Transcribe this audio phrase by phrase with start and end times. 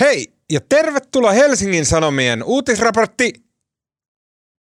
[0.00, 3.32] Hei ja tervetuloa Helsingin Sanomien uutisraportti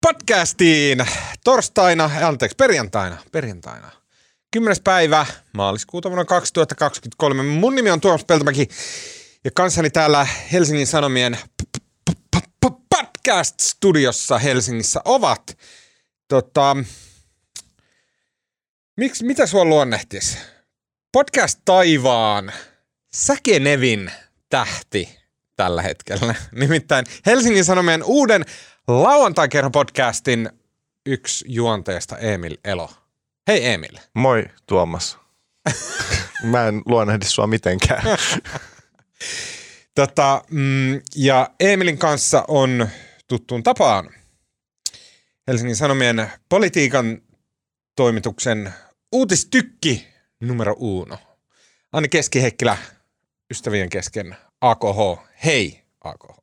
[0.06, 1.06] podcastiin
[1.45, 3.91] torstaina, anteeksi perjantaina, perjantaina.
[4.53, 4.77] 10.
[4.85, 7.43] päivä maaliskuuta vuonna 2023.
[7.43, 8.69] Mun nimi on Tuomas Peltomäki
[9.45, 11.38] ja kanssani täällä Helsingin Sanomien
[12.65, 15.58] podcast-studiossa Helsingissä ovat
[16.29, 16.77] tota,
[18.97, 20.38] miksi, mitä sua luonnehtis?
[21.12, 22.52] Podcast Taivaan
[23.15, 24.11] Säkenevin
[24.57, 25.19] tähti
[25.57, 26.34] tällä hetkellä.
[26.52, 28.45] Nimittäin Helsingin Sanomien uuden
[28.88, 30.51] lauantai podcastin
[31.06, 32.91] yksi juonteesta Emil Elo.
[33.47, 33.98] Hei Emil.
[34.14, 35.19] Moi Tuomas.
[36.42, 38.02] Mä en luonnehdi sua mitenkään.
[39.95, 42.88] tota, mm, ja Emilin kanssa on
[43.28, 44.11] tuttuun tapaan
[45.48, 47.23] Helsingin Sanomien politiikan
[47.97, 48.73] toimituksen
[49.12, 50.09] uutistykki
[50.41, 51.19] numero uno.
[51.92, 52.77] Anni Keskiheikkilä
[53.50, 55.20] ystävien kesken AKH.
[55.45, 56.37] Hei AKH.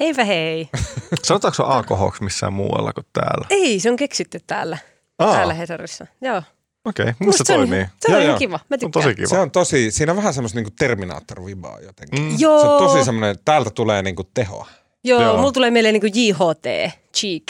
[0.00, 0.68] Eipä hei.
[1.22, 3.46] Sanotaanko AKH missään muualla kuin täällä?
[3.50, 4.78] Ei, se on keksitty täällä.
[5.18, 5.34] Aa.
[5.34, 6.06] Täällä Hesarissa.
[6.20, 6.42] Joo.
[6.84, 7.14] Okei, okay.
[7.18, 7.80] musta se toimii?
[7.80, 8.86] On, se on joo, kiva, mä tykkään.
[8.86, 9.28] On tosi kiva.
[9.28, 12.22] Se on tosi, siinä on vähän semmoista niinku Terminaattor-vibaa jotenkin.
[12.22, 12.36] Mm.
[12.38, 12.60] Joo.
[12.60, 14.68] Se on tosi semmoinen, täältä tulee niinku tehoa.
[15.04, 15.36] Joo, joo.
[15.36, 17.44] mulla tulee mieleen niinku JHT, cheek.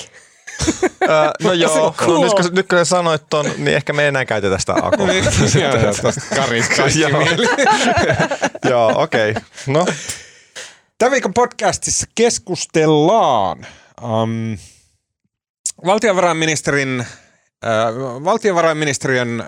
[0.66, 2.14] Uh, no joo, cool.
[2.14, 5.06] no, nyt, kun, nyt kun sanoit ton, niin ehkä me ei enää käytetä sitä Ako.
[5.06, 5.24] Niin,
[5.60, 6.20] joo, joo, tosta
[8.70, 9.30] Joo, okei.
[9.30, 9.42] Okay.
[9.66, 9.86] No.
[10.98, 13.66] Tämän viikon podcastissa keskustellaan
[14.02, 14.58] um,
[15.86, 19.44] valtiovarainministerin, uh, valtiovarainministeriön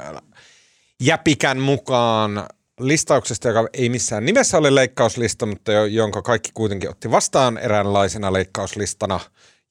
[1.00, 2.46] jäpikän mukaan
[2.80, 9.20] listauksesta, joka ei missään nimessä ole leikkauslista, mutta jonka kaikki kuitenkin otti vastaan eräänlaisena leikkauslistana.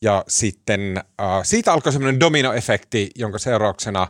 [0.01, 4.07] Ja sitten äh, siitä alkoi semmoinen dominoefekti, jonka seurauksena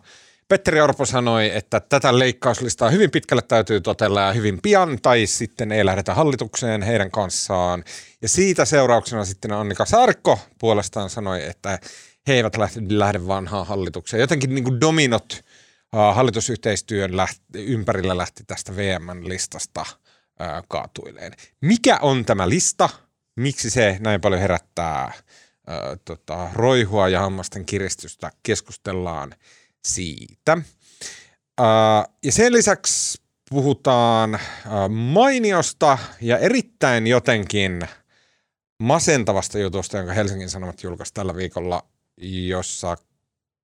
[0.50, 5.72] Petteri Orpo sanoi, että tätä leikkauslistaa hyvin pitkälle täytyy totella ja hyvin pian, tai sitten
[5.72, 7.84] ei lähdetä hallitukseen heidän kanssaan.
[8.22, 11.80] Ja siitä seurauksena sitten Annika Saarikko puolestaan sanoi, että
[12.28, 14.22] he eivät lähde, lähde vanhaan hallitukseen.
[14.22, 15.34] Jotenkin niin kuin dominot
[15.96, 21.34] äh, hallitusyhteistyön lähti, ympärillä lähti tästä VM-listasta äh, kaatuileen.
[21.62, 22.90] Mikä on tämä lista?
[23.36, 25.14] Miksi se näin paljon herättää
[26.06, 28.32] tota, roihua ja hammasten kiristystä?
[28.44, 29.36] Keskustellaan–
[29.86, 30.58] siitä.
[31.62, 37.82] Uh, ja sen lisäksi puhutaan uh, mainiosta ja erittäin jotenkin
[38.80, 41.88] masentavasta jutusta, jonka Helsingin Sanomat julkaisi tällä viikolla,
[42.48, 42.98] jossa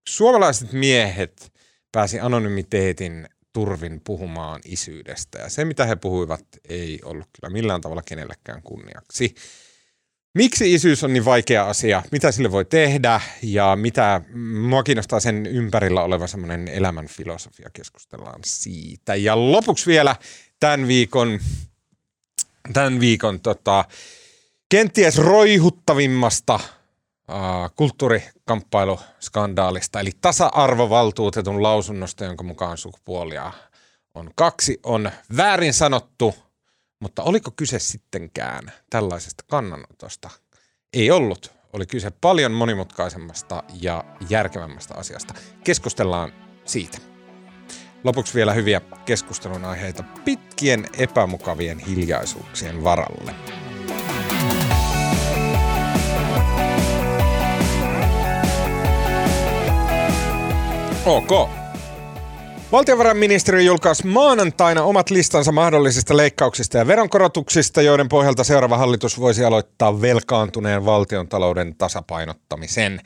[0.07, 1.53] suomalaiset miehet
[1.91, 5.39] pääsi anonymiteetin turvin puhumaan isyydestä.
[5.39, 9.35] Ja se, mitä he puhuivat, ei ollut kyllä millään tavalla kenellekään kunniaksi.
[10.35, 12.03] Miksi isyys on niin vaikea asia?
[12.11, 14.21] Mitä sille voi tehdä ja mitä,
[14.69, 19.15] mua kiinnostaa sen ympärillä oleva semmoinen elämän filosofia, keskustellaan siitä.
[19.15, 20.15] Ja lopuksi vielä
[20.59, 21.39] tämän viikon,
[22.73, 23.85] tämän viikon tota,
[24.69, 26.59] kenties roihuttavimmasta
[27.75, 33.51] kulttuurikamppailuskandaalista, eli tasa-arvovaltuutetun lausunnosta, jonka mukaan sukupuolia
[34.15, 36.35] on kaksi, on väärin sanottu–
[37.05, 40.29] mutta oliko kyse sittenkään tällaisesta kannanotosta?
[40.93, 41.53] Ei ollut.
[41.73, 45.33] Oli kyse paljon monimutkaisemmasta ja järkevämmästä asiasta.
[45.63, 46.33] Keskustellaan
[46.63, 46.97] siitä.
[48.03, 53.35] Lopuksi vielä hyviä keskustelun aiheita pitkien epämukavien hiljaisuuksien varalle.
[61.05, 61.64] Ok.
[62.75, 70.01] Valtiovarainministeriö julkaisi maanantaina omat listansa mahdollisista leikkauksista ja veronkorotuksista, joiden pohjalta seuraava hallitus voisi aloittaa
[70.01, 73.01] velkaantuneen valtion talouden tasapainottamisen.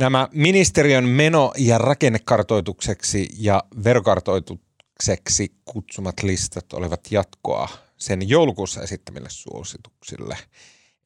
[0.00, 10.36] Nämä ministeriön meno- ja rakennekartoitukseksi ja verokartoitukseksi kutsumat listat olivat jatkoa sen joulukuussa esittämille suosituksille,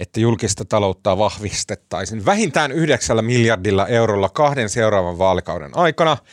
[0.01, 6.17] että julkista taloutta vahvistettaisiin vähintään yhdeksällä miljardilla eurolla kahden seuraavan vaalikauden aikana–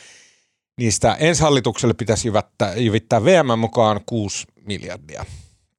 [0.78, 5.24] Niistä ensi hallitukselle pitäisi jyvittää, jyvittää VM mukaan 6 miljardia.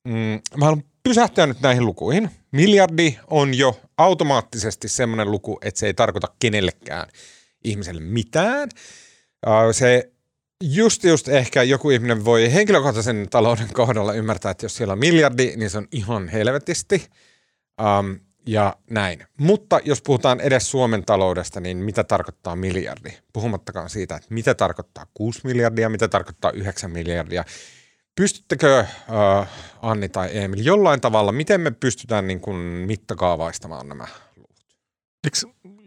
[0.04, 2.30] Mm, mä haluan pysähtyä nyt näihin lukuihin.
[2.52, 7.08] Miljardi on jo automaattisesti semmoinen luku, että se ei tarkoita kenellekään
[7.64, 8.70] ihmiselle mitään.
[9.72, 10.12] Se
[10.64, 15.54] just just ehkä joku ihminen voi henkilökohtaisen talouden kohdalla ymmärtää, että jos siellä on miljardi,
[15.56, 17.08] niin se on ihan helvetisti.
[17.82, 18.20] Um,
[18.52, 19.26] ja näin.
[19.38, 23.10] Mutta jos puhutaan edes Suomen taloudesta, niin mitä tarkoittaa miljardi?
[23.34, 27.44] Puhumattakaan siitä, että mitä tarkoittaa 6 miljardia, mitä tarkoittaa 9 miljardia.
[28.16, 29.48] Pystyttekö uh,
[29.82, 34.66] Anni tai Emil jollain tavalla, miten me pystytään niin kuin mittakaavaistamaan nämä luvut?
[35.24, 35.38] Eikö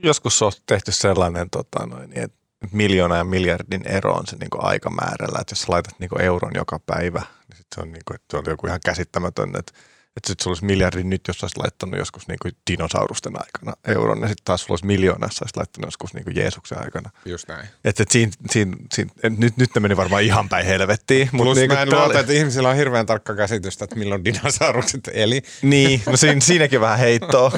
[0.03, 2.38] joskus on tehty sellainen, tota, noin, että
[2.73, 6.53] miljoona ja miljardin ero on se niin kuin aikamäärällä, että jos laitat niin kuin euron
[6.55, 9.73] joka päivä, niin sit se on, niin kuin, että on joku ihan käsittämätön, että
[10.17, 14.20] Että sitten sulla olisi miljardi nyt, jos olisi laittanut joskus niin kuin dinosaurusten aikana euron,
[14.20, 17.11] ja sitten taas sulla olisi miljoona, jos olisi laittanut joskus niin kuin Jeesuksen aikana.
[17.25, 17.69] Just näin.
[17.85, 21.29] Että et siinä, siinä, siinä, et nyt, nyt ne meni varmaan ihan päin helvettiin.
[21.31, 25.11] Plus Mutta niin mä en luota, että ihmisillä on hirveän tarkka käsitystä, että milloin dinosaurukset
[25.12, 25.43] eli.
[25.62, 27.53] Niin, no siinä, siinäkin vähän heittoa.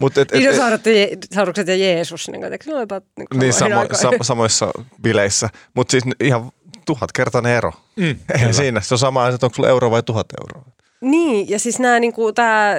[0.00, 3.28] Mut et, et, et, Dinosaurukset ja, Je- saurukset ja Jeesus, niin kuin, ne about, niin
[3.28, 4.70] kuin niin samo, sa, samoissa
[5.02, 5.48] bileissä.
[5.74, 6.50] Mutta siis ihan
[6.86, 7.72] tuhatkertainen ero.
[7.96, 8.18] Mm,
[8.50, 8.80] siinä.
[8.80, 10.72] Se on sama että onko sulla euro vai tuhat euroa.
[11.00, 12.76] Niin, ja siis nämä niinku, tää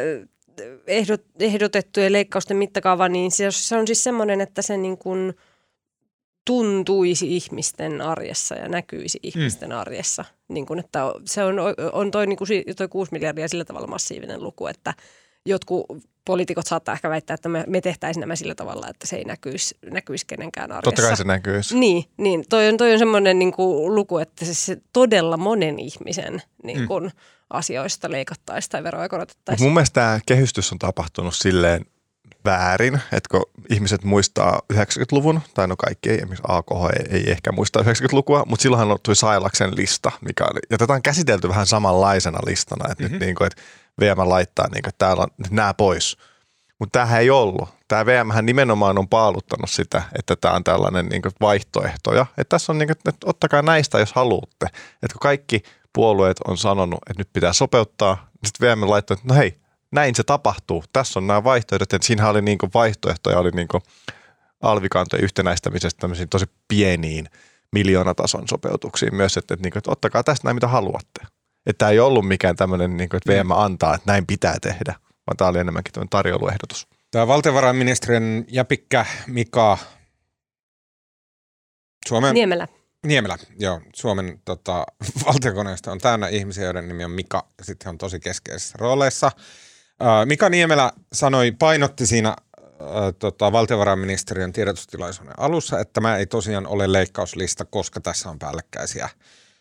[0.88, 5.33] ehdot, ehdotettujen leikkausten mittakaava, niin se, se on siis semmoinen, että se niin kuin
[6.45, 10.25] tuntuisi ihmisten arjessa ja näkyisi ihmisten arjessa.
[10.47, 11.56] Niin kuin, että se on,
[11.94, 12.47] on toi, niin kuin,
[12.77, 14.94] toi 6 miljardia sillä tavalla massiivinen luku, että
[15.45, 15.85] jotkut
[16.25, 19.77] poliitikot saattaa ehkä väittää, että me, me tehtäisiin nämä sillä tavalla, että se ei näkyisi,
[19.91, 20.91] näkyisi kenenkään arjessa.
[20.91, 21.77] Totta kai se näkyisi.
[21.77, 25.79] Niin, niin toi on, toi on semmoinen niin kuin luku, että se, se todella monen
[25.79, 27.12] ihmisen niin kuin, mm.
[27.53, 29.65] Asioista leikattaisiin tai veroja Mut korotettaisiin.
[29.65, 31.86] mun mielestä tämä kehystys on tapahtunut silleen
[32.45, 37.51] väärin, että kun ihmiset muistaa 90-luvun, tai no kaikki ei, esimerkiksi AKH ei, ei ehkä
[37.51, 42.39] muista 90-lukua, mutta silloinhan tuli Sailaksen lista, mikä oli, ja tätä on käsitelty vähän samanlaisena
[42.45, 43.13] listana, että mm-hmm.
[43.13, 43.62] nyt niin kuin, että
[44.00, 46.18] VM laittaa niin kuin, että täällä on nyt nämä pois.
[46.80, 47.69] Mutta tämähän ei ollut.
[47.88, 52.25] Tämä VM nimenomaan on paaluttanut sitä, että tämä on tällainen niin kuin vaihtoehtoja.
[52.38, 54.65] Että tässä on niin kuin, että ottakaa näistä, jos haluatte.
[55.03, 59.27] Että kun kaikki puolueet on sanonut, että nyt pitää sopeuttaa, niin sitten VM laittoi, että
[59.27, 59.59] no hei,
[59.91, 60.83] näin se tapahtuu.
[60.93, 61.93] Tässä on nämä vaihtoehdot.
[61.93, 63.83] Että siinähän oli niin kuin vaihtoehtoja, oli niin kuin
[64.61, 67.25] alvikantojen yhtenäistämisestä tämmöisiin tosi pieniin
[67.71, 71.21] miljoonatason sopeutuksiin myös, että, että, niin kuin, että ottakaa tästä näin, mitä haluatte.
[71.65, 74.95] Että tämä ei ollut mikään tämmöinen, niin kuin, että VM antaa, että näin pitää tehdä,
[75.27, 76.88] vaan tämä oli enemmänkin tämmöinen tarjouluehdotus.
[77.11, 79.77] Tämä valtiovarainministeriön jäpikkä Mika
[82.07, 82.67] Suomen Niemelä.
[83.07, 83.81] Niemelä, joo.
[83.95, 84.86] Suomen tota,
[85.25, 89.31] valtiokoneesta on täynnä ihmisiä, joiden nimi on Mika, ja sitten on tosi keskeisissä rooleissa.
[90.25, 96.92] Mika Niemelä sanoi, painotti siinä ää, tota, valtiovarainministeriön tiedotustilaisuuden alussa, että tämä ei tosiaan ole
[96.92, 99.09] leikkauslista, koska tässä on päällekkäisiä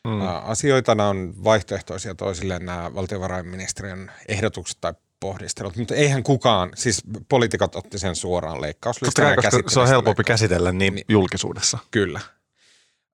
[0.04, 0.20] mm.
[0.44, 0.94] asioita.
[0.94, 7.98] Nämä on vaihtoehtoisia toisilleen nämä valtiovarainministeriön ehdotukset tai pohdistelut, mutta eihän kukaan, siis poliitikot otti
[7.98, 11.04] sen suoraan Totta leikkauslistana kai, koska se on helpompi käsitellä niin, Niin.
[11.08, 11.78] julkisuudessa.
[11.90, 12.20] Kyllä.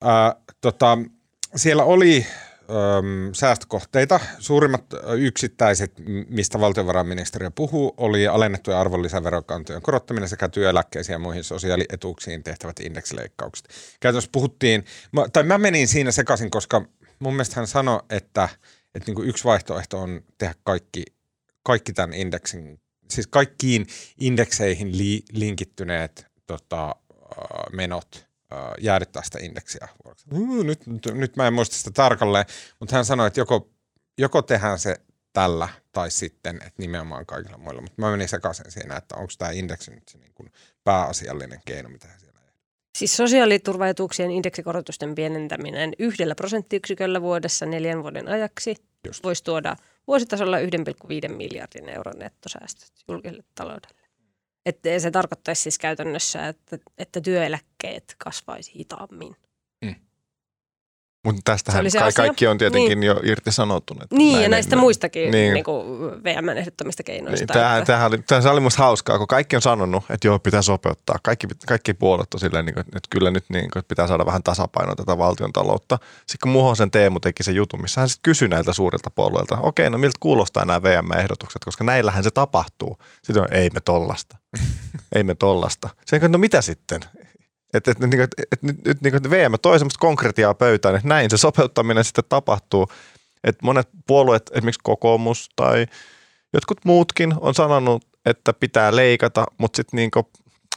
[0.03, 0.99] Ää, tota,
[1.57, 2.27] siellä oli
[2.71, 4.21] äm, säästökohteita.
[4.39, 4.85] Suurimmat
[5.19, 5.93] yksittäiset,
[6.29, 13.69] mistä valtiovarainministeriö puhuu, oli alennettujen arvonlisäverokantojen korottaminen sekä työeläkkeisiin ja muihin sosiaalietuuksiin tehtävät indeksileikkaukset.
[14.01, 16.83] Käytännössä puhuttiin, mä, tai mä menin siinä sekaisin, koska
[17.19, 18.49] mun mielestä hän sanoi, että,
[18.95, 21.05] että niin kuin yksi vaihtoehto on tehdä kaikki,
[21.63, 23.87] kaikki tämän indeksin, siis kaikkiin
[24.21, 26.97] indekseihin li, linkittyneet tota,
[27.73, 28.26] menot
[28.81, 29.89] jäädyttää sitä indeksiä.
[30.65, 32.45] Nyt, nyt, nyt mä en muista sitä tarkalleen,
[32.81, 33.71] mutta hän sanoi, että joko,
[34.19, 34.97] joko tehdään se
[35.33, 37.81] tällä tai sitten, että nimenomaan kaikilla muilla.
[37.81, 40.53] Mutta mä menin sekaisin siinä, että onko tämä indeksi nyt se niin kuin
[40.85, 42.37] pääasiallinen keino, mitä he siellä
[42.97, 48.77] Siis sosiaaliturvaetuuksien indeksikorotusten pienentäminen yhdellä prosenttiyksiköllä vuodessa neljän vuoden ajaksi
[49.07, 49.25] Just.
[49.25, 49.77] voisi tuoda
[50.07, 54.06] vuositasolla 1,5 miljardin euron nettosäästöt julkiselle taloudelle.
[54.67, 59.37] Että se tarkoittaisi siis käytännössä, että, että työeläkkeet kasvaisi hitaammin.
[61.27, 62.17] Mutta Se tästähän se ka- asia.
[62.17, 63.07] kaikki on tietenkin niin.
[63.07, 64.11] jo irtisanoutuneet.
[64.11, 65.33] Niin, Näin ja näistä ei- muistakin Niin.
[65.33, 65.55] niin.
[65.55, 65.87] Niin kuin
[66.25, 67.41] VMn ehdottomista keinoista.
[67.41, 70.39] Niin, tämähän, että, tämähän oli, tämähän oli musta hauskaa, kun kaikki on sanonut, että joo,
[70.39, 71.19] pitää sopeuttaa.
[71.23, 74.27] Kaikki, kaikki puolet on silleen, niin kuin, että kyllä nyt niin kuin, että pitää saada
[74.27, 75.99] vähän tasapainoa tätä valtion taloutta.
[76.19, 79.91] Sitten kun Muhosen Teemu teki sen jutun, missä hän sitten kysyi näiltä suurilta puolueilta, okei,
[79.91, 82.99] no miltä kuulostaa nämä VM-ehdotukset, koska näillähän se tapahtuu.
[83.23, 84.37] Sitten on, ei me tollasta.
[85.15, 85.89] ei me tollasta.
[86.07, 87.01] Sen no mitä sitten?
[87.75, 91.09] Että et, et, et, et, nyt, nyt niin kuin VM toi semmoista konkretiaa pöytään, että
[91.09, 92.89] näin se sopeuttaminen sitten tapahtuu.
[93.45, 95.87] Että monet puolueet, esimerkiksi kokoomus tai
[96.53, 100.31] jotkut muutkin on sanonut, että pitää leikata, mutta sitten niinku,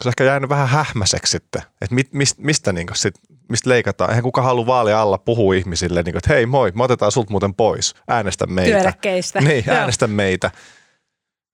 [0.04, 3.16] se on ehkä jäänyt vähän hähmäiseksi sitten, että mit, mist, mistä, niinku sit,
[3.50, 4.10] mistä leikataan.
[4.10, 7.54] Eihän kuka halua vaalia alla puhua ihmisille, niinku, että hei moi, me otetaan sut muuten
[7.54, 8.72] pois, äänestä meitä.
[8.72, 9.42] Työeläkkeistä.
[9.42, 9.76] Niin, Joo.
[9.76, 10.52] äänestä meitä.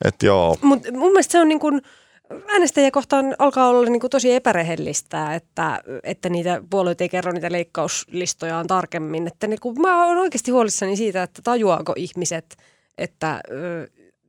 [0.06, 1.82] Että joo, Mutta mun mielestä se on niin kuin,
[2.54, 7.52] äänestäjiä kohtaan alkaa olla niin kuin tosi epärehellistä, että, että niitä puolueet ei kerro niitä
[7.52, 9.28] leikkauslistojaan tarkemmin.
[9.28, 12.56] Että niin kuin, mä oon oikeasti huolissani siitä, että tajuaako ihmiset,
[12.98, 13.42] että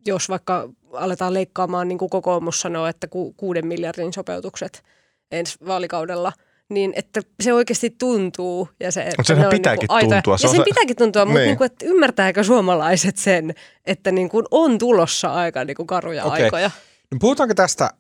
[0.07, 4.83] jos vaikka aletaan leikkaamaan, niin kuin kokoomus sanoo, että ku, kuuden miljardin sopeutukset
[5.31, 6.33] ensi vaalikaudella,
[6.69, 8.69] niin että se oikeasti tuntuu.
[8.81, 10.39] Ja se, että sehän ne on pitääkin niin kuin tuntua.
[10.39, 11.47] Se Ja on sen se- pitääkin tuntua, mutta Niin.
[11.47, 13.55] niin kuin, että ymmärtääkö suomalaiset sen,
[13.87, 16.45] että niin kuin on tulossa aika niin kuin karuja Okei.
[16.45, 16.71] aikoja.
[17.13, 17.91] No puhutaanko tästä,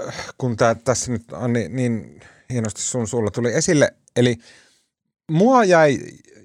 [0.00, 2.20] äh, kun tää, tässä nyt on niin, niin
[2.50, 4.36] hienosti sun sulla tuli esille, eli
[5.30, 5.98] mua jäi,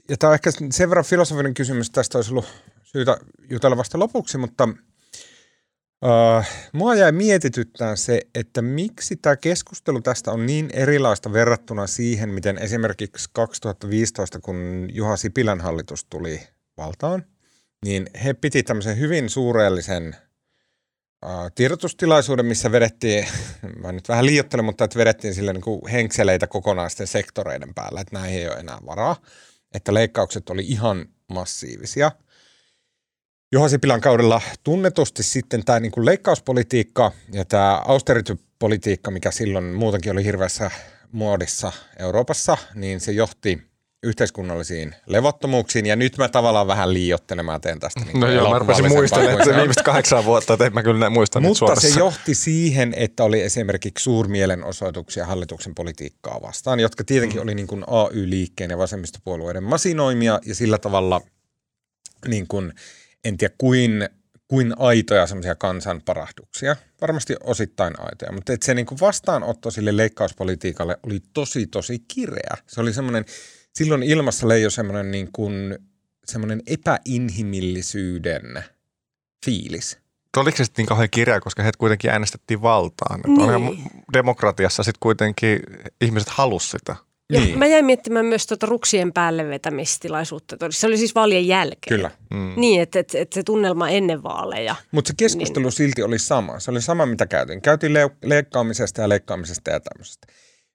[0.09, 2.45] ja tämä on ehkä sen verran filosofinen kysymys, tästä olisi ollut
[2.83, 3.17] syytä
[3.49, 4.69] jutella vasta lopuksi, mutta
[6.05, 12.29] Uh, mua jäi mietityttään se, että miksi tämä keskustelu tästä on niin erilaista verrattuna siihen,
[12.29, 16.41] miten esimerkiksi 2015, kun Juha Sipilän hallitus tuli
[16.77, 17.25] valtaan,
[17.85, 20.15] niin he piti tämmöisen hyvin suureellisen
[21.55, 23.27] tiedotustilaisuuden, missä vedettiin,
[23.83, 28.19] mä nyt vähän liiottelen, mutta että vedettiin sille niin kuin henkseleitä kokonaisten sektoreiden päällä, että
[28.19, 29.15] näihin ei ole enää varaa,
[29.73, 32.11] että leikkaukset oli ihan massiivisia–
[33.51, 40.11] Juha Sipilän kaudella tunnetusti sitten tämä niin kuin leikkauspolitiikka ja tämä austerity-politiikka, mikä silloin muutenkin
[40.11, 40.71] oli hirveässä
[41.11, 43.68] muodissa Euroopassa, niin se johti
[44.03, 47.99] yhteiskunnallisiin levottomuuksiin, ja nyt mä tavallaan vähän liiottelemaan teen tästä.
[48.05, 51.39] Niin no joo, mä rupesin muistelemaan, että viimeiset kahdeksan vuotta, että en mä kyllä muista
[51.39, 51.93] Mutta Suomessa.
[51.93, 57.43] se johti siihen, että oli esimerkiksi suurmielenosoituksia hallituksen politiikkaa vastaan, jotka tietenkin mm.
[57.43, 61.21] oli niin kuin AY-liikkeen ja vasemmistopuolueiden masinoimia, ja sillä tavalla
[62.27, 62.73] niin kuin
[63.23, 64.09] en tiedä kuin,
[64.47, 66.75] kuin aitoja semmoisia kansanparahduksia.
[67.01, 72.57] Varmasti osittain aitoja, mutta et se niin kuin vastaanotto sille leikkauspolitiikalle oli tosi, tosi kireä.
[72.67, 73.25] Se oli semmoinen,
[73.75, 75.77] silloin ilmassa leijoi semmoinen, niin kuin,
[76.25, 78.63] semmoinen epäinhimillisyyden
[79.45, 79.97] fiilis.
[80.37, 83.19] Oliko se sitten niin kauhean kirja, koska he kuitenkin äänestettiin valtaan?
[83.27, 83.83] Niin.
[84.13, 85.59] demokratiassa sitten kuitenkin
[86.01, 86.95] ihmiset halusivat sitä.
[87.33, 87.59] Ja niin.
[87.59, 90.55] mä jäin miettimään myös tuota ruksien päälle vetämistilaisuutta.
[90.69, 91.97] Se oli siis vaalien jälkeen.
[91.97, 92.11] Kyllä.
[92.29, 92.53] Mm.
[92.55, 94.75] Niin, että, että, että se tunnelma ennen vaaleja.
[94.91, 95.71] Mutta se keskustelu niin.
[95.71, 96.59] silti oli sama.
[96.59, 97.61] Se oli sama, mitä käytiin.
[97.61, 100.27] Käytiin le- leikkaamisesta ja leikkaamisesta ja tämmöisestä.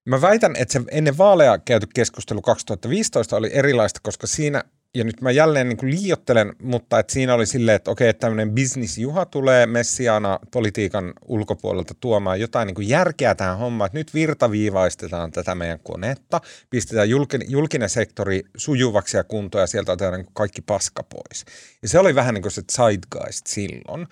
[0.08, 5.20] Mä väitän, että se ennen vaaleja käyty keskustelu 2015 oli erilaista, koska siinä ja nyt
[5.20, 9.26] mä jälleen niin liiottelen, mutta että siinä oli silleen, että okei, että tämmöinen business Juha
[9.26, 15.78] tulee messiaana politiikan ulkopuolelta tuomaan jotain niin järkeä tähän hommaan, että nyt virtaviivaistetaan tätä meidän
[15.82, 21.44] konetta, pistetään julkinen, julkinen sektori sujuvaksi ja kuntoon ja sieltä otetaan niin kaikki paska pois.
[21.82, 24.06] Ja se oli vähän niin kuin se zeitgeist silloin.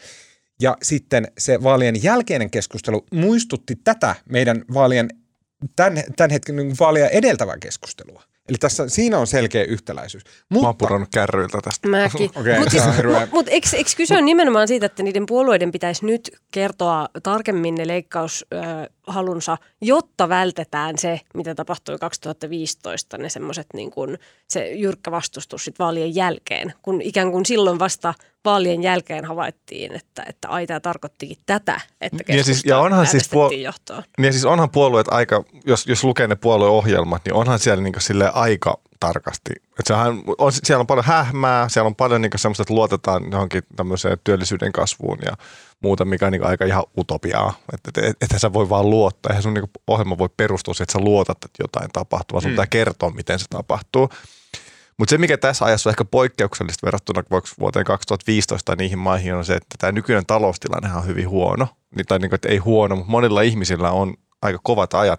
[0.60, 5.08] Ja sitten se vaalien jälkeinen keskustelu muistutti tätä meidän vaalien
[5.76, 8.22] tämän, tämän hetken niin vaalia edeltävää keskustelua.
[8.48, 10.24] Eli tässä, siinä on selkeä yhtäläisyys.
[10.48, 11.88] Mutta, Mä oon pudonnut kärryiltä tästä.
[11.88, 12.30] Mäkin.
[12.40, 12.84] okay, Mutta siis,
[13.32, 17.86] mut, eikö, eikö kyse on nimenomaan siitä, että niiden puolueiden pitäisi nyt kertoa tarkemmin ne
[19.06, 24.18] leikkaushalunsa, jotta vältetään se, mitä tapahtui 2015, ne semmoiset niin kuin,
[24.48, 30.22] se jyrkkä vastustus sit vaalien jälkeen, kun ikään kuin silloin vasta vaalien jälkeen havaittiin, että,
[30.28, 34.02] että ai tämä tarkoittikin tätä, että ja siis, ja onhan siis puol- johtoa.
[34.18, 38.30] Ja siis onhan puolueet aika, jos, jos lukee ne puolueohjelmat, niin onhan siellä niin sille
[38.34, 39.50] aika tarkasti.
[39.78, 43.62] Et sehän on, siellä on paljon hähmää, siellä on paljon niin semmoista, että luotetaan johonkin
[43.76, 45.32] tämmöiseen työllisyyden kasvuun ja
[45.80, 47.52] muuta, mikä on niin aika ihan utopiaa.
[47.72, 49.30] Että et, et, et sä voi vaan luottaa.
[49.30, 52.50] Eihän sun niin ohjelma voi perustua siihen, että sä luotat, että jotain tapahtuu, vaan sun
[52.50, 52.54] mm.
[52.54, 54.08] pitää kertoa, miten se tapahtuu.
[54.98, 57.22] Mutta se, mikä tässä ajassa on ehkä poikkeuksellista verrattuna
[57.60, 61.68] vuoteen 2015 niihin maihin, on se, että tämä nykyinen taloustilanne on hyvin huono.
[62.08, 65.18] Tai niin kuin, että ei huono, mutta monilla ihmisillä on aika kovat ajat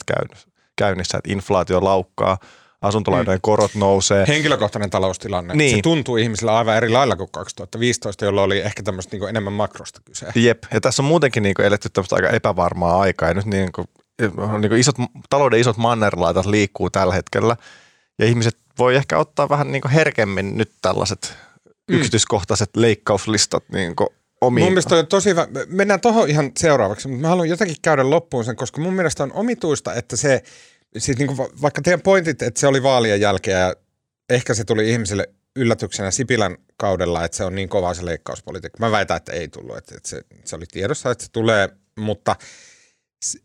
[0.75, 2.37] käynnissä, että inflaatio laukkaa–
[2.83, 3.41] asuntolainojen mm.
[3.41, 4.25] korot nousee.
[4.27, 5.53] Henkilökohtainen taloustilanne.
[5.53, 5.75] Niin.
[5.75, 10.01] Se tuntuu ihmisillä aivan eri lailla kuin 2015, jolloin oli ehkä tämmöistä niin enemmän makrosta
[10.05, 10.27] kyse.
[10.35, 13.87] Jep, ja tässä on muutenkin niin eletty tämmöistä aika epävarmaa aikaa, ja nyt niin kuin,
[14.21, 14.95] niin kuin isot,
[15.29, 17.57] talouden isot mannerlaitat liikkuu tällä hetkellä,
[18.19, 21.35] ja ihmiset voi ehkä ottaa vähän niin herkemmin nyt tällaiset
[21.87, 21.95] mm.
[21.95, 23.95] yksityiskohtaiset leikkauslistat niin
[24.41, 24.65] omiin.
[24.65, 25.47] Mun mielestä on tosi hyvä.
[25.67, 29.33] Mennään tuohon ihan seuraavaksi, mutta mä haluan jotenkin käydä loppuun sen, koska mun mielestä on
[29.33, 30.43] omituista, että se,
[30.97, 33.75] siis niin kuin, vaikka teidän pointit, että se oli vaalien jälkeen ja
[34.29, 38.79] ehkä se tuli ihmisille yllätyksenä Sipilän kaudella, että se on niin kova se leikkauspolitiikka.
[38.79, 41.69] Mä väitän, että ei tullut, että, että se, se oli tiedossa, että se tulee,
[41.99, 42.35] mutta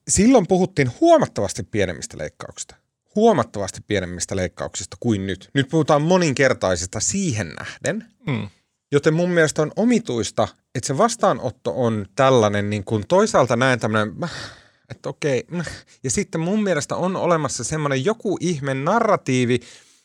[0.08, 2.74] silloin puhuttiin huomattavasti pienemmistä leikkauksista
[3.18, 5.50] huomattavasti pienemmistä leikkauksista kuin nyt.
[5.54, 8.48] Nyt puhutaan moninkertaisista siihen nähden, mm.
[8.92, 14.14] joten mun mielestä on omituista, että se vastaanotto on tällainen, niin kuin toisaalta näen tämmöinen,
[14.90, 15.46] että okei,
[16.04, 19.60] ja sitten mun mielestä on olemassa semmoinen joku ihme narratiivi,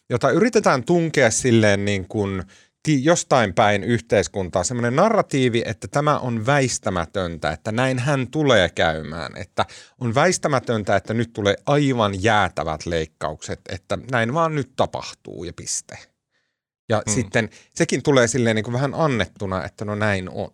[0.10, 2.44] jota yritetään tunkea silleen niin kuin–
[2.88, 9.66] jostain päin yhteiskuntaa semmoinen narratiivi, että tämä on väistämätöntä, että näin hän tulee käymään, että
[10.00, 15.98] on väistämätöntä, että nyt tulee aivan jäätävät leikkaukset, että näin vaan nyt tapahtuu ja piste.
[16.90, 17.14] Ja hmm.
[17.14, 20.50] sitten sekin tulee silleen niin kuin vähän annettuna, että no näin on.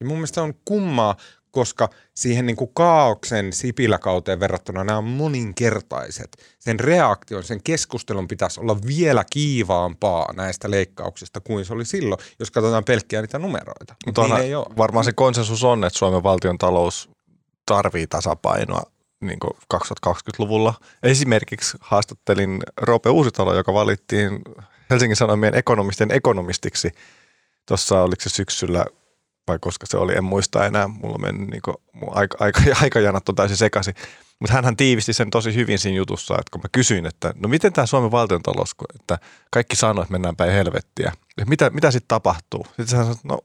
[0.00, 1.16] Ja mun mielestä on kummaa,
[1.58, 6.36] koska siihen niin kuin kaauksen sipiläkauteen verrattuna nämä on moninkertaiset.
[6.58, 12.50] Sen reaktion, sen keskustelun pitäisi olla vielä kiivaampaa näistä leikkauksista kuin se oli silloin, jos
[12.50, 13.94] katsotaan pelkkiä niitä numeroita.
[14.06, 14.66] Mutta niin ei ole.
[14.76, 17.10] varmaan se konsensus on, että Suomen valtion talous
[17.66, 18.82] tarvii tasapainoa
[19.20, 19.38] niin
[19.74, 20.74] 2020-luvulla.
[21.02, 24.42] Esimerkiksi haastattelin Roope Uusitalo, joka valittiin
[24.90, 26.90] Helsingin Sanomien ekonomisten ekonomistiksi
[27.68, 28.84] tuossa oliko se syksyllä
[29.48, 31.76] vai koska se oli, en muista enää, mulla mennyt niin
[32.10, 33.94] aika, aika, aikajanat on täysin sekaisin.
[34.40, 37.72] Mutta hän tiivisti sen tosi hyvin siinä jutussa, että kun mä kysyin, että no miten
[37.72, 39.18] tämä Suomen valtiontalous, että
[39.50, 41.12] kaikki sanoo, että mennään päin helvettiä.
[41.38, 42.66] Että mitä, mitä sitten tapahtuu?
[42.66, 43.38] Sitten hän sanoi, että no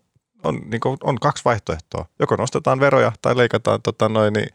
[0.44, 2.06] on, niin kuin, on kaksi vaihtoehtoa.
[2.20, 4.50] Joko nostetaan veroja tai leikataan tota, noin, niin,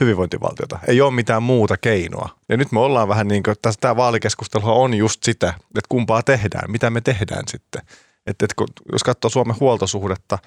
[0.00, 0.78] hyvinvointivaltiota.
[0.86, 2.28] Ei ole mitään muuta keinoa.
[2.48, 6.22] Ja nyt me ollaan vähän niin kuin, tässä tämä vaalikeskustelu on just sitä, että kumpaa
[6.22, 7.82] tehdään, mitä me tehdään sitten.
[8.26, 10.38] Että, että kun, jos katsoo Suomen huoltosuhdetta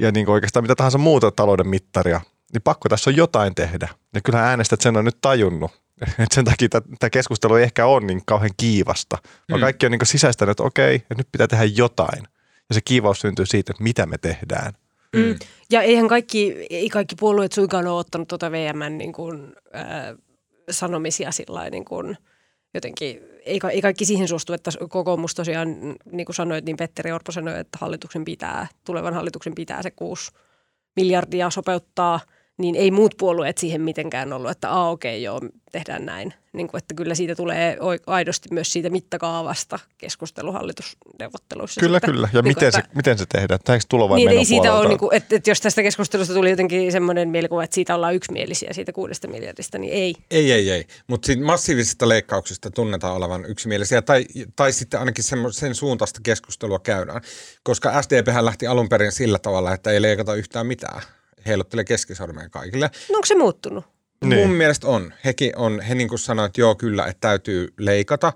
[0.00, 2.20] ja niin oikeastaan mitä tahansa muuta talouden mittaria,
[2.52, 3.88] niin pakko tässä on jotain tehdä.
[4.14, 5.70] Ja kyllä äänestäjät sen on nyt tajunnut.
[6.18, 9.18] Et sen takia tämä keskustelu ei ehkä ole niin kauhean kiivasta,
[9.50, 9.64] vaan mm.
[9.64, 12.22] kaikki on niin sisäistänyt, että okei, että nyt pitää tehdä jotain.
[12.68, 14.72] Ja se kiivaus syntyy siitä, että mitä me tehdään.
[15.16, 15.38] Mm.
[15.70, 20.16] Ja eihän kaikki, ei kaikki puolueet suinkaan ole ottanut tuota VMn niin kuin, äh,
[20.70, 22.18] sanomisia sillä niin kuin,
[22.74, 25.68] jotenkin, ei, ei kaikki siihen suostu, että kokoomus tosiaan,
[26.12, 30.30] niin kuin sanoit, niin Petteri Orpo sanoi, että hallituksen pitää, tulevan hallituksen pitää se kuusi
[30.96, 32.20] miljardia sopeuttaa–
[32.58, 35.40] niin ei muut puolueet siihen mitenkään ollut, että a okei okay, joo,
[35.72, 36.34] tehdään näin.
[36.56, 41.80] Niin kuin, että kyllä siitä tulee aidosti myös siitä mittakaavasta keskustelu hallitusneuvotteluissa.
[41.80, 42.14] Kyllä, sitten.
[42.14, 42.28] kyllä.
[42.32, 43.60] Ja niin miten, että, se, miten se tehdään?
[43.64, 46.50] Tämä tulo vai niin, ei siitä ole, niin kuin, että, että jos tästä keskustelusta tuli
[46.50, 50.14] jotenkin semmoinen mielikuva, että siitä ollaan yksimielisiä siitä kuudesta miljardista, niin ei.
[50.30, 50.86] Ei, ei, ei.
[51.06, 57.20] Mutta massiivisista leikkauksista tunnetaan olevan yksimielisiä, tai, tai sitten ainakin sen, sen suuntaista keskustelua käydään.
[57.62, 61.02] Koska SDP lähti alun perin sillä tavalla, että ei leikata yhtään mitään
[61.46, 62.90] heiluttelee keskisormeen kaikille.
[63.10, 63.84] No onko se muuttunut?
[64.24, 64.48] Niin.
[64.48, 65.14] Mun mielestä on.
[65.24, 68.32] Hekin on, he niin kuin sanoivat, että joo kyllä, että täytyy leikata.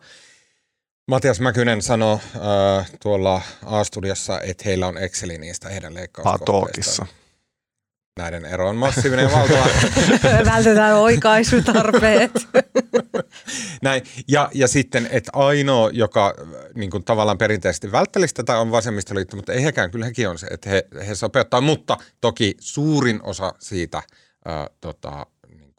[1.09, 2.19] Matias Mäkynen sanoi
[2.79, 7.09] äh, tuolla A-studiossa, että heillä on Exceli niistä heidän leikkauskohteistaan.
[8.19, 9.67] Näiden ero on massiivinen ja valtava.
[10.55, 12.31] Vältetään oikaisutarpeet.
[13.83, 14.03] Näin.
[14.29, 16.35] Ja, ja sitten, että ainoa, joka
[16.75, 20.47] niin kuin tavallaan perinteisesti välttelisi tätä on vasemmistoliitto, mutta ei hekään, kyllä hekin on se,
[20.47, 24.03] että he, he sopeuttaa, mutta toki suurin osa siitä
[24.45, 25.27] ää, tota,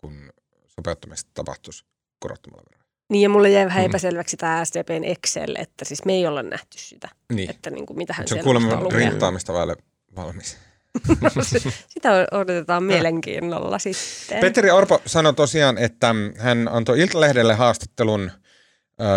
[0.02, 0.30] kuin
[0.68, 1.86] sopeuttamista tapahtuisi
[2.20, 2.86] korottamalla veroja.
[3.10, 3.86] Niin ja mulle jäi vähän mm.
[3.86, 7.10] epäselväksi tämä SDPn Excel, että siis me ei olla nähty sitä.
[7.34, 7.50] Niin.
[7.50, 9.76] Että niin kuin, mitä hän Se on kuulemma rintaamista vaille
[10.16, 10.58] valmis.
[11.94, 14.40] Sitä odotetaan mielenkiinnolla sitten.
[14.40, 18.32] Petteri Orpo sanoi tosiaan, että hän antoi Iltalehdelle haastattelun,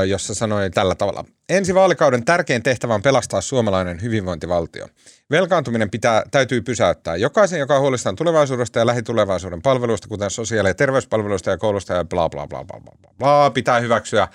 [0.06, 1.24] jossa sanoi tällä tavalla.
[1.48, 4.88] Ensi vaalikauden tärkein tehtävä on pelastaa suomalainen hyvinvointivaltio.
[5.30, 7.16] Velkaantuminen pitää, täytyy pysäyttää.
[7.16, 12.28] Jokaisen, joka huolestaan tulevaisuudesta ja lähitulevaisuuden palveluista, kuten sosiaali- ja terveyspalveluista ja koulusta ja bla
[12.28, 14.28] bla bla bla bla bla, pitää hyväksyä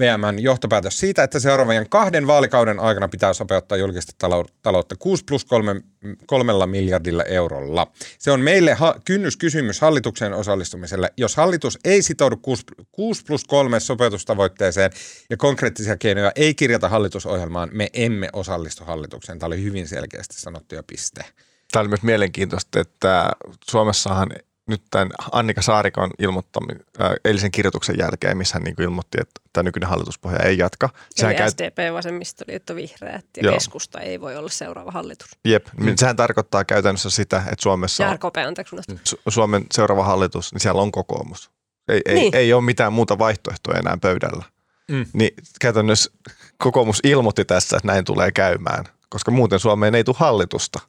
[0.00, 4.28] VMn johtopäätös siitä, että seuraavien kahden vaalikauden aikana pitää sopeuttaa julkista
[4.62, 5.80] taloutta 6 plus 3,
[6.26, 7.92] kolmella miljardilla eurolla.
[8.18, 11.12] Se on meille ha- kynnyskysymys hallituksen osallistumiselle.
[11.16, 14.90] Jos hallitus ei sitoudu 6, 6 plus 3 sopeutustavoitteeseen
[15.30, 19.38] ja konkreettisia keinoja ei kirjata hallitusohjelmaan, me emme osallistu hallitukseen.
[19.38, 21.24] Tämä oli hyvin selkeästi sanottu ja piste.
[21.72, 23.30] Tämä oli myös mielenkiintoista, että
[23.70, 24.28] Suomessahan
[24.66, 29.62] nyt tämän Annika Saarikon ilmoittami, äh, eilisen kirjoituksen jälkeen, missä hän niin ilmoitti, että tämä
[29.62, 30.88] nykyinen hallituspohja ei jatka.
[31.10, 31.50] Sehän Eli käy...
[31.50, 33.54] SDP, vasemmistoliitto, vihreät ja Joo.
[33.54, 35.28] keskusta ei voi olla seuraava hallitus.
[35.44, 35.92] Jep, mm.
[35.96, 40.82] sehän tarkoittaa käytännössä sitä, että Suomessa ja RKP, anteeksi, Su- Suomen seuraava hallitus, niin siellä
[40.82, 41.50] on kokoomus.
[41.88, 42.34] Ei, niin.
[42.34, 44.44] ei, ei ole mitään muuta vaihtoehtoa enää pöydällä.
[44.90, 45.06] Mm.
[45.12, 46.10] Niin käytännössä
[46.58, 50.80] kokoomus ilmoitti tässä, että näin tulee käymään, koska muuten Suomeen ei tule hallitusta.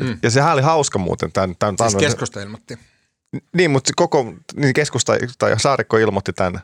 [0.00, 0.18] Mm.
[0.22, 1.32] Ja sehän oli hauska muuten.
[1.32, 2.78] Tämän, tämän siis keskusta ilmoitti.
[3.52, 6.60] Niin, mutta koko niin keskusta tai Saarikko ilmoitti tämän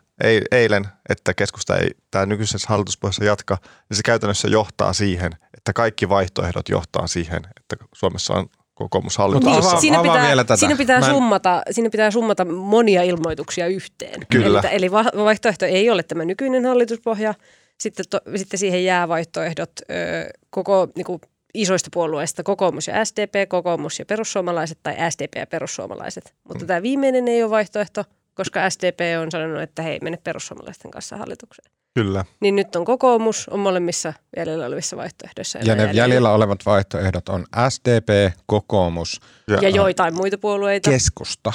[0.53, 3.59] eilen, että keskusta ei tämä nykyisessä hallituspohjassa jatka,
[3.91, 9.45] niin se käytännössä johtaa siihen, että kaikki vaihtoehdot johtaa siihen, että Suomessa on kokoomushallitus.
[9.45, 10.57] Niin, siinä, pitää, vielä tätä.
[10.57, 11.05] Siinä, pitää en...
[11.05, 14.27] summata, siinä pitää summata monia ilmoituksia yhteen.
[14.31, 14.61] Kyllä.
[14.61, 14.91] Eli, eli
[15.25, 17.35] vaihtoehto ei ole tämä nykyinen hallituspohja,
[17.81, 19.95] sitten, to, sitten siihen jää vaihtoehdot ö,
[20.51, 21.21] koko niin kuin,
[21.55, 26.35] isoista puolueista kokoomus ja SDP, kokoomus ja perussuomalaiset tai SDP ja perussuomalaiset.
[26.49, 26.67] Mutta mm.
[26.67, 31.73] tämä viimeinen ei ole vaihtoehto, koska SDP on sanonut, että hei, mene perussuomalaisten kanssa hallitukseen.
[31.95, 32.25] Kyllä.
[32.41, 35.59] Niin nyt on kokoomus, on molemmissa jäljellä olevissa vaihtoehdoissa.
[35.59, 35.93] Ja ne jäljellä.
[35.93, 39.21] jäljellä olevat vaihtoehdot on SDP, kokoomus.
[39.49, 40.91] Ja, ja joitain muita puolueita.
[40.91, 41.53] Keskusta.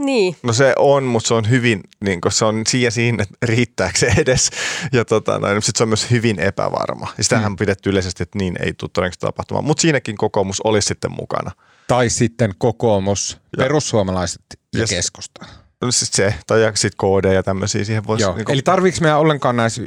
[0.00, 0.36] Niin.
[0.42, 4.12] No se on, mutta se on hyvin, niin se on siinä siinä, että riittääkö se
[4.16, 4.50] edes.
[4.92, 7.14] Ja tota, no, sit se on myös hyvin epävarma.
[7.18, 7.56] Ja sitähän mm.
[7.56, 9.64] pidetty yleisesti, että niin ei tule todennäköisesti tapahtumaan.
[9.64, 11.50] Mutta siinäkin kokoomus olisi sitten mukana.
[11.88, 13.62] Tai sitten kokoomus, ja.
[13.62, 15.46] perussuomalaiset ja, ja keskusta.
[15.80, 18.24] No siis se, tai sitten KD ja tämmöisiä siihen voisi.
[18.26, 19.82] Niin Eli tarviiko meidän ollenkaan näissä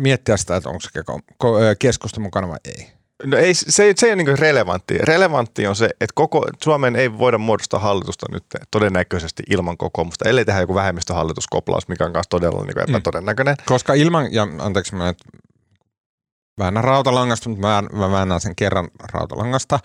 [0.00, 0.90] miettiä sitä, että onko se
[1.78, 2.97] keskusta mukana vai ei?
[3.24, 4.98] No ei, se, se ei ole niin relevantti.
[4.98, 10.44] Relevantti on se, että koko Suomen ei voida muodostaa hallitusta nyt todennäköisesti ilman kokoomusta, ellei
[10.44, 13.54] tehdä joku vähemmistöhallituskoplaus, mikä on myös todella niin epätodennäköinen.
[13.54, 13.64] Mm.
[13.66, 15.14] Koska ilman, ja anteeksi mä
[16.58, 19.80] väännä rautalangasta, mutta mä, mä väännän sen kerran rautalangasta.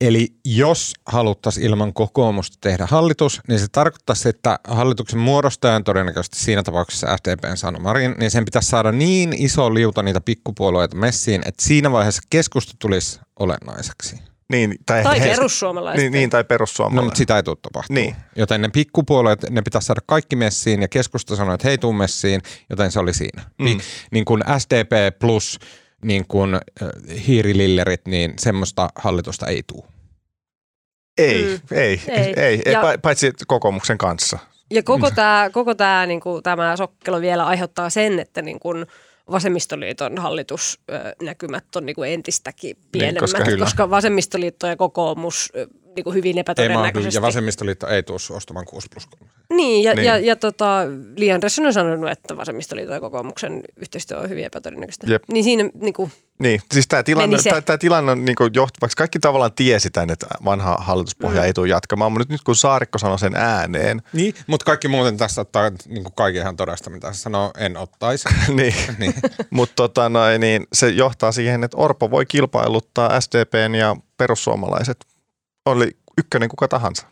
[0.00, 6.62] Eli jos haluttaisiin ilman kokoomusta tehdä hallitus, niin se tarkoittaisi, että hallituksen muodostajan todennäköisesti siinä
[6.62, 11.64] tapauksessa FDPn Sanna Marin, niin sen pitäisi saada niin iso liuta niitä pikkupuolueita messiin, että
[11.64, 14.16] siinä vaiheessa keskusta tulisi olennaiseksi.
[14.52, 16.00] Niin, Tai he- perussuomalaiset.
[16.02, 17.04] Niin, niin, tai No, perussuomalaiset.
[17.04, 18.02] mutta sitä ei tule tapahtumaan.
[18.04, 18.16] Niin.
[18.36, 22.40] Joten ne pikkupuolueet, ne pitäisi saada kaikki messiin ja keskusta sanoi, että hei tuu messiin,
[22.70, 23.42] joten se oli siinä.
[23.58, 23.64] Mm.
[23.64, 23.80] Niin,
[24.10, 25.58] niin kuin SDP plus
[26.04, 26.58] niin kuin
[27.26, 29.84] hiirilillerit, niin semmoista hallitusta ei tule.
[31.18, 31.76] Ei, Mm.
[31.76, 32.34] ei, ei, Ei.
[32.36, 34.38] ei, ei Ja- pa- paitsi kokoomuksen kanssa.
[34.70, 38.68] Ja koko tämä koko tää, niinku, tämä sokkelo vielä aiheuttaa sen, että niinku,
[39.30, 43.64] vasemmistoliiton hallitusnäkymät on niinku entistäkin pienemmät, koska koska, kyllä.
[43.64, 45.52] koska vasemmistoliitto ja kokoomus
[45.94, 47.16] ö, niinku hyvin Ei epätodennäköisesti.
[47.16, 49.30] ja vasemmistoliitto ei tule ostamaan 6 plus 3.
[49.50, 49.96] Niin, ja, Niin.
[49.96, 50.06] niin.
[50.06, 50.78] ja, ja tota,
[51.16, 55.06] Li Andersson on sanonut, että vasemmistoliiton ja kokoomuksen yhteistyö on hyvin epätodennäköistä.
[55.10, 55.22] Jep.
[55.32, 59.18] Niin siinä niinku, Niin, siis tämä tilanne, tää, tää tilanne on niin johtu, vaikka kaikki
[59.18, 61.46] tavallaan tiesi tämän, että vanha hallituspohja mm.
[61.46, 65.16] ei tule jatkamaan, mutta nyt, nyt kun Saarikko sanoi sen ääneen, Niin, mutta kaikki muuten
[65.16, 68.28] tässä ottaa niin kuin kaikki ihan todesta, mitä se sanoo, en ottaisi.
[68.48, 69.14] niin, niin.
[69.50, 75.06] mutta tota, noin, niin se johtaa siihen, että Orpo voi kilpailuttaa SDPn ja perussuomalaiset.
[75.66, 77.06] Oli ykkönen kuka tahansa.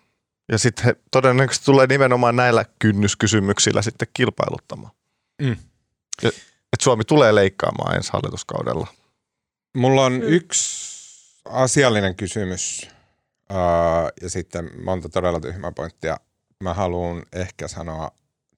[0.52, 4.92] Ja sitten he todennäköisesti tulee nimenomaan näillä kynnyskysymyksillä sitten kilpailuttamaan.
[5.42, 5.56] Mm.
[6.22, 8.86] Että Suomi tulee leikkaamaan ensi hallituskaudella.
[9.76, 10.22] Mulla on Mm.
[10.22, 10.92] yksi
[11.44, 12.88] asiallinen kysymys
[13.50, 16.16] uh, ja sitten monta todella tyhmää pointtia.
[16.60, 18.10] Mä haluan ehkä sanoa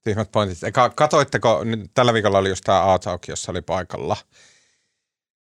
[0.04, 0.64] tyhmät pointit.
[0.64, 4.16] Eka, katoitteko, nyt tällä viikolla oli just tämä A-Talk, jossa oli paikalla.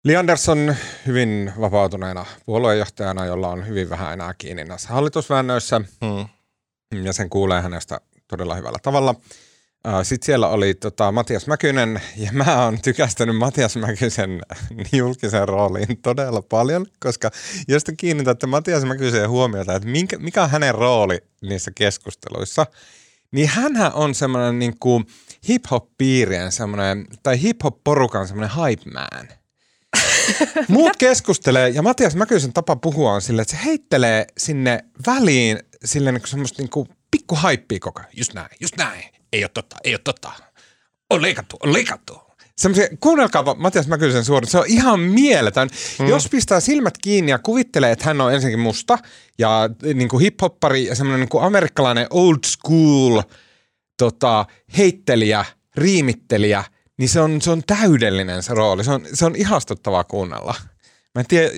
[0.05, 0.75] Li Andersson
[1.07, 6.29] hyvin vapautuneena puolueenjohtajana, jolla on hyvin vähän enää kiinni näissä hallitusväännöissä Hmm.
[7.05, 9.15] ja sen kuulee hänestä todella hyvällä tavalla.
[10.03, 14.43] Sitten siellä oli tota, Matias Mäkynen, ja mä oon tykästänyt Matias Mäkysen
[14.93, 17.31] julkisen rooliin todella paljon, koska
[17.69, 22.67] jos te kiinnitätte Matias Mäkyseen huomiota, että minkä, mikä on hänen rooli niissä keskusteluissa,
[23.33, 24.75] niin hänhän on semmoinen niin
[25.49, 29.42] hip-hop-piirien semmoinen, tai hip-hop-porukan semmoinen hype man.
[30.69, 36.15] Muut keskustelee, ja Matias Mäkysen tapa puhua on silleen, että se heittelee sinne väliin silleen
[36.15, 38.11] niin semmoista niin kuin pikku haippia koko ajan.
[38.17, 39.05] Just näin, just näin.
[39.33, 40.33] Ei ole totta, ei ole totta.
[41.11, 42.21] On leikattu, on leikattu.
[42.57, 45.69] Semmoisia, kuunnelkaa Matias Mäkysen suorin, se on ihan mieletön.
[45.99, 46.07] Mm.
[46.07, 48.99] Jos pistää silmät kiinni ja kuvittelee, että hän on ensinnäkin musta
[49.39, 53.23] ja niin kuin hip-hoppari ja semmoinen niin kuin amerikkalainen old school
[53.99, 55.45] tota, heittelijä,
[55.77, 56.65] riimittelijä,
[56.99, 58.85] niin se on, se on täydellinen se rooli.
[58.85, 60.55] Se on, se on ihastuttavaa kuunnella.
[61.15, 61.51] Mä en tiedä,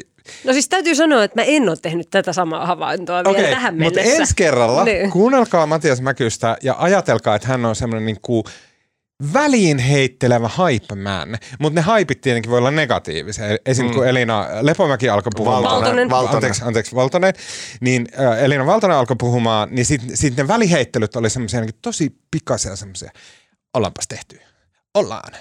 [0.44, 3.75] no siis täytyy sanoa, että mä en ole tehnyt tätä samaa havaintoa vielä Okei, tähän
[3.79, 4.20] mutta mennessä.
[4.20, 5.11] ensi kerralla Niin.
[5.11, 8.44] kuunnelkaa Matias Mäkystä ja ajatelkaa, että hän on semmoinen niin kuin
[9.33, 11.38] väliin heittelevä hype man.
[11.59, 13.44] Mutta ne haipit tietenkin voi olla negatiivisia.
[13.66, 13.90] Esim.
[13.90, 15.62] kun Elina Lepomäki alkoi puhumaan.
[15.62, 16.11] Valtonen.
[16.11, 16.35] Valtonen.
[16.37, 17.35] Anteeksi, anteeksi, Valtonen.
[17.81, 22.16] Niin äh, Elina Valtonen alkoi puhumaan, niin sitten sit ne väliheittelyt oli semmoisia niin tosi
[22.31, 23.11] pikaisia semmoisia.
[23.75, 24.40] Ollaanpas tehty.
[24.94, 25.33] Ollaan.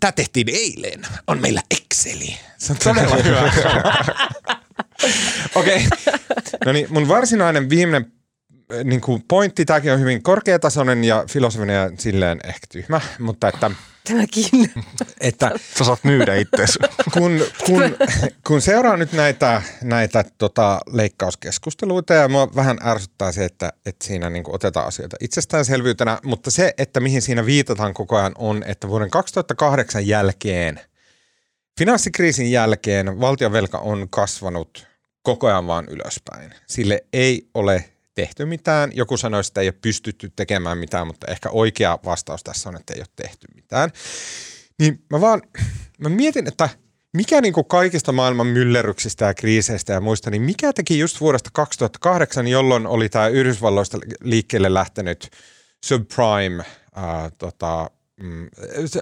[0.00, 1.02] Tämä tehtiin eilen.
[1.26, 2.36] On meillä Exceli.
[2.58, 3.52] Se on todella hyvä.
[5.54, 5.86] Okei.
[6.64, 8.12] No niin, mun varsinainen viimeinen
[8.74, 13.48] äh, niin kuin pointti, tämäkin on hyvin korkeatasoinen ja filosofinen ja silleen ehkä tyhmä, mutta
[13.48, 13.70] että,
[14.08, 14.72] Tämäkin.
[15.20, 16.78] että Sä saat myydä itsesi.
[17.12, 17.82] kun, kun,
[18.46, 24.30] kun seuraa nyt näitä, näitä tota, leikkauskeskusteluita ja mua vähän ärsyttää se, että, että siinä
[24.30, 29.10] niin otetaan asioita itsestäänselvyytenä, mutta se, että mihin siinä viitataan koko ajan on, että vuoden
[29.10, 30.80] 2008 jälkeen,
[31.78, 34.86] finanssikriisin jälkeen valtionvelka on kasvanut
[35.22, 36.54] koko ajan vaan ylöspäin.
[36.66, 37.84] Sille ei ole
[38.16, 38.90] tehty mitään.
[38.94, 42.94] Joku sanoi, että ei ole pystytty tekemään mitään, mutta ehkä oikea vastaus tässä on, että
[42.94, 43.90] ei ole tehty mitään.
[44.78, 45.42] Niin mä vaan,
[45.98, 46.68] mä mietin, että
[47.16, 51.50] mikä niin kuin kaikista maailman myllerryksistä ja kriiseistä ja muista, niin mikä teki just vuodesta
[51.52, 55.30] 2008, jolloin oli tämä Yhdysvalloista liikkeelle lähtenyt
[55.84, 57.90] subprime, ää, tota,
[58.22, 58.48] mm,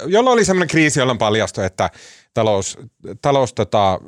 [0.06, 1.90] jolloin oli semmoinen kriisi, jolloin paljastui, että
[2.34, 2.78] talous,
[3.22, 4.00] talous tota,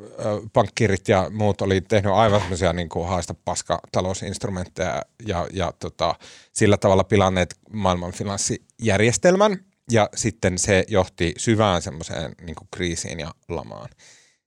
[0.53, 6.15] pankkirit ja muut oli tehnyt aivan semmoisia niin kuin haista paska talousinstrumentteja ja, ja tota,
[6.53, 13.31] sillä tavalla pilanneet maailman finanssijärjestelmän ja sitten se johti syvään semmoiseen niin kuin kriisiin ja
[13.49, 13.89] lamaan.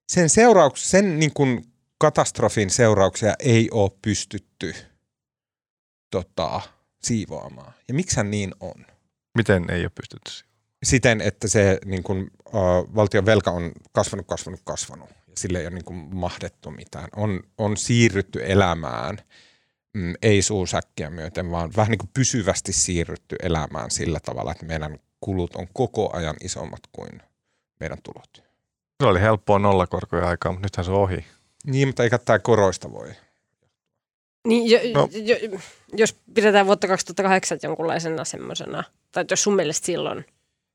[0.08, 1.64] Sen, seurauks, sen niin kuin
[1.98, 4.74] katastrofin seurauksia ei ole pystytty
[6.10, 6.60] tota,
[7.02, 7.72] siivoamaan.
[7.88, 8.86] Ja miksi niin on?
[9.36, 10.49] Miten ei ole pystytty siihen?
[10.82, 15.08] Siten, että se niin kuin, uh, valtion velka on kasvanut, kasvanut, kasvanut.
[15.08, 17.08] Ja sille ei ole niin kuin mahdettu mitään.
[17.16, 19.18] On, on siirrytty elämään,
[19.94, 24.98] mm, ei suusäkkiä myöten, vaan vähän niin kuin pysyvästi siirrytty elämään sillä tavalla, että meidän
[25.20, 27.22] kulut on koko ajan isommat kuin
[27.80, 28.50] meidän tulot.
[29.02, 31.24] Se oli helppoa nollakorkoja aikaa, mutta nythän se on ohi.
[31.66, 33.08] Niin, mutta eikä tämä koroista voi.
[34.46, 35.08] Niin, jo, No.
[35.12, 35.58] jo,
[35.92, 40.24] jos pidetään vuotta 2008 jonkunlaisena semmoisena, tai jos sun mielestä silloin,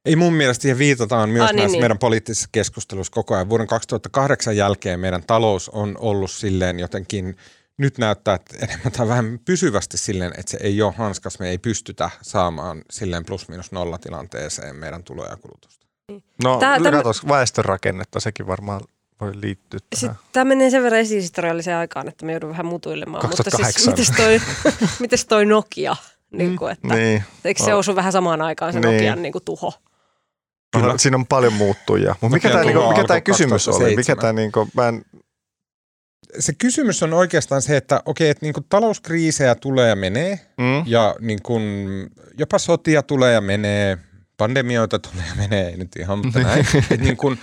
[0.06, 1.82] Ei mun mielestä siihen viitataan myös Ah, niin, näissä niin.
[1.84, 3.50] meidän poliittisissa keskusteluissa koko ajan.
[3.50, 7.38] Vuoden 2008 jälkeen meidän talous on ollut silleen jotenkin,
[7.78, 11.40] nyt näyttää, että enemmän tai vähemmän pysyvästi silleen, että se ei ole hanskas.
[11.40, 15.86] Me ei pystytä saamaan silleen plus minus nolla tilanteeseen meidän tuloja ja kulutusta.
[16.44, 18.82] No, Tää- Tää, täm- katos, väestörakennetta, sekin varmaan
[19.22, 20.00] voi liittyä tähän.
[20.16, 23.26] Sitten tämä menee sen verran esihistorialliseen aikaan, että me joudun vähän mutuilemaan.
[23.30, 23.94] Mutta siis 2008.
[23.94, 24.42] mites toi,
[25.00, 25.96] mites toi Nokia?
[26.32, 27.24] Niin kuin, että, Niin.
[27.46, 27.78] Eikö se No.
[27.78, 28.94] osu vähän samaan aikaan se Niin.
[28.94, 29.74] Nokian niin kuin tuho?
[30.80, 30.88] Kyllä.
[30.88, 30.98] Kyllä.
[30.98, 32.16] Siinä on paljon muuttujia.
[32.22, 33.96] Mutta mikä tämä niinku, mikä kysymys oli?
[33.96, 34.22] Mikä 2007.
[34.22, 35.06] tämä niinku, mä en,
[36.40, 40.84] Se kysymys on oikeastaan se, että okei, että niin kuin talouskriisejä tulee ja menee, mm?
[40.86, 41.64] ja niin kuin
[42.38, 43.98] jopa sotia tulee ja menee,
[44.38, 46.66] pandemioita tulee ja menee, ei nyt ihan, mutta näin.
[46.92, 47.40] Et niin kuin,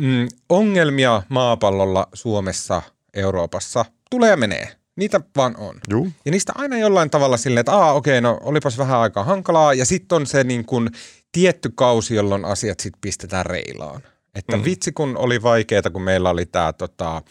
[0.00, 2.82] mm, ongelmia maapallolla, Suomessa,
[3.14, 4.68] Euroopassa tulee ja menee.
[4.96, 5.80] Niitä vaan on.
[5.90, 6.08] Juu.
[6.24, 9.74] Ja niistä aina jollain tavalla silleen, että aa okei, no olipas vähän aikaa hankalaa.
[9.74, 10.90] Ja sitten on se niin kuin
[11.32, 14.02] tietty kausi, jolloin asiat sitten pistetään reilaan.
[14.34, 14.64] Että Mm.
[14.64, 17.22] vitsi kun oli vaikeaa, kun meillä oli tämä tota,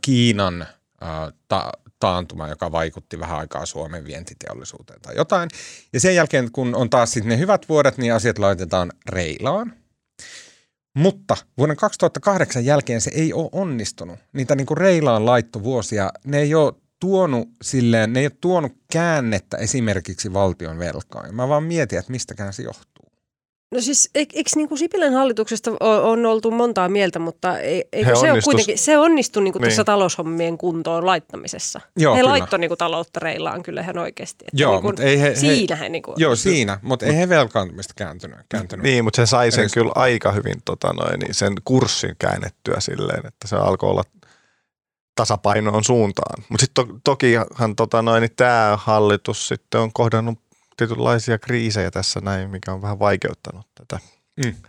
[0.00, 0.66] Kiinan
[1.48, 5.48] ta- taantuma, joka vaikutti vähän aikaa Suomen vientiteollisuuteen tai jotain.
[5.92, 9.72] Ja sen jälkeen, kun on taas sitten ne hyvät vuodet, niin asiat laitetaan reilaan.
[10.94, 14.18] Mutta vuoden 2008 jälkeen se ei ole onnistunut.
[14.32, 19.56] Niitä niin kuin reilaan laittovuosia, ne ei ole tuonut silleen, ne ei ole tuonut käännettä
[19.56, 21.34] esimerkiksi valtion velkaan.
[21.34, 22.89] Mä vaan mietin, että mistäkään se johtuu.
[23.74, 28.08] No siis eikö, eikö niin kuin Sipilän hallituksesta on oltu montaa mieltä, mutta ei- eikö
[28.08, 29.68] He se onnistus- kuitenkin, se onnistui niin kuin Niin.
[29.70, 31.80] tässä taloushommien kuntoon laittamisessa.
[31.96, 32.30] Joo, he kyllä.
[32.30, 34.44] laittoi niin kuin taloutta reilaan kyllä ihan oikeasti.
[34.44, 37.16] Että Joo, niin kuin, ei he, he, siinä he niin kuin, Joo, siinä, mutta ei
[37.16, 38.38] he velkaantumista kääntynyt.
[38.48, 38.82] kääntynyt.
[38.84, 43.26] Niin, mutta se sai sen kyllä aika hyvin tota noin, niin sen kurssin käännettyä silleen,
[43.26, 44.02] että se alkoi olla
[45.14, 46.44] tasapainoon suuntaan.
[46.48, 50.38] Mutta sitten to, tokihan tota noin, niin tämä hallitus sitten on kohdannut
[50.88, 53.98] tietynlaisia kriisejä tässä näin, mikä on vähän vaikeuttanut tätä,
[54.36, 54.52] Mm.
[54.52, 54.64] tätä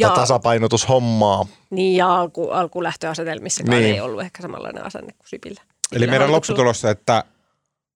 [0.00, 1.46] Ja- tasapainotushommaa.
[1.70, 3.94] Niin ja alku, alkulähtöasetelmissakaan Niin.
[3.94, 5.60] ei ollut ehkä samanlainen asenne kuin Sipilä.
[5.60, 5.66] Eli
[5.98, 7.24] Sipilän meidän lopputulossa, että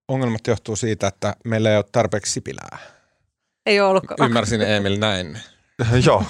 [0.08, 2.78] ongelmat johtuu siitä, että meillä ei ole tarpeeksi sipilää.
[3.66, 4.04] Ei ole ollut.
[4.24, 5.38] Ymmärsin Emil näin.
[6.06, 6.24] joo,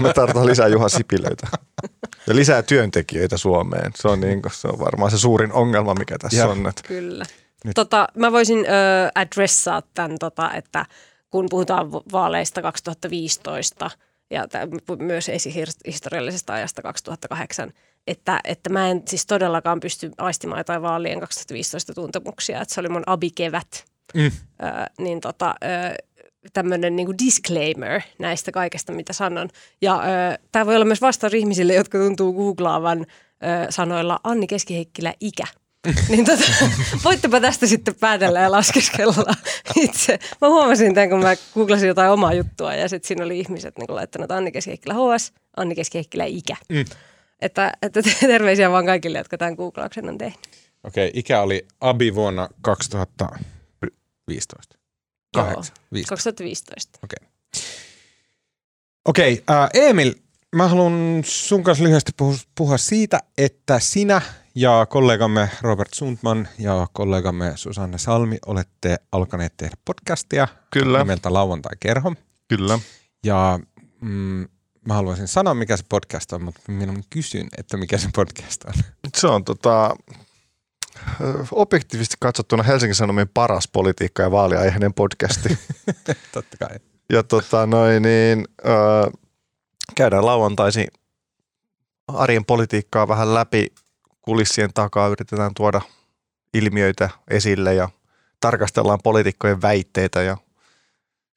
[0.00, 1.46] me tarvitaan lisää Juha Sipilöitä.
[2.26, 3.92] Ja lisää työntekijöitä Suomeen.
[3.94, 6.50] Se on, niin, se on varmaan se suurin ongelma, mikä tässä Joo.
[6.50, 6.66] on.
[6.66, 7.24] Että Kyllä.
[7.64, 7.74] Nyt.
[7.74, 10.86] Tota, mä voisin ö, adressaa tämän, tota, että
[11.30, 13.90] kun puhutaan va- vaaleista 2015
[14.30, 17.72] ja tä- myös esihistoriallisesta ajasta 2008,
[18.06, 22.88] että, että mä en siis todellakaan pysty aistimaan jotain vaalien 2015 tuntemuksia, että se oli
[22.88, 23.84] mun abikevät.
[24.14, 24.26] Mm.
[24.26, 24.30] Ö,
[24.98, 25.54] niin tota,
[26.52, 29.48] tämmöinen niin disclaimer näistä kaikesta, mitä sanon.
[29.82, 30.02] Ja
[30.52, 33.06] tämä voi olla myös vastaus ihmisille, jotka tuntuu googlaavan ö,
[33.70, 35.44] sanoilla Anni Keskiheikkilä ikä.
[36.08, 36.44] niin tota,
[37.04, 39.34] voittepa tästä sitten päätellä ja laskeskella
[39.76, 40.18] itse.
[40.40, 43.94] Mä huomasin tämän, kun mä googlasin jotain omaa juttua ja sitten siinä oli ihmiset niin
[43.94, 46.56] laittanut Anni Keskiheikkilä HS, Anni Keskiheikkilä ikä.
[46.68, 46.84] Mm.
[47.40, 50.40] Että, että terveisiä vaan kaikille, jotka tämän googlauksen on tehnyt.
[50.84, 54.76] Okei, ikä oli Abi vuonna 2015.
[55.36, 55.44] Joo.
[55.44, 55.76] Kahdeksan.
[55.92, 56.08] 15.
[56.08, 56.98] 2015.
[59.04, 60.14] Okei, äh, Emil,
[60.54, 64.22] mä haluan sun kanssa lyhyesti puhua, puhua siitä, että sinä
[64.54, 70.98] ja kollegamme Robert Sundman ja kollegamme Susanne Salmi olette alkaneet tehdä podcastia Kyllä.
[70.98, 72.14] nimeltä Lauantai-kerho.
[72.48, 72.78] Kyllä.
[73.24, 73.58] Ja
[74.00, 74.48] mm,
[74.88, 78.72] mä haluaisin sanoa, mikä se podcast on, mutta minä kysyn, että mikä se podcast on.
[79.16, 79.96] Se on tota,
[81.50, 85.58] objektiivisesti katsottuna Helsingin Sanomien paras politiikka- ja vaaliaiheinen podcasti.
[86.32, 86.76] Totta kai.
[87.12, 89.10] ja tota noin, niin, ö,
[89.94, 90.86] käydään lauantaisin
[92.08, 93.66] arjen politiikkaa vähän läpi
[94.24, 95.80] kulissien takaa, yritetään tuoda
[96.54, 97.88] ilmiöitä esille ja
[98.40, 100.36] tarkastellaan poliitikkojen väitteitä ja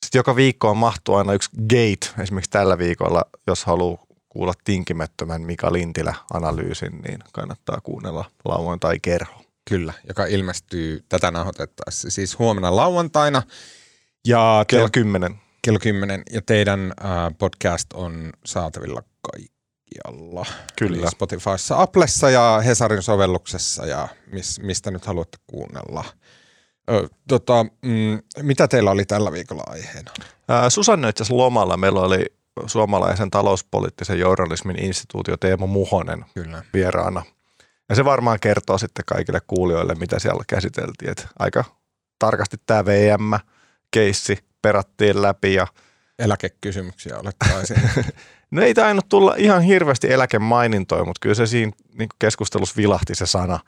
[0.05, 5.41] sitten joka viikko on mahtuu aina yksi gate, esimerkiksi tällä viikolla, jos haluaa kuulla tinkimättömän
[5.41, 9.41] Mika Lintilä-analyysin, niin kannattaa kuunnella lauantai-kerho.
[9.69, 12.09] Kyllä, joka ilmestyy tätä nauhoitettaessa.
[12.09, 13.41] Siis huomenna lauantaina.
[14.27, 15.35] Ja te- Kello 10.
[15.61, 16.23] kello 10.
[16.31, 19.03] Ja teidän äh, podcast on saatavilla
[19.95, 20.45] kaikkialla.
[20.77, 20.97] Kyllä.
[20.97, 26.05] Eli Spotifyssa, Applessa ja Hesarin sovelluksessa ja mis, mistä nyt haluatte kuunnella.
[26.91, 30.11] Ö, tota, mm, mitä teillä oli tällä viikolla aiheena?
[30.49, 31.77] Ää, Susanne itse lomalla.
[31.77, 32.25] Meillä oli
[32.65, 36.63] suomalaisen talouspoliittisen journalismin instituutio Teemu Muhonen Kyllä.
[36.73, 37.23] vieraana.
[37.89, 41.11] Ja se varmaan kertoo sitten kaikille kuulijoille, mitä siellä käsiteltiin.
[41.11, 41.63] Et aika
[42.19, 45.67] tarkasti tämä VM-keissi perattiin läpi ja
[46.19, 47.77] Eläkekysymyksiä olettaisin.
[48.51, 53.25] No ei tainnut tulla ihan hirveästi eläkemainintoja, mutta kyllä se siinä niin keskustelussa vilahti se
[53.25, 53.59] sana.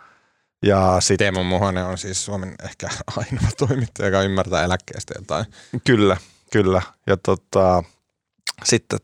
[0.65, 5.45] Ja sit, Teemu Muhonen on siis Suomen ehkä ainoa toimittaja, joka ymmärtää eläkkeestä jotain.
[5.83, 6.17] kyllä,
[6.51, 6.81] kyllä.
[7.07, 7.83] Ja tota,
[8.63, 8.99] sitten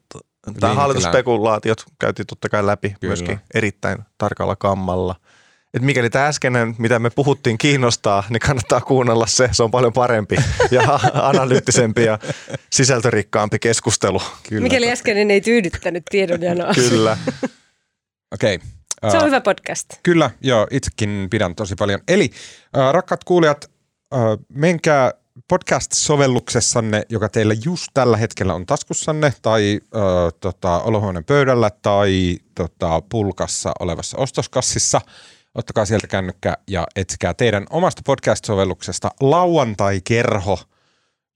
[0.60, 3.10] tämä hallitusspekulaatiot käytiin totta kai läpi kyllä.
[3.10, 5.16] myöskin erittäin tarkalla kammalla.
[5.76, 9.50] Et mikäli tämä äskeinen, mitä me puhuttiin, kiinnostaa, niin kannattaa kuunnella se.
[9.52, 10.36] Se on paljon parempi
[10.72, 11.00] ja
[11.32, 12.20] analyyttisempi ja
[12.70, 14.22] sisältörikkaampi keskustelu.
[14.50, 14.62] Kyllä.
[14.62, 16.74] Mikäli äskeinen ei tyydyttänyt tiedonjanoa.
[16.74, 17.18] Kyllä.
[18.34, 18.60] Okei.
[19.12, 19.90] Se on Äh, hyvä podcast.
[20.04, 22.00] Kyllä, joo, itsekin pidän tosi paljon.
[22.08, 22.32] Eli
[22.78, 23.72] äh, rakkaat kuulijat,
[24.14, 24.20] äh,
[24.54, 25.12] menkää
[25.48, 30.02] podcast-sovelluksessanne, joka teillä just tällä hetkellä on taskussanne tai äh,
[30.40, 35.02] tota, olohuoneen pöydällä tai tota, pulkassa olevassa ostoskassissa.
[35.56, 40.60] Ottakaa sieltä kännykkä ja etsikää teidän omasta podcast-sovelluksesta Lauantai-kerho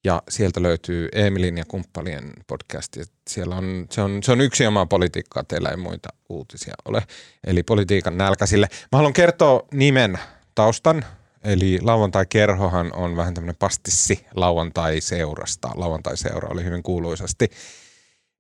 [0.03, 2.95] ja sieltä löytyy Emilin ja kumppanien podcast.
[2.95, 7.03] Ja Siellä on, se, on, se on yksi omaa politiikkaa, teillä ei muita uutisia ole.
[7.47, 8.67] Eli politiikan nälkäisille.
[8.71, 10.19] Mä haluan kertoa nimen
[10.55, 11.05] taustan.
[11.43, 15.69] Eli lauantai-kerhohan on vähän tämmöinen pastissi lauantai-seurasta.
[15.75, 17.49] Lauantai-seura oli hyvin kuuluisasti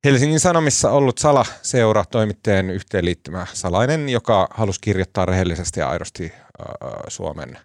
[0.03, 7.57] Helsingin Sanomissa ollut Sala-seura toimittajien yhteenliittymä salainen, joka halusi kirjoittaa rehellisesti ja aidosti äh, Suomen,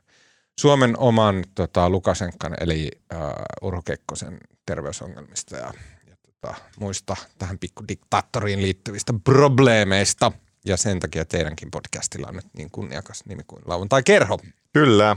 [0.61, 3.21] Suomen oman tota, Lukasenkan eli äh,
[3.63, 5.73] Urho Kekkosen terveysongelmista ja,
[6.09, 10.33] ja tota, muista tähän pikkudiktaattoriin liittyvistä probleemeista.
[10.67, 14.39] Ja sen takia teidänkin podcastilla on nyt niin kunniakas nimi kuin Lauantai-kerho.
[14.73, 15.17] Kyllä.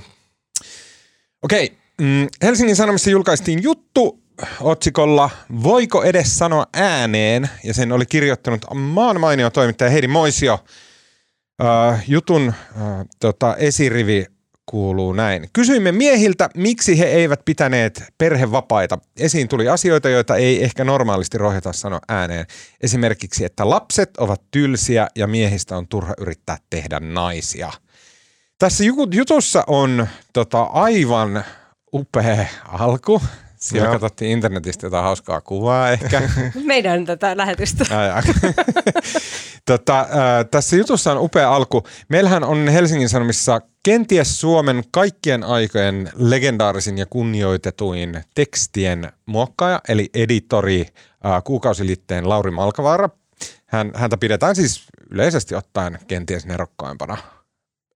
[1.41, 4.26] Okei, mm, Helsingin Sanomissa julkaistiin juttu
[4.61, 5.29] otsikolla
[5.63, 7.49] Voiko edes sanoa ääneen?
[7.63, 10.53] Ja sen oli kirjoittanut maan mainio toimittaja Heidi Moisio.
[11.61, 14.25] Uh, jutun uh, tota, esirivi
[14.65, 15.49] kuuluu näin.
[15.53, 18.97] Kysyimme miehiltä, miksi he eivät pitäneet perhevapaita.
[19.19, 22.45] Esiin tuli asioita, joita ei ehkä normaalisti rohjeta sanoa ääneen.
[22.81, 27.71] Esimerkiksi, että lapset ovat tylsiä ja miehistä on turha yrittää tehdä naisia.
[28.59, 31.43] Tässä ju- jutussa on tota, aivan
[31.93, 33.21] upea alku.
[33.67, 33.93] Siellä Joo.
[33.93, 36.29] katsottiin internetistä jotain hauskaa kuvaa ehkä.
[36.63, 37.85] Meidän tätä lähetystä.
[39.65, 40.07] Tota, äh,
[40.51, 41.83] tässä jutussa on upea alku.
[42.09, 50.85] Meillähän on Helsingin Sanomissa kenties Suomen kaikkien aikojen legendaarisin ja kunnioitetuin tekstien muokkaaja, eli editori
[51.25, 53.09] äh, kuukausiliitteen Lauri Malkavaara.
[53.65, 57.17] Hän, häntä pidetään siis yleisesti ottaen kenties nerokkaimpana.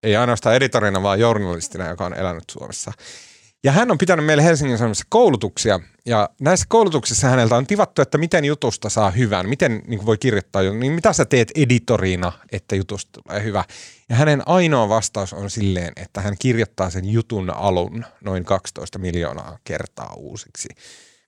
[0.04, 2.92] Ei ainoastaan editorina, vaan journalistina, joka on elänyt Suomessa.
[3.64, 8.18] Ja hän on pitänyt meille Helsingin Sanomissa koulutuksia, ja näissä koulutuksissa häneltä on tivattu, että
[8.18, 13.22] miten jutusta saa hyvän, miten niin voi kirjoittaa, niin mitä sä teet editoriina, että jutusta
[13.22, 13.64] tulee hyvä.
[14.10, 19.58] Ja hänen ainoa vastaus on silleen, että hän kirjoittaa sen jutun alun noin 12 miljoonaa
[19.64, 20.70] kertaa uusiksi,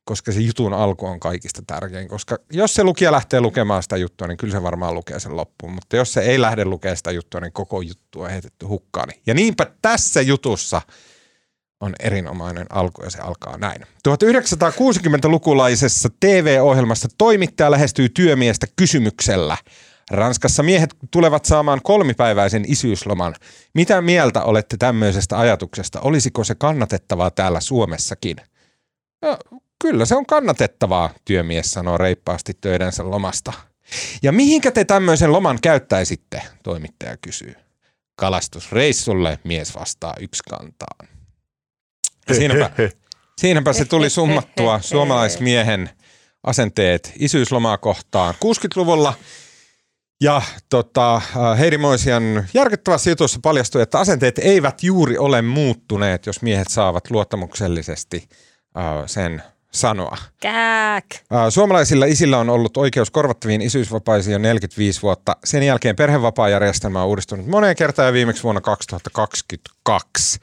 [0.05, 4.27] koska se jutun alku on kaikista tärkein, koska jos se lukija lähtee lukemaan sitä juttua,
[4.27, 7.41] niin kyllä se varmaan lukee sen loppuun, mutta jos se ei lähde lukemaan sitä juttua,
[7.41, 9.09] niin koko juttu on heitetty hukkaan.
[9.25, 10.81] Ja niinpä tässä jutussa–
[11.83, 13.81] on erinomainen alku ja se alkaa näin.
[13.81, 19.57] 1960-lukulaisessa TV-ohjelmassa toimittaja lähestyy työmiestä kysymyksellä.
[20.11, 23.35] Ranskassa miehet tulevat saamaan kolmipäiväisen isyysloman.
[23.73, 26.01] Mitä mieltä olette tämmöisestä ajatuksesta?
[26.01, 28.37] Olisiko se kannatettavaa täällä Suomessakin?
[29.21, 29.37] No,
[29.81, 33.53] kyllä se on kannatettavaa, työmies sanoo reippaasti töidensä lomasta.
[34.23, 37.55] Ja mihinkä te tämmöisen loman käyttäisitte, toimittaja kysyy.
[38.15, 41.12] Kalastusreissulle mies vastaa yksi kantaan.
[42.29, 42.69] Ja siinäpä,
[43.37, 45.89] siinäpä se tuli summattua suomalaismiehen
[46.43, 49.13] asenteet isyyslomaa kohtaan 60-luvulla.
[50.21, 51.21] Ja tota,
[51.59, 58.29] Heidi Moisian järkyttävässä jutussa paljastui, että asenteet eivät juuri ole muuttuneet, jos miehet saavat luottamuksellisesti
[58.77, 60.17] äh, sen sanoa.
[60.39, 61.05] Kääk.
[61.13, 65.35] Äh, Suomalaisilla isillä on ollut oikeus korvattaviin isyysvapaisiin jo 45 vuotta.
[65.43, 70.39] Sen jälkeen perhevapaajärjestelmä on uudistunut moneen kertaan ja viimeksi vuonna 2022.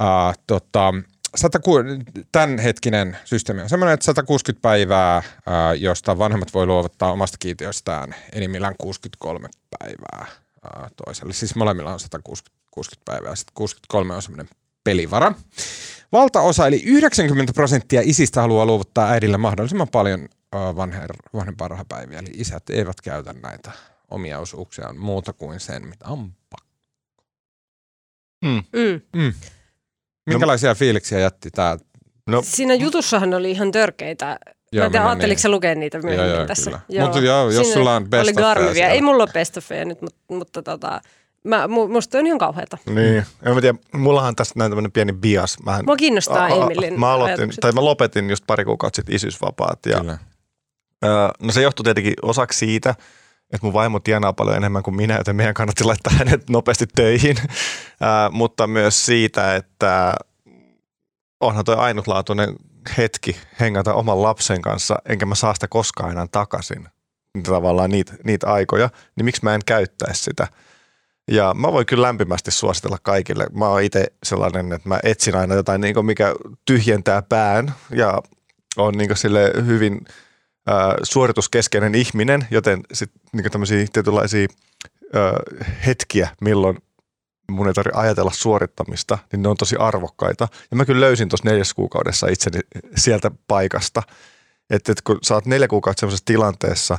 [0.00, 0.94] Uh, tota,
[1.36, 1.84] 106,
[2.32, 8.74] tämänhetkinen systeemi on sellainen, että 160 päivää, uh, josta vanhemmat voi luovuttaa omasta kiintiöstään enimmillään
[8.78, 10.26] 63 päivää
[10.64, 11.32] uh, toiselle.
[11.32, 14.48] Siis molemmilla on 160 60 päivää, sitten 63 on semmoinen
[14.84, 15.32] pelivara.
[16.12, 23.00] Valtaosa eli 90 prosenttia isistä haluaa luovuttaa äidille mahdollisimman paljon vanher, vanhempainrahapäiviä, eli isät eivät
[23.00, 23.70] käytä näitä
[24.10, 26.68] omia osuuksiaan muuta kuin sen, mitä on pakko.
[28.44, 28.62] Mm.
[28.72, 29.22] Mm.
[29.22, 29.32] Mm.
[30.28, 31.76] Minkälaisia fiiliksiä jätti tämä?
[32.26, 34.26] No, Siinä jutussahan oli ihan törkeitä.
[34.72, 35.42] Joo, Mä en tiedä, mennään ajatteliko niin.
[35.42, 36.70] sä lukea niitä myöhemmin joo, tässä?
[36.70, 37.06] kyllä.
[37.06, 38.74] Mut joo, jos Siinä sulla on best oli garmivia.
[38.74, 38.94] siellä.
[38.94, 41.00] Ei mulla ole best ofeja nyt, mutta, mutta tota,
[41.44, 42.78] mä, mu- musta on ihan kauheata.
[42.86, 43.24] niin.
[43.42, 45.56] En mä tiedä, mullahan tässä näin tämmöinen pieni bias.
[45.66, 47.60] Mähän, Mua kiinnostaa A- a- Emilin Mä aloitin, ajatukset.
[47.60, 50.18] tai mä lopetin just pari kuukautta sitten isyysvapaat ja Kyllä.
[51.04, 51.10] Öö,
[51.42, 52.94] no se johtuu tietenkin osaksi siitä,
[53.52, 57.36] että mun vaimo tienaa paljon enemmän kuin minä, joten meidän kannatti laittaa hänet nopeasti töihin.
[57.42, 60.14] Öö, mutta myös siitä, että
[61.40, 62.56] onhan toi ainutlaatuinen
[62.98, 66.88] hetki hengata oman lapsen kanssa, enkä mä saa sitä koskaan enää takaisin
[67.42, 70.46] tavallaan niitä, niitä aikoja, niin miksi mä en käyttäisi sitä.
[71.30, 73.46] Ja mä voin kyllä lämpimästi suositella kaikille.
[73.52, 76.34] Mä oon itse sellainen, että mä etsin aina jotain, niin mikä
[76.64, 78.22] tyhjentää pään ja
[78.76, 80.00] on niin sille hyvin
[81.02, 84.48] suorituskeskeinen ihminen, joten sitten niin tämmöisiä tietynlaisia
[85.16, 85.32] äh,
[85.86, 86.78] hetkiä, milloin
[87.50, 90.48] mun ei tarvitse ajatella suorittamista, niin ne on tosi arvokkaita.
[90.70, 92.60] Ja mä kyllä löysin tuossa neljäs kuukaudessa itseni
[92.96, 94.02] sieltä paikasta.
[94.70, 96.98] Että et kun sä oot neljä kuukautta semmoisessa tilanteessa,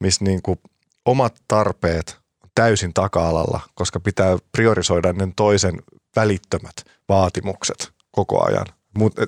[0.00, 0.58] missä niin kuin
[1.04, 2.18] omat tarpeet
[2.54, 5.74] täysin taka-alalla, koska pitää priorisoida ne toisen
[6.16, 6.74] välittömät
[7.08, 8.66] vaatimukset koko ajan,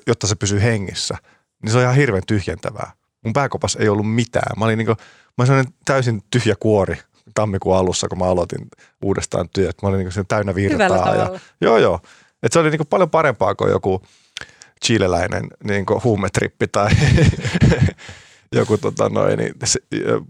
[0.07, 1.17] jotta se pysyy hengissä,
[1.63, 2.91] niin se on ihan hirveän tyhjentävää.
[3.23, 4.59] Mun pääkopas ei ollut mitään.
[4.59, 4.97] Mä olin, niin kuin,
[5.37, 6.97] mä olin täysin tyhjä kuori
[7.35, 8.67] tammikuun alussa, kun mä aloitin
[9.03, 9.75] uudestaan työt.
[9.81, 11.15] Mä olin niin kuin täynnä virtaa.
[11.15, 11.99] Ja, joo, joo.
[12.43, 14.01] Et se oli niin kuin paljon parempaa kuin joku
[14.85, 16.89] chileläinen niin kuin huumetrippi tai
[18.55, 19.79] joku tota noin, niin, se,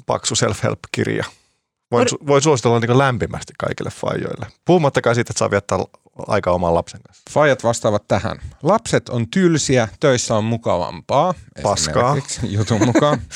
[0.05, 1.25] paksu self-help-kirja.
[1.91, 4.47] Voin, voin suositella niin lämpimästi kaikille fajoille.
[4.65, 5.77] Puhumattakaan siitä, että saa viettää
[6.27, 7.23] aika oman lapsen kanssa.
[7.29, 8.39] Fajat vastaavat tähän.
[8.63, 11.33] Lapset on tylsiä, töissä on mukavampaa.
[11.63, 12.17] Paskaa.
[12.43, 13.21] Jutun mukaan.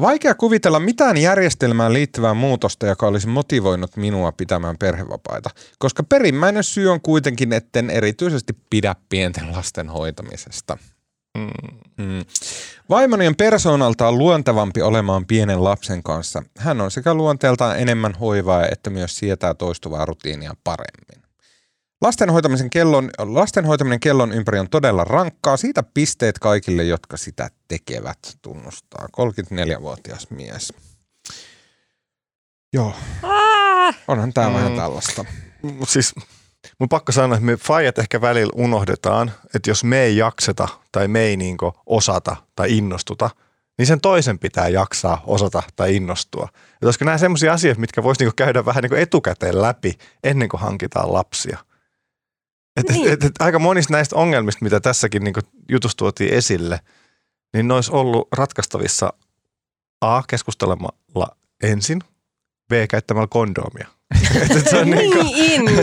[0.00, 6.88] Vaikea kuvitella mitään järjestelmään liittyvää muutosta, joka olisi motivoinut minua pitämään perhevapaita, koska perimmäinen syy
[6.88, 10.78] on kuitenkin, etten erityisesti pidä pienten lasten hoitamisesta.
[11.38, 12.04] Mm.
[12.04, 12.24] Mm.
[12.88, 16.42] Vaimoni on persoonaltaan luontevampi olemaan pienen lapsen kanssa.
[16.58, 21.19] Hän on sekä luonteeltaan enemmän hoivaa että myös sietää toistuvaa rutiinia paremmin.
[22.00, 25.56] Lasten hoitamisen kellon, lasten hoitaminen kellon ympäri on todella rankkaa.
[25.56, 30.72] Siitä pisteet kaikille, jotka sitä tekevät, tunnustaa 34-vuotias mies.
[32.72, 32.94] Joo.
[34.08, 34.54] Onhan tämä mm.
[34.54, 35.24] vähän tällaista.
[35.86, 36.14] Siis
[36.78, 41.08] mun pakko sanoa, että me faijat ehkä välillä unohdetaan, että jos me ei jakseta tai
[41.08, 43.30] me ei niinku osata tai innostuta,
[43.78, 46.48] niin sen toisen pitää jaksaa, osata tai innostua.
[46.52, 50.60] Ja olisiko nämä sellaisia asioita, mitkä voisi niinku käydä vähän niinku etukäteen läpi ennen kuin
[50.60, 51.58] hankitaan lapsia.
[52.76, 53.12] Et, niin.
[53.12, 56.80] et, et, aika monista näistä ongelmista, mitä tässäkin niinku jutussa tuotiin esille,
[57.52, 59.12] niin ne olisi ollut ratkaistavissa
[60.00, 60.22] A.
[60.22, 62.00] keskustelemalla ensin,
[62.68, 62.72] B.
[62.88, 63.88] käyttämällä kondomia–
[64.70, 65.28] se on niin, kuin...
[65.34, 65.62] in.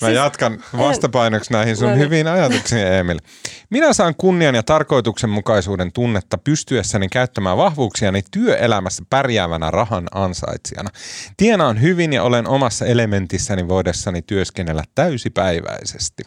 [0.00, 2.04] Mä siis, jatkan vastapainoksi näihin sun no niin.
[2.04, 3.18] hyviin ajatuksiin, Emil.
[3.70, 10.90] Minä saan kunnian ja tarkoituksenmukaisuuden tunnetta pystyessäni käyttämään vahvuuksiani työelämässä pärjäävänä rahan ansaitsijana.
[11.36, 16.22] Tienaan hyvin ja olen omassa elementissäni voidessani työskennellä täysipäiväisesti.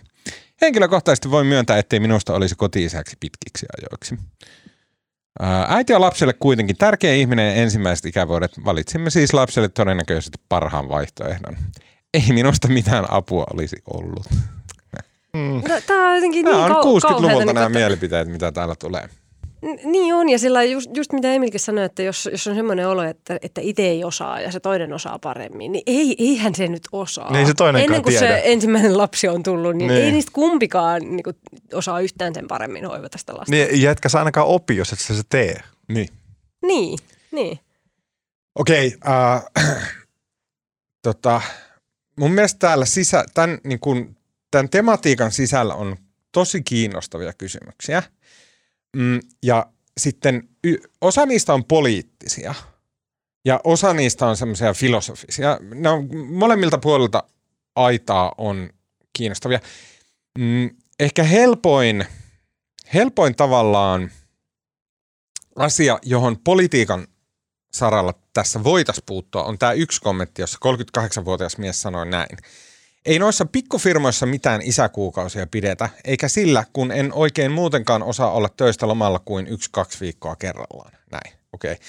[0.61, 4.17] Henkilökohtaisesti voin myöntää, ettei minusta olisi koti-isäksi pitkiksi ajoiksi.
[5.67, 8.65] Äiti on lapselle kuitenkin tärkeä ihminen ensimmäiset ikävuodet.
[8.65, 11.57] Valitsimme siis lapselle todennäköisesti parhaan vaihtoehdon.
[12.13, 14.25] Ei minusta mitään apua olisi ollut.
[15.33, 15.61] Mm.
[15.69, 17.71] No, tämä on jotenkin niin on 60-luvulta niin nämä kuin...
[17.71, 19.09] mielipiteet, mitä täällä tulee.
[19.83, 23.03] Niin on, ja sillä just, just mitä Emilkin sanoi, että jos, jos on semmoinen olo,
[23.03, 26.87] että, että itse ei osaa ja se toinen osaa paremmin, niin ei, eihän se nyt
[26.91, 27.31] osaa.
[27.31, 27.53] Niin se
[27.83, 28.27] Ennen kuin tiedä.
[28.27, 30.03] se ensimmäinen lapsi on tullut, niin, niin.
[30.03, 31.35] ei niistä kumpikaan niin kuin,
[31.73, 33.51] osaa yhtään sen paremmin hoivata sitä lasta.
[33.51, 35.55] Niin, ja etkä sä ainakaan opi, jos et sä se tee.
[35.87, 36.09] Niin.
[36.65, 36.99] Niin,
[37.31, 37.59] niin.
[38.55, 39.13] Okei, okay,
[39.65, 39.75] uh,
[41.07, 41.41] tota,
[42.19, 44.15] mun mielestä täällä sisä, tämän, niin kun,
[44.51, 45.95] tämän tematiikan sisällä on
[46.31, 48.03] tosi kiinnostavia kysymyksiä–
[48.97, 49.65] Mm, ja
[49.97, 52.55] sitten y- osa niistä on poliittisia
[53.45, 55.59] ja osa niistä on semmoisia filosofisia.
[55.75, 57.23] Ne on, molemmilta puolilta
[57.75, 58.69] aitaa on
[59.13, 59.59] kiinnostavia.
[60.39, 60.69] Mm,
[60.99, 62.05] ehkä helpoin,
[62.93, 64.11] helpoin tavallaan
[65.55, 67.07] asia, johon politiikan
[67.73, 70.57] saralla tässä voitaisiin puuttua, on tämä yksi kommentti, jossa
[70.99, 72.37] 38-vuotias mies sanoi näin.
[73.05, 78.87] Ei noissa pikkufirmoissa mitään isäkuukausia pidetä, eikä sillä, kun en oikein muutenkaan osaa olla töistä
[78.87, 80.91] lomalla kuin yksi-kaksi viikkoa kerrallaan.
[81.11, 81.71] Näin, okei.
[81.71, 81.85] Okay.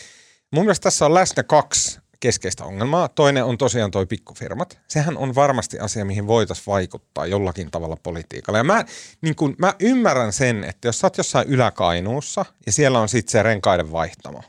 [0.52, 3.08] Mun mielestä tässä on läsnä kaksi keskeistä ongelmaa.
[3.08, 4.78] Toinen on tosiaan toi pikkufirmat.
[4.88, 8.58] Sehän on varmasti asia, mihin voitaisiin vaikuttaa jollakin tavalla politiikalla.
[8.58, 8.84] Ja mä,
[9.20, 13.32] niin kun, mä ymmärrän sen, että jos sä oot jossain yläkainuussa ja siellä on sitten
[13.32, 14.42] se renkaiden vaihtamo,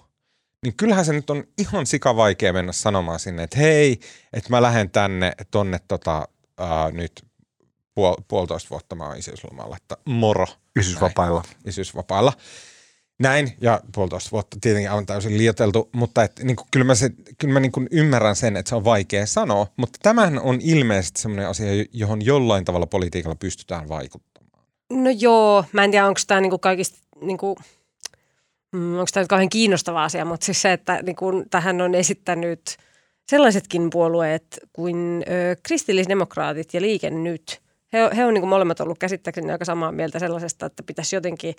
[0.63, 3.99] niin kyllähän se nyt on ihan sikavaikea mennä sanomaan sinne, että hei,
[4.33, 6.27] että mä lähden tänne, tonne tota,
[6.57, 7.25] ää, nyt
[7.95, 10.47] puol, puolitoista vuotta mä oon isyyslomalla, että moro.
[10.79, 11.41] Isyysvapailla.
[11.41, 11.69] Näin.
[11.69, 12.33] Isyysvapailla.
[13.19, 17.09] Näin, ja puolitoista vuotta tietenkin on täysin liioteltu, mutta et, niin kuin, kyllä mä, se,
[17.37, 21.21] kyllä mä niin kuin ymmärrän sen, että se on vaikea sanoa, mutta tämähän on ilmeisesti
[21.21, 24.63] sellainen asia, johon jollain tavalla politiikalla pystytään vaikuttamaan.
[24.89, 27.55] No joo, mä en tiedä, onko tämä niin kaikista, niin kuin,
[28.71, 31.95] mm, onko tämä nyt kauhean kiinnostava asia, mutta siis se, että niin kun, tähän on
[31.95, 32.77] esittänyt
[33.29, 37.61] sellaisetkin puolueet kuin ö, kristillisdemokraatit ja liike nyt.
[37.93, 41.55] He, he on niin molemmat ollut käsittääkseni aika samaa mieltä sellaisesta, että pitäisi jotenkin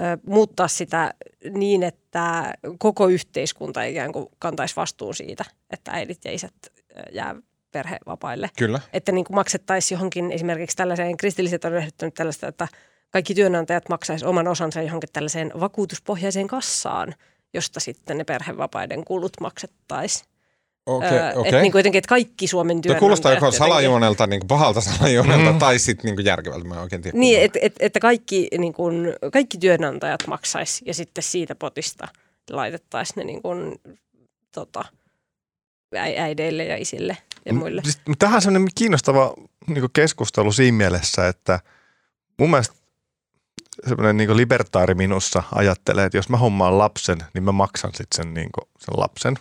[0.00, 1.14] ö, muuttaa sitä
[1.50, 6.54] niin, että koko yhteiskunta ikään kuin kantaisi vastuun siitä, että äidit ja isät
[7.12, 7.34] jää
[7.72, 8.50] perhevapaille.
[8.58, 8.80] Kyllä.
[8.92, 12.68] Että niin kuin maksettaisiin johonkin esimerkiksi tällaiseen, kristilliset on ehdottanut tällaista, että
[13.10, 17.14] kaikki työnantajat maksaisi oman osansa johonkin tällaiseen vakuutuspohjaiseen kassaan,
[17.54, 20.31] josta sitten ne perhevapaiden kulut maksettaisiin.
[20.86, 21.48] Okei, Öö, okei.
[21.48, 25.58] Että niin jotenkin, että kaikki Suomen Tuo työnantajat kuulostaa joko salajuonelta, niin pahalta salajuonelta, mm.
[25.58, 26.68] tai sitten niin järkevältä.
[26.68, 27.18] Mä oikein tiedä.
[27.18, 32.08] Niin, että et, että kaikki, niin kuin, kaikki työnantajat maksaisi ja sitten siitä potista
[32.50, 33.74] laitettaisiin ne niin kuin,
[34.54, 34.84] tota,
[35.96, 37.16] äi- äideille ja isille
[37.46, 37.82] ja muille.
[37.84, 39.34] Siis, tähän on sellainen kiinnostava
[39.66, 41.60] niin keskustelu siinä mielessä, että
[42.38, 42.74] mun mielestä
[43.88, 48.34] semmoinen niin libertaari minussa ajattelee, että jos mä hommaan lapsen, niin mä maksan sitten sen,
[48.34, 49.36] niin sen lapsen.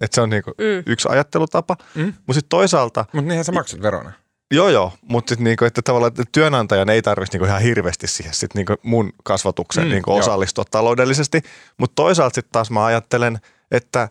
[0.00, 0.82] Että se on niin Mm.
[0.86, 1.76] yksi ajattelutapa.
[1.94, 2.04] Mm.
[2.04, 4.12] Mutta sitten toisaalta, Mutta niinhän sä maksat verona.
[4.50, 8.34] joo joo, mutta sitten niinku, että tavallaan että työnantajan ei tarvitsisi niinku ihan hirveästi siihen
[8.34, 10.18] sit niinku mun kasvatukseen Mm, niinku joo.
[10.18, 11.42] osallistua taloudellisesti.
[11.78, 13.38] Mutta toisaalta sitten taas mä ajattelen,
[13.70, 14.08] että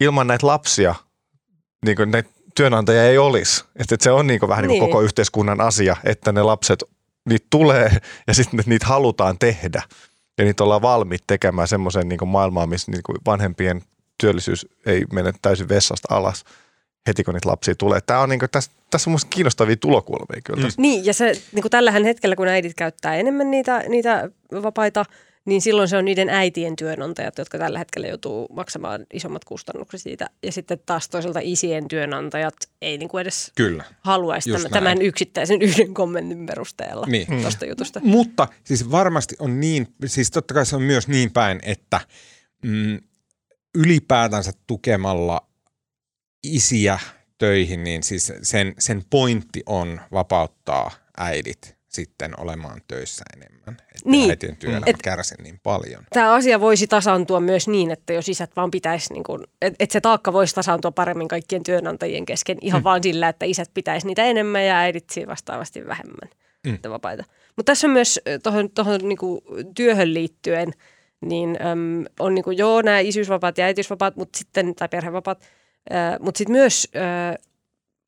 [0.00, 0.94] ilman näitä lapsia
[1.84, 3.64] niinku näitä työnantajia ei olisi.
[3.76, 4.68] Että et se on niinku vähän niin.
[4.68, 4.80] Niin.
[4.80, 6.84] kuin koko yhteiskunnan asia, että ne lapset,
[7.28, 7.96] niitä tulee
[8.26, 9.82] ja sitten niitä halutaan tehdä.
[10.38, 13.82] Ja niitä ollaan valmiit tekemään semmoisen niinku maailmaan, missä niinku vanhempien
[14.20, 16.44] työllisyys ei mene täysin vessasta alas
[17.06, 18.00] heti kun niitä lapsia tulee.
[18.00, 20.66] Tämä on niinku, tässä, tässä on musta kiinnostavia tulokulmia kyllä.
[20.66, 20.72] Mm.
[20.76, 24.30] Niin, ja se niin kuin tällähän hetkellä, kun äidit käyttää enemmän niitä, niitä
[24.62, 25.04] vapaita,
[25.44, 30.30] niin silloin se on niiden äitien työnantajat, jotka tällä hetkellä joutuu maksamaan isommat kustannukset siitä.
[30.42, 33.84] Ja sitten taas toisaalta isien työnantajat ei niin kuin edes Kyllä.
[34.00, 37.26] haluaisi Just tämän, tämän yksittäisen yhden kommentin perusteella Niin.
[37.42, 38.00] tuosta jutusta.
[38.02, 42.00] Mutta siis varmasti on niin, siis totta kai se on myös niin päin, että
[42.62, 43.00] mm,
[43.74, 45.48] ylipäätänsä tukemalla
[46.44, 46.98] isiä
[47.38, 53.74] töihin, niin siis sen, sen pointti on vapauttaa äidit sitten olemaan töissä enemmän.
[53.80, 54.30] Että Niin.
[54.30, 56.04] äitien työelämä Et- kärsi niin paljon.
[56.10, 59.90] Tämä asia voisi tasaantua myös niin, että jos isät vaan pitäisi, niin kuin, että et
[59.90, 62.84] se taakka voisi tasaantua paremmin kaikkien työnantajien kesken ihan mm.
[62.84, 66.30] vaan sillä, että isät pitäisi niitä enemmän ja äidit siinä vastaavasti vähemmän
[66.66, 66.78] Mm.
[66.90, 67.24] vapaita.
[67.56, 68.20] Mutta tässä on myös
[68.74, 69.42] tuohon, niinku,
[69.74, 70.72] työhön liittyen,
[71.20, 75.42] niin äm, on niinku, joo nämä isyysvapaat ja äitiysvapaat, mutta sitten, tai perhevapaat,
[75.92, 77.34] äh, mutta sitten myös äh,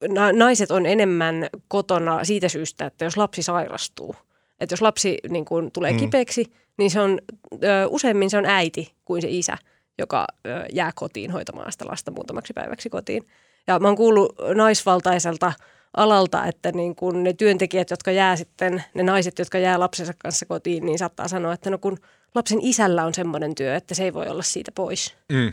[0.08, 4.16] na- naiset on enemmän kotona siitä syystä, että jos lapsi sairastuu,
[4.60, 5.98] että jos lapsi niin kun, tulee mm.
[5.98, 7.18] kipeäksi, niin se on,
[7.52, 9.58] ö, useimmin se on äiti kuin se isä,
[9.98, 13.22] joka ö, jää kotiin hoitamaan sitä lasta muutamaksi päiväksi kotiin.
[13.66, 15.52] Ja mä oon kuullut naisvaltaiselta
[15.96, 20.46] alalta, että niin kun ne työntekijät, jotka jää sitten, ne naiset, jotka jää lapsensa kanssa
[20.46, 21.98] kotiin, niin saattaa sanoa, että no kun
[22.34, 25.14] lapsen isällä on semmoinen työ, että se ei voi olla siitä pois.
[25.32, 25.52] Mm.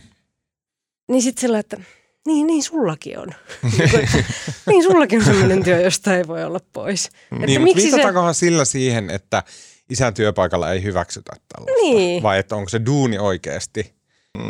[1.08, 1.78] Niin sitten sillä, että
[2.26, 3.28] niin, niin sullakin on.
[4.70, 7.06] niin sullakin on semmoinen työ, josta ei voi olla pois.
[7.06, 8.02] Että Niin, miksi se...
[8.34, 9.44] sillä siihen, että
[9.90, 11.82] isän työpaikalla ei hyväksytä tällaista?
[11.82, 12.24] Niin.
[12.24, 13.97] Vai että onko se duuni oikeasti?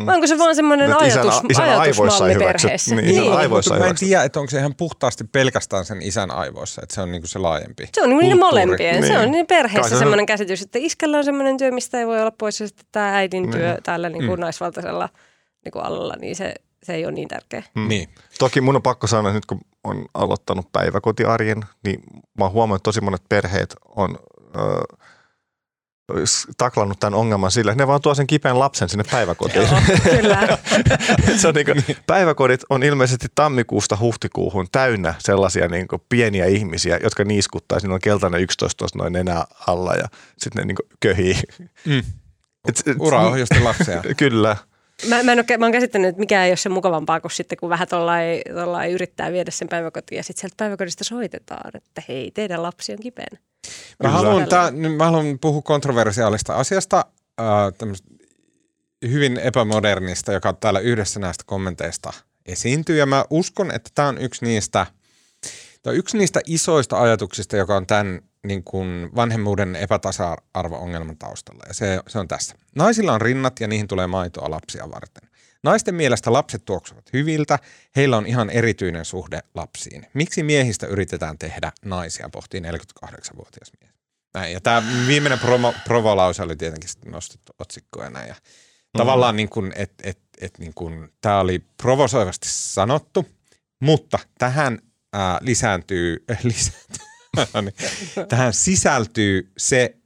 [0.05, 2.95] Vai onko se vaan semmoinen isän- ajatus, isän aivoissa ei ajatusmalli hyväksy- perheessä?
[2.95, 5.85] niin, Niin, isän aivoissa mutta ei mä en tiedä, että onko se ihan puhtaasti pelkästään
[5.85, 7.89] sen isän aivoissa, että se on niinku se laajempi.
[7.93, 8.65] Se on niin niiden kulttuuri.
[8.65, 9.01] molempien.
[9.01, 9.07] Niin.
[9.13, 11.99] Se on niin Kai perheessä se on- semmoinen käsitys, että iskällä on semmoinen työ, mistä
[11.99, 13.51] ei voi olla pois, ja sitten tämä äidin Niin.
[13.51, 14.41] työ täällä niin kuin Mm.
[14.41, 15.09] naisvaltaisella
[15.65, 17.63] niin kuin alalla, niin se, se ei ole niin tärkeä.
[17.75, 17.87] Mm.
[17.87, 18.09] Niin.
[18.39, 21.99] Toki mun on pakko sanoa, että nyt kun on aloittanut päiväkotiarjen, niin
[22.39, 24.17] mä huomannut, että tosi monet perheet on
[24.55, 25.16] ö, s-
[26.57, 29.67] taklannut tämän ongelman sillä, että ne vaan tuo sen kipeän lapsen sinne päiväkotiin.
[29.71, 30.57] Joo, kyllä.
[31.41, 36.99] se on niin kuin, päiväkodit on ilmeisesti tammikuusta huhtikuuhun täynnä sellaisia niin kuin pieniä ihmisiä,
[37.03, 37.79] jotka niiskuttaa.
[37.79, 40.05] Siinä on keltainen 11 tuossa noin nenä alla ja
[40.37, 41.35] sitten ne niin kuin köhii.
[41.85, 42.03] Mm.
[42.67, 44.03] Et, et, Uraohjusten lapsia.
[44.17, 44.57] Kyllä.
[45.07, 47.57] Mä, mä, en ole, mä oon käsittänyt, että mikään ei ole se mukavampaa kuin sitten,
[47.57, 52.31] kun vähän tollain, tollain yrittää viedä sen päiväkotiin ja sitten sieltä päiväkodista soitetaan, että hei,
[52.31, 53.37] teidän lapsi on kipeänä.
[54.03, 57.05] Mä haluan, tää, mä haluan puhua kontroversiaalista asiasta,
[57.39, 57.45] äh,
[59.07, 62.13] hyvin epämodernista, joka täällä yhdessä näistä kommenteista
[62.45, 62.97] esiintyy.
[62.97, 64.85] Ja mä uskon, että tämä on yksi niistä,
[65.83, 71.63] tää on yksi niistä isoista ajatuksista, joka on tämän niin kuin vanhemmuuden epätasa-arvo-ongelman taustalla.
[71.67, 72.55] Ja se, se on tässä.
[72.75, 75.29] Naisilla on rinnat ja niihin tulee maitoa lapsia varten.
[75.63, 77.59] Naisten mielestä lapset tuoksuvat hyviltä,
[77.95, 80.07] heillä on ihan erityinen suhde lapsiin.
[80.13, 83.93] Miksi miehistä yritetään tehdä naisia, pohtii 48-vuotias mies.
[84.33, 88.27] Näin, ja tämä viimeinen promo, provolause oli tietenkin sitten nostettu otsikkoon ja näin.
[88.27, 88.35] Ja
[88.97, 93.25] Tavallaan niin kuin, että et, et niin kuin, tämä oli provosoivasti sanottu,
[93.79, 94.79] mutta tähän
[95.13, 97.05] ää, lisääntyy, äh, lisääntyy
[97.61, 99.97] niin, tähän sisältyy se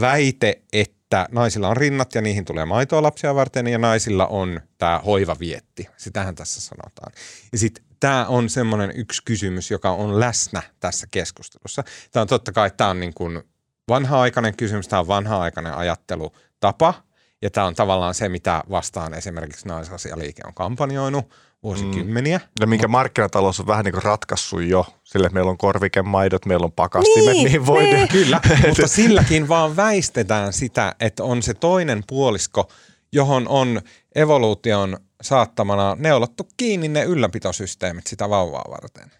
[0.00, 4.60] väite, että että naisilla on rinnat ja niihin tulee maitoa lapsia varten ja naisilla on
[4.78, 5.88] tämä hoivavietti.
[5.96, 7.12] Sitähän tässä sanotaan.
[7.52, 11.84] Ja sitten tämä on semmoinen yksi kysymys, joka on läsnä tässä keskustelussa.
[12.10, 13.42] Tämä on totta kai, tämä on niin kuin
[13.88, 16.94] vanha-aikainen kysymys, tämä on vanha-aikainen ajattelutapa
[17.42, 21.34] ja tämä on tavallaan se, mitä vastaan esimerkiksi naisasialiike on kampanjoinut
[21.66, 22.38] vuosikymmeniä.
[22.38, 22.44] Mm.
[22.60, 26.72] Ja minkä markkinatalous on vähän niin kuin ratkaissut jo, sille meillä on korvikemaidot, meillä on
[26.72, 27.94] pakastimet, niin, niin voidaan.
[27.94, 28.08] Niin.
[28.08, 32.68] Kyllä, mutta silläkin vaan väistetään sitä, että on se toinen puolisko,
[33.12, 33.80] johon on
[34.14, 39.10] evoluution saattamana neulottu kiinni ne ylläpitosysteemit sitä vauvaa varten.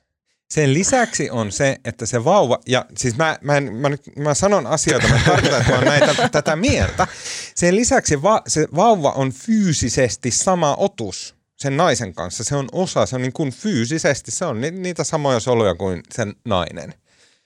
[0.50, 4.34] Sen lisäksi on se, että se vauva, ja siis mä, mä, en, mä, nyt, mä
[4.34, 7.06] sanon asioita, mä tarkoitan, että mä näitä, tätä mieltä.
[7.54, 12.44] Sen lisäksi va, se vauva on fyysisesti sama otus sen naisen kanssa.
[12.44, 16.02] Se on osa, se on niin kuin fyysisesti, se on ni, niitä samoja soluja kuin
[16.14, 16.94] sen nainen.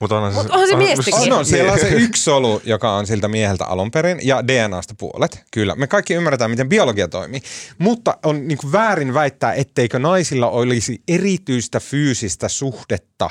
[0.00, 1.32] Mutta onhan se, Mut on se miestikin.
[1.32, 4.94] On, on, siellä on se yksi solu, joka on siltä mieheltä alun perin, ja DNAsta
[4.98, 5.44] puolet.
[5.50, 7.42] Kyllä, me kaikki ymmärretään, miten biologia toimii.
[7.78, 13.30] Mutta on niin kuin väärin väittää, etteikö naisilla olisi erityistä fyysistä suhdetta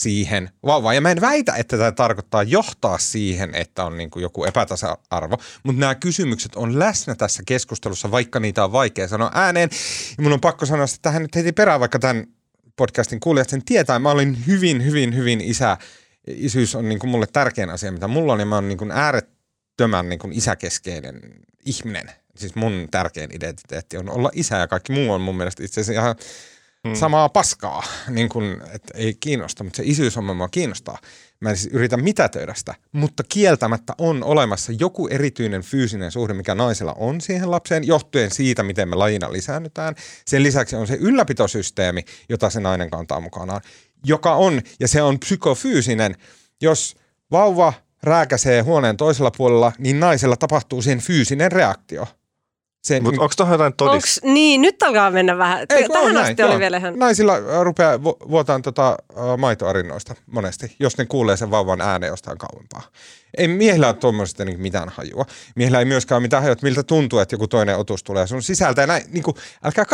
[0.00, 0.94] siihen vauvaan.
[0.94, 5.36] Ja mä en väitä, että tämä tarkoittaa johtaa siihen, että on niin kuin joku epätasa-arvo,
[5.62, 9.68] mutta nämä kysymykset on läsnä tässä keskustelussa, vaikka niitä on vaikea sanoa ääneen.
[10.18, 12.26] Ja mun on pakko sanoa että tähän nyt heti perään, vaikka tämän
[12.76, 13.98] podcastin kuulijat sen tietää.
[13.98, 15.76] Mä olin hyvin, hyvin, hyvin isä
[16.26, 20.08] isyys on niin kuin mulle tärkein asia, mitä mulla on, ja mä oon niin äärettömän
[20.08, 21.20] niin kuin isäkeskeinen
[21.66, 22.10] ihminen.
[22.36, 26.02] Siis mun tärkein identiteetti on olla isä, ja kaikki muu on mun mielestä itse asiassa
[26.02, 26.16] ihan
[26.88, 26.94] hmm.
[26.94, 30.98] samaa paskaa, niin kuin, että ei kiinnosta, mutta se isyys on mua kiinnostaa.
[31.40, 36.54] Mä en siis yritä mitätöidä sitä, mutta kieltämättä on olemassa joku erityinen fyysinen suhde, mikä
[36.54, 39.94] naisella on siihen lapseen, johtuen siitä, miten me lajina lisäännytään.
[40.26, 43.60] Sen lisäksi on se ylläpitosysteemi, jota se nainen kantaa mukanaan
[44.04, 46.14] joka on, ja se on psykofyysinen,
[46.62, 46.96] jos
[47.30, 47.72] vauva
[48.02, 52.06] rääkäsee huoneen toisella puolella, niin naisella tapahtuu siihen fyysinen reaktio.
[53.02, 54.20] Mutta onko tuohon jotain todis?
[54.22, 55.58] niin, nyt alkaa mennä vähän.
[55.58, 56.58] Ei, Tähän asti näin, oli joo.
[56.58, 56.98] vielä ihan...
[56.98, 58.96] Naisilla rupeaa vuotaan tota,
[59.38, 62.82] maitoarinnoista monesti, jos ne kuulee sen vauvan äänen jostain kauempaa.
[63.38, 65.26] Ei miehillä ole tuommoisesta niin mitään hajua.
[65.56, 68.42] Miehillä ei myöskään ole mitään hajua, että miltä tuntuu, että joku toinen otus tulee sun
[68.42, 68.80] sisältä.
[68.80, 69.84] Ja näin, niin kuin, älkää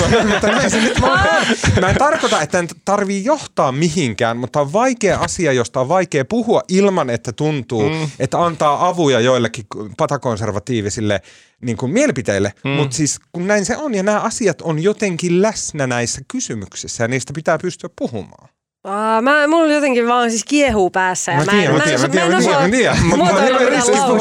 [0.00, 1.44] mä, mutta näin se nyt mä,
[1.80, 6.24] mä en tarkoita, että en tarvii johtaa mihinkään, mutta on vaikea asia, josta on vaikea
[6.24, 8.08] puhua ilman, että tuntuu, mm.
[8.18, 9.66] että antaa avuja joillekin
[9.96, 11.20] patakonservatiivisille
[11.60, 12.52] niin kuin mielipiteille.
[12.64, 12.70] Mm.
[12.70, 17.08] Mutta siis kun näin se on ja nämä asiat on jotenkin läsnä näissä kysymyksissä ja
[17.08, 18.53] niistä pitää pystyä puhumaan.
[18.84, 21.32] Aa, mä, mulla jotenkin vaan siis kiehuu päässä.
[21.32, 22.70] Ja mä, tiedän, mä, tiedän, mä, tiedän, mä, tiedän, mä,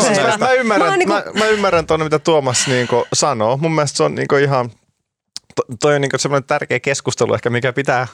[0.10, 1.14] tiedän, mä, ymmärrän, niinku...
[1.14, 3.58] mä, mä ymmärrän tuonne, mitä Tuomas niinku sanoo.
[3.58, 4.70] Mun mielestä se on niinku ihan,
[5.56, 8.08] to, toi on niinku semmoinen tärkeä keskustelu ehkä, mikä pitää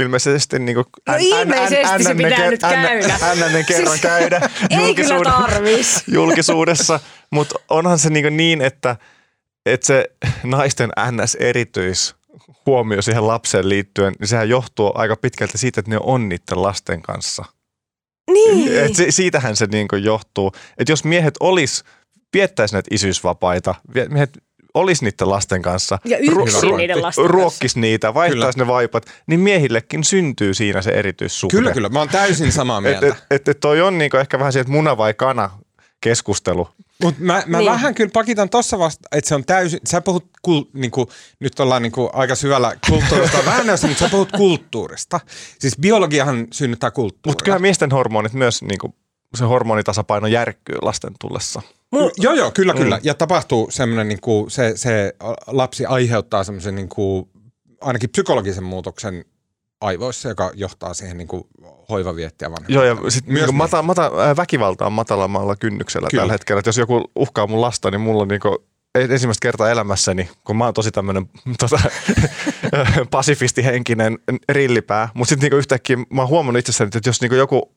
[0.00, 3.18] ilmeisesti niin kuin no ilmeisesti se pitää nyt käydä.
[3.20, 4.40] Hännänen kerran siis, käydä
[4.80, 6.02] ei kyllä tarvis.
[6.14, 7.00] julkisuudessa,
[7.30, 8.96] mutta onhan se niin, niin että,
[9.66, 10.04] että se
[10.44, 12.19] naisten NS-erityis
[12.66, 17.02] huomio siihen lapseen liittyen, niin sehän johtuu aika pitkälti siitä, että ne on niiden lasten
[17.02, 17.44] kanssa.
[18.32, 18.84] Niin.
[18.84, 20.52] Et se, siitähän se niin johtuu.
[20.78, 21.84] Että jos miehet olis,
[22.34, 23.74] viettäisi näitä isyysvapaita,
[24.08, 24.38] miehet
[24.74, 25.98] olisi niiden lasten kanssa.
[26.04, 30.90] Ja yksin ru- niiden lasten Ruokkisi niitä, vaihtaisi ne vaipat, niin miehillekin syntyy siinä se
[30.90, 31.56] erityissuhde.
[31.56, 31.88] Kyllä, kyllä.
[31.88, 33.06] Mä oon täysin samaa mieltä.
[33.06, 35.50] Että et, et toi on niinku ehkä vähän se, että muna vai kana
[36.00, 36.68] keskustelu.
[37.02, 37.70] Mutta mä, mä niin.
[37.70, 41.82] vähän kyllä pakitan tuossa vasta, että se on täysin, sä puhut, kul, niinku, nyt ollaan
[41.82, 45.20] niinku aika syvällä kulttuurista väännössä, mutta sä puhut kulttuurista.
[45.58, 47.30] Siis biologiahan synnyttää kulttuuria.
[47.30, 48.94] Mutta kyllä miesten hormonit myös, niinku,
[49.34, 51.62] se hormonitasapaino järkkyy lasten tullessa.
[51.92, 52.10] Mul...
[52.16, 52.96] Joo, joo, kyllä, kyllä.
[52.96, 53.02] Mm.
[53.04, 55.14] Ja tapahtuu semmoinen, niinku, se, se
[55.46, 57.28] lapsi aiheuttaa semmoisen niinku,
[57.80, 59.24] ainakin psykologisen muutoksen
[59.80, 61.44] aivoissa, joka johtaa siihen niin kuin
[61.88, 62.74] hoivaviettiä vanhempia.
[62.74, 66.20] Joo, ja sitten niin mata, mata, väkivalta on matalammalla kynnyksellä Kyllä.
[66.20, 66.58] tällä hetkellä.
[66.58, 68.56] Että jos joku uhkaa mun lasta, niin mulla on niin kuin
[68.94, 71.26] ensimmäistä kertaa elämässäni, kun mä oon tosi tämmöinen
[71.60, 71.80] tota,
[73.10, 74.18] pasifistihenkinen
[74.48, 77.74] rillipää, mutta sitten niinku yhtäkkiä mä oon huomannut itsessäni, että jos niinku joku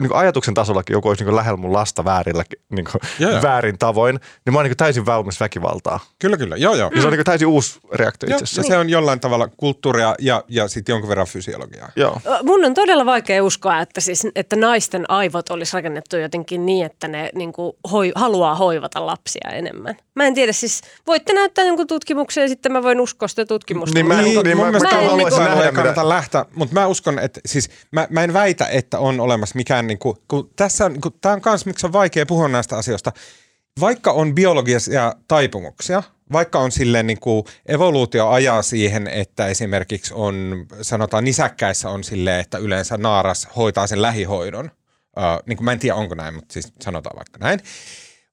[0.00, 4.52] niin ajatuksen tasollakin joku olisi niin lähellä mun lasta väärillä, niin kuin, väärin tavoin, niin
[4.52, 6.00] mä oon niin täysin valmis väkivaltaa.
[6.18, 6.56] Kyllä, kyllä.
[6.56, 6.90] Joo, joo.
[6.94, 8.62] Ja se on niin täysin uusi reaktio itse asiassa.
[8.62, 11.88] Se on jollain tavalla kulttuuria ja, ja sitten jonkun verran fysiologiaa.
[11.96, 12.20] Joo.
[12.42, 17.08] Mun on todella vaikea uskoa, että, siis, että naisten aivot olisi rakennettu jotenkin niin, että
[17.08, 19.96] ne niin kuin, hoi, haluaa hoivata lapsia enemmän.
[20.14, 23.94] Mä en tiedä, siis voitte näyttää jonkun tutkimuksen ja sitten mä voin uskoa sitä tutkimusta.
[23.94, 27.40] Niin, mä, niin, niin, mä, mä, mä, haluaisin nähdä, kannata lähteä, mutta mä uskon, että
[27.46, 31.12] siis mä, mä en väitä, että on olemassa mikään, niin kuin, kun tässä on, kun,
[31.20, 33.12] tämä on myös, miksi on vaikea puhua näistä asioista.
[33.80, 40.66] Vaikka on biologisia taipumuksia, vaikka on silleen niin kuin evoluutio ajaa siihen, että esimerkiksi on,
[40.82, 44.70] sanotaan nisäkkäissä on silleen, että yleensä naaras hoitaa sen lähihoidon.
[45.16, 47.60] Uh, niin kuin mä en tiedä onko näin, mutta siis sanotaan vaikka näin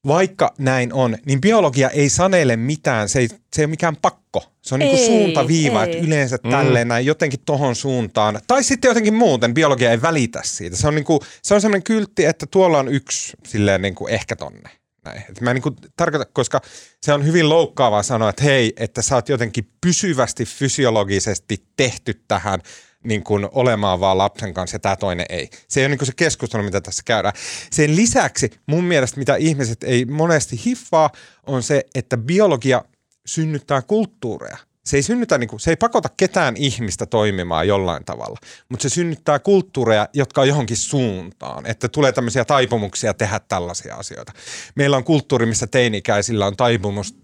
[0.08, 4.44] vaikka näin on, niin biologia ei sanele mitään, se ei, se ei ole mikään pakko.
[4.62, 5.92] Se on niinku Ei, suuntaviiva, ei.
[5.92, 6.50] että yleensä mm.
[6.50, 8.40] tälleen näin jotenkin tohon suuntaan.
[8.48, 10.76] Tai sitten jotenkin muuten, biologia ei välitä siitä.
[10.78, 14.70] Se on, niinku, se on sellainen kyltti, että tuolla on yksi silleen niinku ehkä tonne.
[15.06, 15.24] Näin.
[15.30, 16.62] Et mä en niinku tarkoita, koska
[17.02, 22.62] se on hyvin loukkaavaa sanoa, että hei, että sä oot jotenkin pysyvästi fysiologisesti tehty tähän
[23.04, 25.50] niin kuin olemaan vaan lapsen kanssa ja tämä toinen ei.
[25.68, 27.34] Se ei ole niin kuin se keskustelu, mitä tässä käydään.
[27.72, 31.10] Sen lisäksi mun mielestä, mitä ihmiset ei monesti hiffaa,
[31.48, 32.84] on se, että biologia
[33.26, 34.58] synnyttää kulttuureja.
[34.86, 38.38] Se ei, synnytä, niin kuin, se ei pakota ketään ihmistä toimimaan jollain tavalla,
[38.70, 44.32] mutta se synnyttää kulttuureja, jotka on johonkin suuntaan, että tulee tämmöisiä taipumuksia tehdä tällaisia asioita.
[44.76, 47.16] Meillä on kulttuuri, missä teini-ikäisillä on taipumus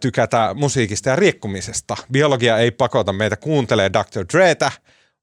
[0.00, 1.96] tykätä musiikista ja riekkumisesta.
[2.12, 4.24] Biologia ei pakota meitä kuuntelee Dr.
[4.32, 4.72] Dretä,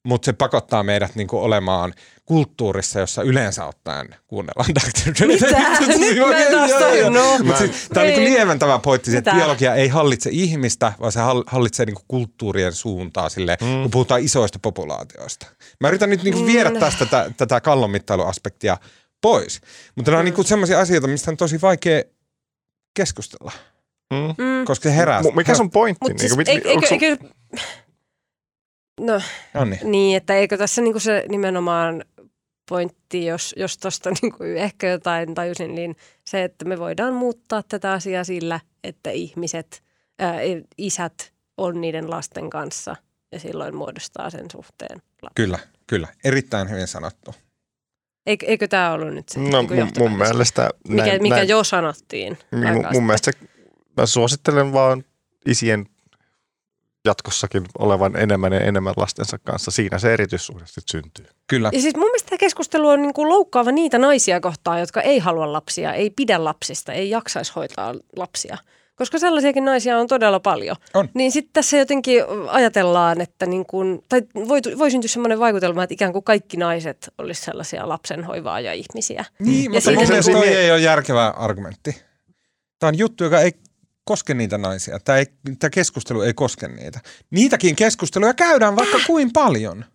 [0.06, 1.94] mutta se pakottaa meidät niinku olemaan
[2.26, 5.12] kulttuurissa, jossa yleensä ottaen kuunnellaan Dr.
[5.14, 5.46] Dretä.
[5.48, 5.80] Mitä?
[5.98, 7.40] Nyt mä en taas tajunnut.
[7.44, 11.20] Mutta siis, tämä on niinku lieventävä pointti, se, että biologia ei hallitse ihmistä, vaan se
[11.20, 13.82] hall- hallitsee niinku kulttuurien suuntaa silleen, mm.
[13.82, 15.48] kun puhutaan isoista populaatioista.
[15.80, 16.80] Mä yritän nyt niinku viedä Mm.
[16.80, 18.78] tästä tätä, tätä kallonmittailuaspektia
[19.22, 19.62] pois.
[19.96, 22.04] Mutta nämä on niinku sellaisia asioita, mistä on tosi vaikea
[22.94, 23.52] keskustella,
[24.14, 24.66] Mm.
[24.66, 25.22] Koska se herää.
[25.22, 26.00] Mu- Mikä sun pointti?
[26.10, 27.18] Mutta Niinku, siis, mit- eikö, sun- eikö,
[29.00, 29.22] no
[29.54, 29.80] No niin.
[29.84, 32.06] niin, että eikö tässä niinku se nimenomaan
[32.70, 37.92] pointti, jos, jos tuosta niinku ehkä jotain tajusin, niin se, että me voidaan muuttaa tätä
[37.92, 39.84] asiaa sillä, että ihmiset,
[40.20, 40.36] ää,
[40.78, 42.96] isät on niiden lasten kanssa
[43.32, 45.02] ja silloin muodostaa sen suhteen.
[45.22, 45.34] lapsi.
[45.36, 46.08] Kyllä, kyllä.
[46.24, 47.36] Erittäin hyvin sanottu.
[48.26, 51.48] Eikö, eikö tämä ollut nyt se No niinku mun, mun mielestä mikä, näin, mikä näin,
[51.50, 52.38] jo sanottiin.
[52.52, 53.48] Niin, mun, mun mielestä se,
[53.98, 55.04] mä suosittelen vaan
[55.46, 55.86] isien
[57.06, 59.72] jatkossakin olevan enemmän ja enemmän lastensa kanssa.
[59.72, 61.26] Siinä se erityissuhde sitten syntyy.
[61.48, 61.70] Kyllä.
[61.74, 65.20] Ja siis mun mielestä tämä keskustelu on niin kuin loukkaava niitä naisia kohtaan, jotka ei
[65.20, 68.58] halua lapsia, ei pidä lapsista, ei jaksaisi hoitaa lapsia.
[68.96, 70.76] Koska sellaisiakin naisia on todella paljon.
[70.94, 71.10] On.
[71.14, 75.94] Niin sitten tässä jotenkin ajatellaan, että niin kuin, tai voi, voi syntyä semmoinen vaikutelma, että
[75.94, 79.26] ikään kuin kaikki naiset olisi sellaisia lapsenhoivaaja ihmisiä.
[79.40, 82.02] Niin, Ja mutta siitä mun mielestä toi ei ole järkevä argumentti.
[82.80, 83.52] Tämä on juttu, joka ei
[84.06, 85.00] koske niitä naisia.
[85.00, 85.26] Tämä, ei,
[85.60, 87.00] tämä keskustelu ei koske niitä.
[87.32, 89.86] Niitäkin keskusteluja käydään vaikka kuin paljon.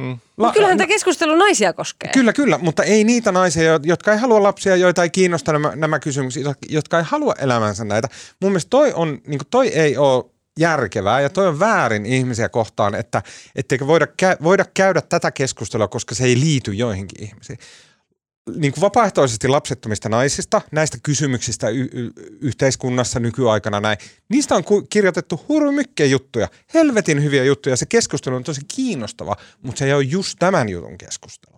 [0.00, 0.18] Mm.
[0.36, 2.10] La, kyllähän tämä keskustelu naisia koskee.
[2.12, 5.72] Kyllä, kyllä, mutta ei niitä naisia, jo- jotka ei halua lapsia, joita ei kiinnosta nämä,
[5.76, 8.08] nämä kysymykset, jotka ei halua elämänsä näitä.
[8.42, 10.24] Mun mielestä toi, on, niin toi ei ole
[10.58, 13.22] järkevää ja toi on väärin ihmisiä kohtaan, että
[13.56, 17.58] etteikö voida, kä- voida käydä tätä keskustelua, koska se ei liity joihinkin ihmisiin.
[18.54, 24.86] Niin kuin vapaaehtoisesti lapsettomista naisista, näistä kysymyksistä y- y- yhteiskunnassa nykyaikana näin, niistä on ku-
[24.90, 27.76] kirjoitettu hurmykkeen juttuja, helvetin hyviä juttuja.
[27.76, 31.56] Se keskustelu on tosi kiinnostava, mutta se ei ole just tämän jutun keskustelu.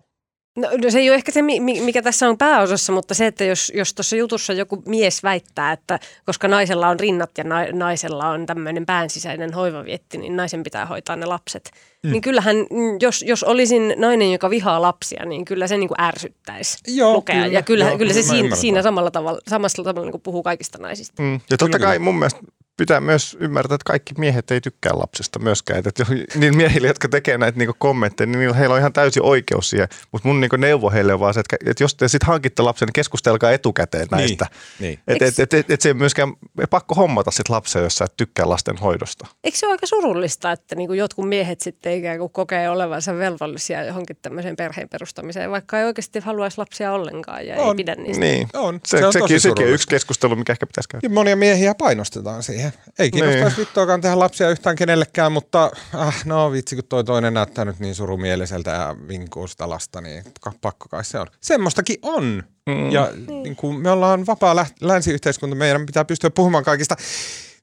[0.57, 3.27] No, no se ei ole ehkä se, mi- mi- mikä tässä on pääosassa, mutta se,
[3.27, 7.71] että jos, jos tuossa jutussa joku mies väittää, että koska naisella on rinnat ja na-
[7.73, 11.71] naisella on tämmöinen päänsisäinen hoivavietti, niin naisen pitää hoitaa ne lapset.
[12.03, 12.11] Mm.
[12.11, 16.01] Niin kyllähän, mm, jos, jos olisin nainen, joka vihaa lapsia, niin kyllä se niin kuin
[16.01, 17.35] ärsyttäisi Joo, lukea.
[17.35, 17.47] kyllä.
[17.47, 20.77] ja kyllä, Joo, kyllä se siinä, siinä samalla tavalla, samassa tavalla niin kuin puhuu kaikista
[20.77, 21.21] naisista.
[21.21, 21.33] Mm.
[21.33, 22.39] Ja totta Kyllä, kai mun mielestä
[22.79, 25.79] pitää myös ymmärtää, että kaikki miehet ei tykkää lapsista myöskään.
[25.85, 26.05] Että
[26.35, 29.87] niin miehille, jotka tekee näitä niinku kommentteja, niin niillä- heillä on ihan täysi oikeus siihen.
[30.11, 32.85] Mutta mun niinku neuvo heille on vaan se, että, että jos te sitten hankitte lapsen,
[32.85, 34.45] niin keskustelkaa etukäteen näistä.
[34.79, 34.99] Niin.
[35.07, 37.95] Että Eiks- et, et, et, et se ei myöskään ei pakko hommata sit lapsia, jos
[37.95, 39.27] sä et tykkää lasten hoidosta.
[39.43, 43.17] Eikö se ole aika surullista, että niin kuin jotkut miehet sitten ikään kuin kokee olevansa
[43.17, 47.75] velvollisia johonkin tämmöiseen perheen perustamiseen, vaikka ei oikeasti haluaisi lapsia ollenkaan ja ei On.
[47.77, 48.19] pidä niistä.
[48.25, 48.47] Niin.
[48.53, 48.79] On.
[48.87, 51.05] Se, Se on tosi sekin, sekin yksi keskustelu, mikä ehkä pitäisi käydä.
[51.05, 52.68] Ja monia miehiä painostetaan siihen.
[52.99, 53.67] Ei kiinnostaisi Niin.
[53.67, 57.95] vittuakaan tehdä lapsia yhtään kenellekään, mutta äh, no vitsi, kun toi toinen näyttää nyt niin
[57.95, 60.23] surumieliseltä ja vinkuu sitä lasta, niin
[60.61, 61.27] pakko kai se on.
[61.41, 62.43] Semmoistakin on.
[62.65, 62.91] Mm.
[62.91, 63.11] Ja
[63.43, 66.95] niin kuin me ollaan vapaa lä- länsiyhteiskunta, meidän pitää pystyä puhumaan kaikista.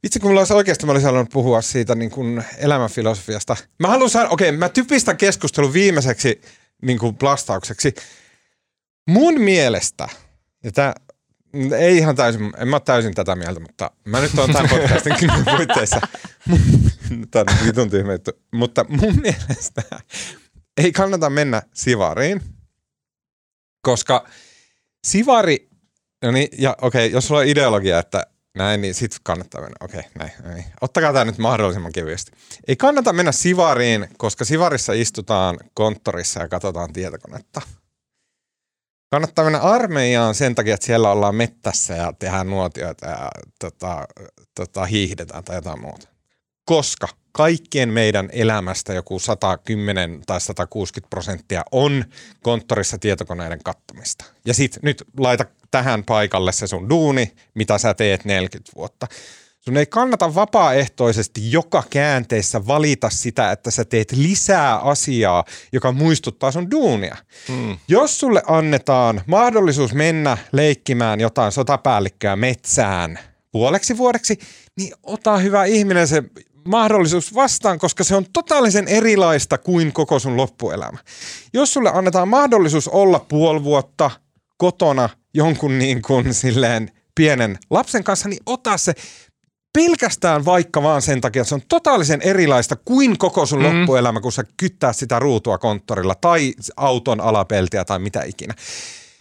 [0.03, 3.57] Vitsi, kun mulla olisi oikeasti, mä olisin halunnut puhua siitä niin kuin elämänfilosofiasta.
[3.79, 6.41] Mä haluan saada, okei, mä typistän keskustelun viimeiseksi
[6.83, 7.95] niin kuin blastaukseksi.
[9.09, 10.09] Mun mielestä,
[10.65, 10.95] ja tää,
[11.79, 15.13] ei ihan täysin, en mä ole täysin tätä mieltä, mutta mä nyt oon tämän podcastin
[15.57, 16.01] puitteissa.
[17.31, 18.31] Tämä on vitun tyhmä juttu.
[18.53, 19.83] Mutta mun mielestä
[20.77, 22.41] ei kannata mennä sivariin,
[23.83, 24.29] koska
[25.07, 25.69] sivari,
[26.25, 28.27] no niin, ja okei, jos sulla on ideologia, että
[28.57, 29.77] näin, niin sit kannattaa mennä.
[29.81, 30.65] Okei, näin, näin.
[30.81, 32.33] Ottakaa tämä nyt mahdollisimman kevyesti.
[32.69, 37.61] Ei kannata mennä sivariin, koska sivarissa istutaan konttorissa ja katsotaan tietokonetta.
[39.11, 43.31] Kannattaa mennä armeijaan sen takia, että siellä ollaan mettässä ja tehdään nuotioita ja
[43.61, 44.07] tota,
[44.55, 46.09] tota, hiihdetään tai jotain muuta.
[46.65, 52.05] Koska kaikkien meidän elämästä joku 110 tai 160 prosenttia on
[52.43, 54.25] konttorissa tietokoneiden kattomista.
[54.45, 59.07] Ja sit nyt laita tähän paikalle se sun duuni, mitä sä teet 40 vuotta.
[59.69, 66.53] Sun ei kannata vapaaehtoisesti joka käänteessä valita sitä, että sä teet lisää asiaa, joka muistuttaa
[66.53, 67.17] sun duunia.
[67.49, 67.79] Mm.
[67.89, 73.19] Jos sulle annetaan mahdollisuus mennä leikkimään jotain sotapäällikköä metsään
[73.53, 74.39] puoleksi vuodeksi,
[74.77, 76.23] niin ota hyvä ihminen se
[76.69, 80.99] mahdollisuus vastaan, koska se on totaalisen erilaista kuin koko sun loppuelämä.
[81.53, 84.11] Jos sulle annetaan mahdollisuus olla puoli vuotta
[84.57, 88.95] kotona jonkun niin kuin silleen pienen lapsen kanssa, niin ota se
[89.77, 93.65] pelkästään vaikka vaan sen takia, että se on totaalisen erilaista kuin koko sun mm.
[93.65, 98.55] loppuelämä, kun sä kyttää sitä ruutua konttorilla tai auton alapeltiä tai mitä ikinä.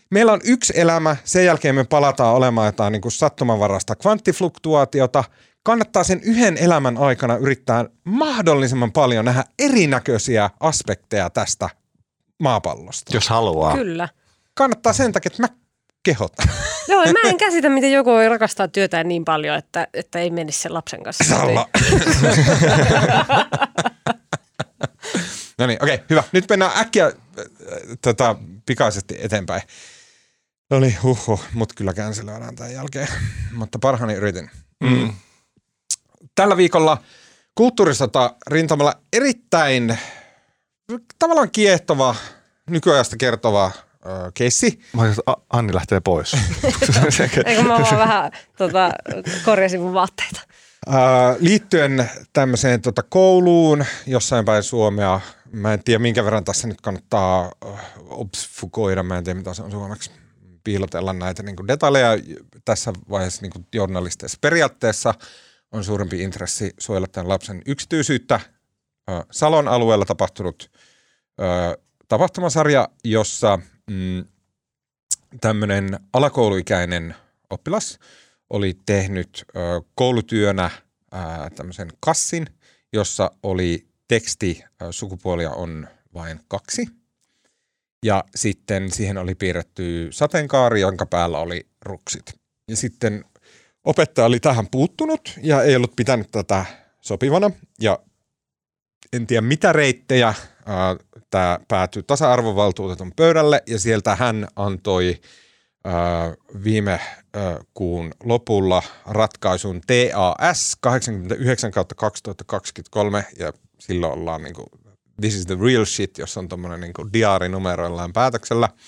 [0.10, 5.24] Meillä on yksi elämä, sen jälkeen me palataan olemaan jotain niin kuin sattumanvarasta kvanttifluktuaatiota.
[5.64, 11.70] Kannattaa sen yhden elämän aikana yrittää mahdollisimman paljon nähdä erinäköisiä aspekteja tästä
[12.40, 13.14] maapallosta.
[13.14, 13.78] Jos haluaa.
[13.78, 14.10] Kyllä.
[14.54, 15.65] Kannattaa sen takia, että mä
[16.06, 16.48] kehotan.
[16.88, 20.62] Joo, mä en käsitä, miten joku voi rakastaa työtään niin paljon, että, että ei menisi
[20.62, 21.24] sen lapsen kanssa.
[21.24, 21.70] Salla.
[25.60, 26.24] no niin, okei, okay, hyvä.
[26.32, 27.14] Nyt mennään äkkiä äh,
[28.02, 28.36] tota,
[28.66, 29.62] pikaisesti eteenpäin.
[30.70, 33.08] No niin, huhhuh, mut kyllä känselöidään tämän jälkeen,
[33.60, 34.50] mutta parhaani yritin.
[34.84, 35.14] Mm.
[36.36, 36.98] Tällä viikolla
[37.56, 39.98] kulttuurisota rintamalla erittäin
[41.20, 42.16] tavallaan kiehtova,
[42.70, 43.72] nykyajasta kertova
[44.08, 44.80] äh, keissi.
[44.94, 46.34] Mä että Anni lähtee pois.
[47.46, 48.92] Eikö mä vaan vähän tota,
[49.46, 50.42] korjasin mun vaatteita.
[50.90, 56.82] Äh, liittyen tämmöiseen tota, kouluun jossain päin Suomea, mä en tiedä minkä verran tässä nyt
[56.82, 57.80] kannattaa äh,
[58.10, 60.12] obsfukoida, mä en tiedä mitä se on suomeksi,
[60.64, 62.10] piilotella näitä niin kuin detaljeja
[62.66, 64.38] tässä vaiheessa niin kuin journalisteissa.
[64.42, 65.14] Periaatteessa
[65.72, 68.40] on suurempi intressi suojella tämän lapsen yksityisyyttä.
[69.32, 70.72] Salon alueella tapahtunut
[71.42, 73.60] äh, tapahtumasarja, jossa
[73.92, 74.26] mm,
[75.42, 77.16] tämmöinen alakouluikäinen
[77.50, 78.00] oppilas
[78.50, 79.60] oli tehnyt ö,
[79.96, 80.70] koulutyönä
[81.56, 82.48] tämmöisen kassin,
[82.94, 86.88] jossa oli teksti ö, sukupuolia on vain kaksi.
[88.06, 92.34] Ja sitten siihen oli piirretty sateenkaari, jonka päällä oli ruksit.
[92.68, 93.26] Ja sitten
[93.84, 96.66] opettaja oli tähän puuttunut ja ei ollut pitänyt tätä
[97.02, 97.52] sopivana.
[97.80, 98.00] Ja
[99.14, 100.34] en tiedä mitä reittejä
[101.30, 105.22] tämä päätyi tasa-arvovaltuutetun pöydälle ja sieltä hän antoi
[106.64, 107.00] viime
[107.74, 114.68] kuun lopulla ratkaisun TAS 89 2023 ja silloin ollaan niin kuin,
[115.22, 118.70] this is the real shit, jos on tuommoinen niin diaarinumeroillaan päätöksellä–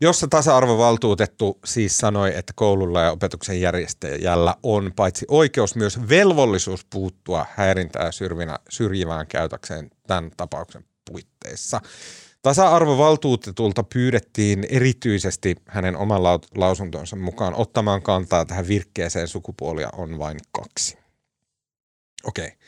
[0.00, 7.46] jossa tasa-arvovaltuutettu siis sanoi, että koululla ja opetuksen järjestäjällä on paitsi oikeus myös velvollisuus puuttua
[7.54, 11.80] häirintää syrjivään, syrjivään käytökseen tämän tapauksen puitteissa.
[12.42, 16.22] Tasa-arvovaltuutetulta pyydettiin erityisesti hänen oman
[16.56, 20.98] lausuntonsa mukaan ottamaan kantaa tähän virkkeeseen sukupuolia on vain kaksi.
[22.24, 22.46] Okei.
[22.46, 22.58] Okay.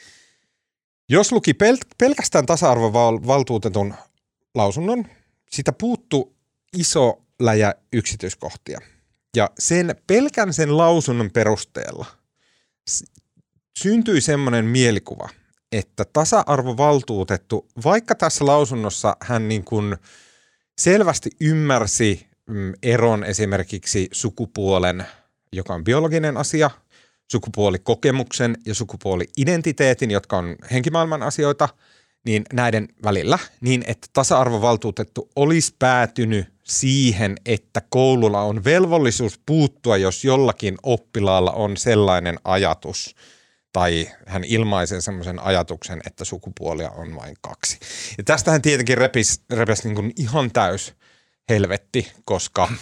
[1.08, 3.94] Jos luki pel- pelkästään tasa-arvovaltuutetun
[4.54, 5.04] lausunnon,
[5.50, 6.34] sitä puuttu
[6.76, 8.80] iso läjä yksityiskohtia.
[9.36, 12.06] Ja sen pelkän sen lausunnon perusteella
[13.78, 15.28] syntyi semmoinen mielikuva,
[15.72, 19.96] että tasa-arvovaltuutettu, vaikka tässä lausunnossa hän niin kuin
[20.78, 25.06] selvästi ymmärsi mm, eron esimerkiksi sukupuolen,
[25.52, 26.70] joka on biologinen asia,
[27.32, 31.68] sukupuolikokemuksen ja sukupuoli-identiteetin, jotka on henkimaailman asioita,
[32.24, 40.24] niin näiden välillä, niin että tasa-arvovaltuutettu olisi päätynyt siihen, että koululla on velvollisuus puuttua, jos
[40.24, 43.16] jollakin oppilaalla on sellainen ajatus
[43.72, 47.78] tai hän ilmaisee semmoisen ajatuksen, että sukupuolia on vain kaksi.
[48.18, 50.94] Ja tästähän tietenkin repesi repes niin ihan täys
[51.48, 52.72] helvetti, koska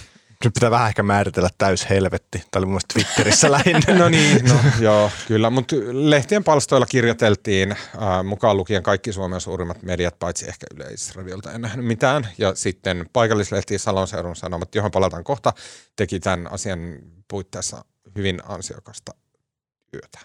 [0.44, 2.38] nyt pitää vähän ehkä määritellä täys helvetti.
[2.38, 3.98] Tämä oli mun mielestä Twitterissä lähinnä.
[3.98, 5.50] no niin, no joo, kyllä.
[5.50, 7.78] Mutta lehtien palstoilla kirjoiteltiin, äh,
[8.24, 12.28] mukaan lukien kaikki Suomen suurimmat mediat, paitsi ehkä Yleisradiolta en nähnyt mitään.
[12.38, 15.52] Ja sitten paikallislehti Salon Seudun Sanomat, johon palataan kohta,
[15.96, 16.78] teki tämän asian
[17.28, 17.84] puitteissa
[18.16, 19.12] hyvin ansiokasta
[19.90, 20.18] työtä.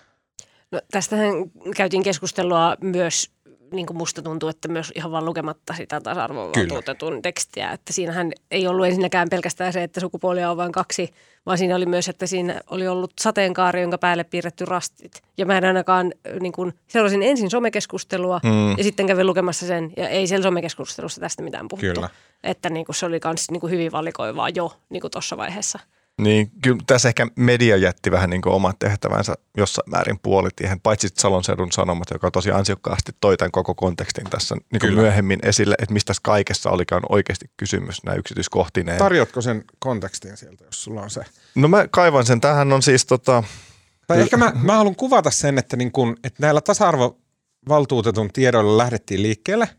[0.71, 1.33] No, tästähän
[1.75, 3.31] käytiin keskustelua myös
[3.71, 8.67] niin kuin musta tuntuu, että myös ihan vaan lukematta sitä tasa-arvovaltuutetun tekstiä, että siinähän ei
[8.67, 11.13] ollut ensinnäkään pelkästään se, että sukupuolia on vain kaksi,
[11.45, 15.21] vaan siinä oli myös, että siinä oli ollut sateenkaari, jonka päälle piirretty rastit.
[15.37, 18.77] Ja mä en ainakaan, niin kuin, seurasin ensin somekeskustelua mm.
[18.77, 21.93] ja sitten kävin lukemassa sen, ja ei siellä somekeskustelussa tästä mitään puhuttu.
[21.93, 22.09] Kyllä.
[22.43, 25.79] Että niin kuin se oli myös niin hyvin valikoivaa jo niin tuossa vaiheessa.
[26.21, 31.07] Niin, kyllä tässä ehkä media jätti vähän niin kuin omat tehtävänsä jossain määrin puolitiehen, paitsi
[31.17, 35.75] Salon seudun sanomat, joka tosi ansiokkaasti toi tämän koko kontekstin tässä niin kuin myöhemmin esille,
[35.79, 38.97] että mistä kaikessa olikaan oikeasti kysymys nämä yksityiskohtineen.
[38.97, 41.21] Tarjotko sen kontekstin sieltä, jos sulla on se?
[41.55, 42.41] No mä kaivan sen.
[42.41, 43.43] Tähän on siis tota...
[44.07, 49.23] Tai ehkä mä, mä haluan kuvata sen, että, niin kun, että näillä tasa-arvovaltuutetun tiedoilla lähdettiin
[49.23, 49.69] liikkeelle.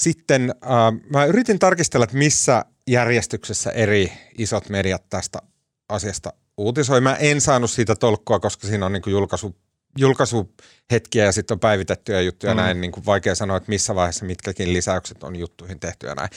[0.00, 5.38] Sitten äh, mä yritin tarkistella, että missä järjestyksessä eri isot mediat tästä
[5.88, 7.00] asiasta uutisoi.
[7.00, 9.56] Mä en saanut siitä tolkkua, koska siinä on niin julkaisu,
[9.98, 12.56] julkaisuhetkiä ja sitten on päivitettyjä juttuja mm.
[12.56, 12.80] näin.
[12.80, 16.30] Niin kuin vaikea sanoa, että missä vaiheessa mitkäkin lisäykset on juttuihin tehty ja näin.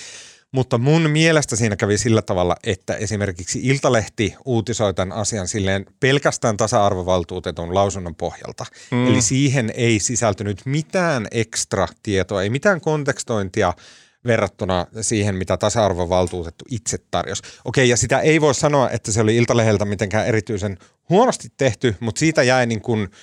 [0.51, 6.57] Mutta mun mielestä siinä kävi sillä tavalla, että esimerkiksi Iltalehti uutisoi tämän asian silleen pelkästään
[6.57, 8.65] tasa-arvovaltuutetun lausunnon pohjalta.
[8.91, 9.07] Mm.
[9.07, 13.73] Eli siihen ei sisältynyt mitään ekstra tietoa, ei mitään kontekstointia
[14.25, 17.43] verrattuna siihen, mitä tasa-arvovaltuutettu itse tarjosi.
[17.65, 20.77] Okei, ja sitä ei voi sanoa, että se oli Iltaleheltä mitenkään erityisen
[21.09, 23.07] huonosti tehty, mutta siitä jäi niin kuin–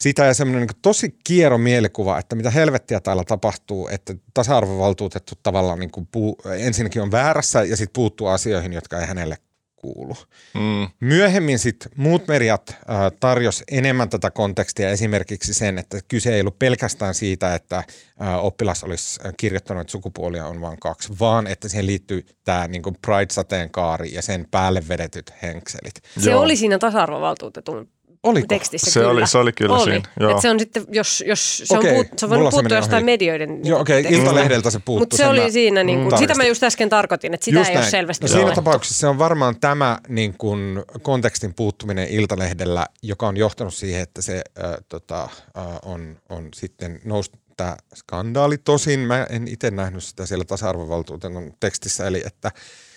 [0.00, 5.78] siitä jäi semmoinen niin tosi kiero mielikuva, että mitä helvettiä täällä tapahtuu, että tasa-arvovaltuutettu tavallaan
[5.78, 9.36] niin kuin puu, ensinnäkin on väärässä ja sitten puuttuu asioihin, jotka ei hänelle
[9.84, 10.14] kuulu.
[10.54, 10.88] Mm.
[11.00, 16.58] Myöhemmin sitten muut mediat äh, tarjos enemmän tätä kontekstia, esimerkiksi sen, että kyse ei ollut
[16.58, 21.86] pelkästään siitä, että äh, oppilas olisi kirjoittanut, että sukupuolia on vain kaksi, vaan että siihen
[21.86, 25.94] liittyy tämä niin Pride-sateenkaari ja sen päälle vedetyt henkselit.
[26.18, 26.42] Se Joo.
[26.42, 27.88] oli siinä tasa-arvovaltuutetun
[28.24, 28.46] Oliko?
[28.46, 29.12] tekstissä se kyllä.
[29.12, 29.84] Oli, se oli kyllä oli.
[29.84, 30.08] siinä.
[30.20, 30.30] Joo.
[30.30, 33.02] Et se on sitten, jos, jos se okei, on, puut, se on voinut puuttua jostain
[33.02, 33.12] ohi.
[33.12, 34.98] medioiden Joo, okei, okay, Iltalehdeltä se puuttuu.
[34.98, 37.74] Mutta se oli siinä, niin kuin, sitä mä just äsken tarkoitin, että sitä just ei
[37.74, 37.84] näin.
[37.84, 43.28] ole selvästi no, Siinä tapauksessa se on varmaan tämä niin kuin, kontekstin puuttuminen Iltalehdellä, joka
[43.28, 48.58] on johtanut siihen, että se äh, tota, äh, on, on sitten noussut tämä skandaali.
[48.58, 52.50] Tosin mä en itse nähnyt sitä siellä tasa-arvovaltuutetun tekstissä, eli että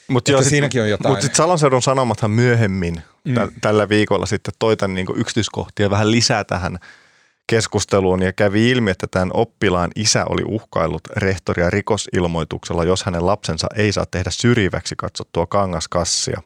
[0.08, 1.12] mutta joo, siinäkin on jotain.
[1.12, 3.34] Mutta sitten Salonseudun sanomathan myöhemmin mm.
[3.34, 6.80] tä, tällä viikolla sitten toi tämän niinku yksityiskohtia vähän lisää tähän
[7.48, 13.68] keskusteluun ja kävi ilmi, että tämän oppilaan isä oli uhkaillut rehtoria rikosilmoituksella, jos hänen lapsensa
[13.76, 16.42] ei saa tehdä syrjiväksi katsottua kangaskassia.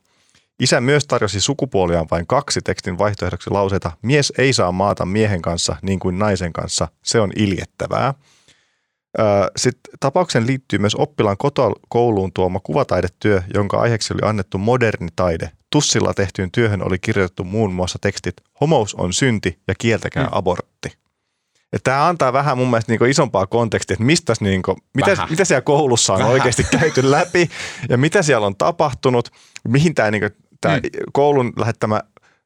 [0.60, 5.76] Isä myös tarjosi sukupuoliaan vain kaksi tekstin vaihtoehdoksi lauseita, mies ei saa maata miehen kanssa
[5.82, 8.14] niin kuin naisen kanssa, se on iljettävää–
[9.58, 11.38] sitten tapauksen liittyy myös oppilaan
[11.90, 15.52] kouluun tuoma kuvataidetyö, jonka aiheeksi oli annettu moderni taide.
[15.70, 20.30] Tussilla tehtyyn työhön oli kirjoitettu muun muassa tekstit Homous on synti ja kieltäkää mm.
[20.32, 20.92] abortti.
[21.84, 26.14] Tämä antaa vähän mun mielestä niinku isompaa kontekstia, että mistäs niinku, mitä, mitä siellä koulussa
[26.14, 26.34] on vähän.
[26.34, 27.50] oikeasti käyty läpi
[27.90, 29.30] ja mitä siellä on tapahtunut,
[29.68, 30.30] mihin tämä niinku,
[30.62, 30.82] tää mm.
[31.14, 32.02] koulun lähettämä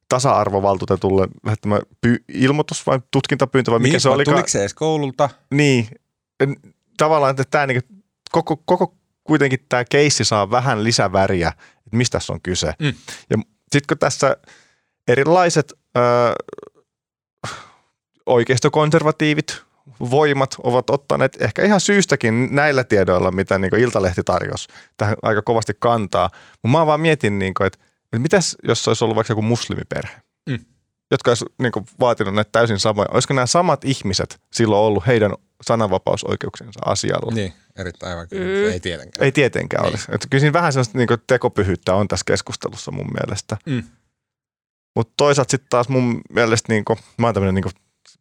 [0.10, 4.24] tasa-arvovaltuutetulle lähettämä py- ilmoitus vai tutkintapyyntö vai mikä niin, se oli?
[4.24, 5.30] Tuliko se edes koululta?
[5.52, 5.88] Niin,
[6.98, 7.82] tavallaan, että tämä niin,
[8.32, 12.74] koko, koko kuitenkin tämä keissi saa vähän lisäväriä, että mistä tässä on kyse.
[12.80, 12.94] Mm.
[13.30, 14.38] Ja sitten kun tässä
[15.08, 16.02] erilaiset ö,
[18.26, 19.62] oikeistokonservatiivit
[20.00, 24.68] voimat ovat ottaneet ehkä ihan syystäkin näillä tiedoilla, mitä niin Iltalehti tarjosi
[24.98, 26.30] tähän aika kovasti kantaa.
[26.64, 30.22] Mutta mä vaan mietin, niin kuin, että, että mitäs jos olisi ollut vaikka joku muslimiperhe,
[30.50, 30.60] mm.
[31.12, 33.08] jotka olisi niin kuin, vaatinut näitä täysin samoja.
[33.12, 35.32] Olisiko nämä samat ihmiset silloin ollut heidän
[35.62, 37.36] sananvapausoikeuksiensa asialla.
[37.36, 38.68] Niin, erittäin aivan kyllä.
[38.68, 38.74] Mm.
[38.74, 39.26] Ei tietenkään.
[39.26, 39.92] Ei tietenkään niin.
[39.92, 40.06] olisi.
[40.12, 43.58] Että kyllä siinä vähän sellaista niin tekopyhyyttä on tässä keskustelussa mun mielestä.
[43.66, 43.84] Mm.
[44.96, 47.74] Mutta toisaalta sitten taas mun mielestä, niin kuin, mä oon tämmöinen niin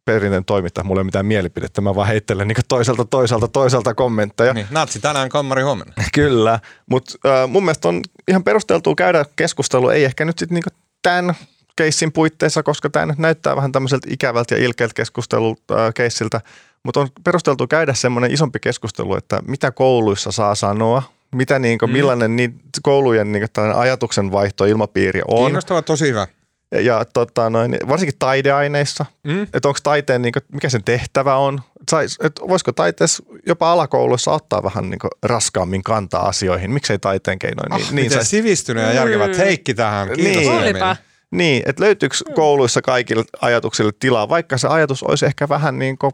[0.05, 4.53] perinteinen toimittaja, mulla ei ole mitään mielipidettä, mä vaan heittelen niin toiselta, toiselta, toiselta kommentteja.
[4.53, 5.93] Niin, natsi tänään, kammari huomenna.
[6.13, 10.77] Kyllä, mutta äh, mun mielestä on ihan perusteltua käydä keskustelua, ei ehkä nyt sitten niin
[11.01, 11.35] tämän
[11.75, 16.41] keissin puitteissa, koska tämä nyt näyttää vähän tämmöiseltä ikävältä ja ilkeältä keskustelulta äh, keissiltä,
[16.85, 21.03] mutta on perusteltu käydä semmoinen isompi keskustelu, että mitä kouluissa saa sanoa,
[21.35, 21.93] mitä niin kuin, mm.
[21.93, 25.45] millainen niin, koulujen niin kuin, ajatuksen vaihto ilmapiiri on.
[25.45, 26.27] Kiinnostava, tosi hyvä.
[26.71, 29.43] Ja, ja tota, noin, varsinkin taideaineissa, mm.
[29.43, 31.61] että onko taiteen, niin kuin, mikä sen tehtävä on.
[31.91, 37.39] Sais, et voisiko taiteessa jopa alakouluissa ottaa vähän niin kuin, raskaammin kantaa asioihin, miksei taiteen
[37.39, 37.69] keinoin.
[37.69, 38.29] Niin, niin sais...
[38.29, 39.37] sivistynyt ja järkevät mm.
[39.37, 40.51] Heikki tähän, kiitos niin.
[40.51, 40.95] Olipa.
[41.31, 46.11] Niin, että löytyykö kouluissa kaikille ajatuksille tilaa, vaikka se ajatus olisi ehkä vähän niin kuin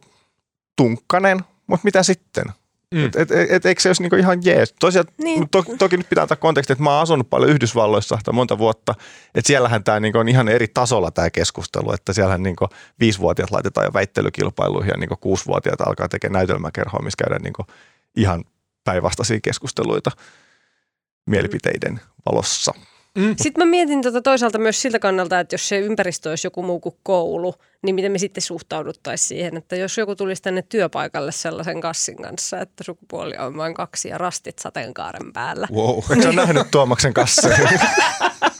[0.82, 2.46] tunkkanen, mutta mitä sitten?
[2.92, 3.06] Mm.
[3.06, 4.74] Et, et, et, et, eikö se olisi niinku ihan jees?
[4.80, 5.50] Tosiaan, niin.
[5.50, 8.96] to, toki nyt pitää antaa konteksti, että mä oon asunut paljon Yhdysvalloissa monta vuotta,
[9.36, 12.68] että siellähän tämä niinku on ihan eri tasolla tämä keskustelu, että siellähän niinku
[13.00, 17.66] viisivuotiaat laitetaan jo väittelykilpailuihin ja niinku kuusivuotiaat alkaa tekemään näytelmäkerhoa, missä käydään niinku
[18.16, 18.44] ihan
[18.84, 20.12] päinvastaisia keskusteluita
[21.26, 22.02] mielipiteiden
[22.32, 22.74] valossa.
[23.18, 23.36] Mm.
[23.38, 26.80] Sitten mä mietin tota toisaalta myös siltä kannalta, että jos se ympäristö olisi joku muu
[26.80, 31.82] kuin koulu, niin miten me sitten suhtauduttaisiin siihen, että jos joku tulisi tänne työpaikalle sellaisen
[31.82, 35.68] kassin kanssa, että sukupuoli on vain kaksi ja rastit sateenkaaren päällä.
[35.72, 36.36] Wow, eikö niin.
[36.36, 37.52] nähnyt Tuomaksen kassin?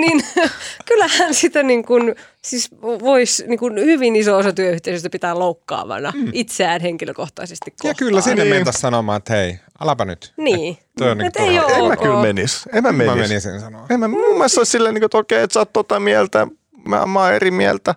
[0.00, 0.24] niin
[0.88, 6.30] kyllähän sitä niin kuin, siis voisi niin kuin hyvin iso osa työyhteisöstä pitää loukkaavana mm.
[6.32, 7.90] itseään henkilökohtaisesti kohtaan.
[7.90, 8.54] Ja kyllä sinne Niin.
[8.56, 10.32] mentäisiin sanomaan, että hei, alapa nyt.
[10.36, 10.78] Niin.
[10.98, 12.64] Toi on Et niin ei oo En mä kyllä menis.
[12.72, 13.14] En mä menis.
[13.14, 13.86] Mä menisin sanoa.
[13.90, 16.00] En mä, mun mielestä se olisi silleen, niin kuin, että okei, että sä oot tota
[16.00, 16.46] mieltä,
[16.88, 17.94] mä, mä oon eri mieltä,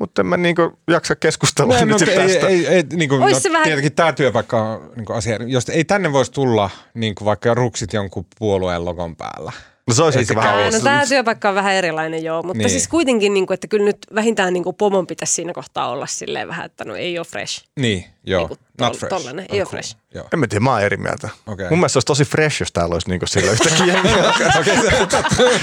[0.00, 2.46] mutta en mä niin kuin, jaksa keskustella No, nyt ei, tästä.
[2.48, 5.36] ei, ei, niin kuin, Ois no, se vähän- Tietenkin tämä työpaikka on niin kuin asia.
[5.46, 9.52] Jos ei tänne voisi tulla niin kuin vaikka ruksit jonkun puolueen logon päällä.
[9.90, 12.58] No se olisi ehkä vähän no, tämä työpaikka on vähän erilainen joo, mutta Niin.
[12.58, 12.70] niin.
[12.70, 16.06] siis kuitenkin, niin kuin, että kyllä nyt vähintään niin kuin pomon pitäisi siinä kohtaa olla
[16.06, 17.64] silleen vähän, että no ei ole fresh.
[17.80, 18.40] Niin, joo.
[18.48, 19.08] Niinku Not tol- fresh.
[19.08, 19.70] tollanen, On ei oo cool.
[19.70, 19.96] fresh.
[20.14, 20.28] Joo.
[20.32, 21.28] En mä tiedä, mä oon eri mieltä.
[21.46, 21.68] Okei.
[21.70, 24.00] Mun mielestä se olisi tosi fresh, jos täällä olisi niin kuin sillä yhtäkkiä.
[24.60, 24.76] Okei,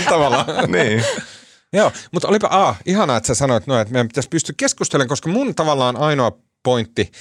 [0.09, 0.45] tavallaan.
[0.71, 1.03] niin.
[1.73, 5.29] Joo, mutta olipa A, ihanaa, että sä sanoit noin, että meidän pitäisi pystyä keskustelemaan, koska
[5.29, 6.31] mun tavallaan ainoa
[6.63, 7.11] pointti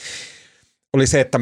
[0.92, 1.38] oli se, että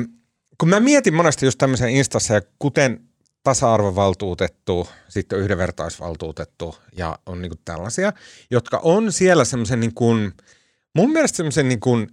[0.58, 3.00] kun mä mietin monesti just tämmöisen instassa, ja kuten
[3.44, 8.12] tasa-arvovaltuutettu, sitten yhdenvertaisvaltuutettu ja on niinku tällaisia,
[8.50, 10.32] jotka on siellä semmoisen niin kuin,
[10.94, 12.08] mun mielestä semmoisen niin kuin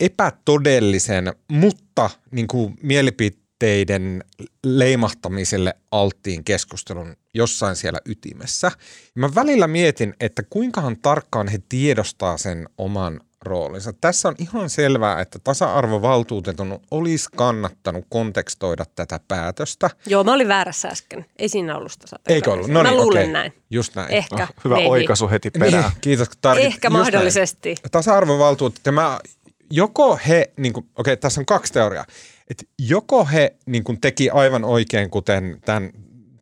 [0.00, 4.24] epätodellisen, mutta niin kuin mielipiteiden
[4.64, 8.70] leimahtamiselle alttiin keskustelun jossain siellä ytimessä.
[9.14, 13.92] Mä välillä mietin, että kuinkahan tarkkaan he tiedostaa sen oman roolinsa.
[13.92, 19.90] Tässä on ihan selvää, että tasa-arvovaltuutetun olisi kannattanut kontekstoida tätä päätöstä.
[20.06, 21.26] Joo, mä olin väärässä äsken.
[21.38, 22.68] Ei siinä ollut sitä Eikö ollut?
[22.68, 23.32] No Mä niin, luulen okei.
[23.32, 23.52] näin.
[23.70, 24.12] Just näin.
[24.12, 24.42] Ehkä.
[24.42, 24.90] Oh, hyvä maybe.
[24.90, 25.82] oikaisu heti perään.
[25.84, 26.28] Niin, kiitos.
[26.28, 27.04] kun tarkit- Ehkä just näin.
[27.04, 27.74] mahdollisesti.
[27.90, 29.18] Tasa-arvovaltuutettu, mä,
[29.70, 32.04] joko he, niin okei tässä on kaksi teoriaa,
[32.50, 35.90] että joko he niin kuin teki aivan oikein, kuten tämän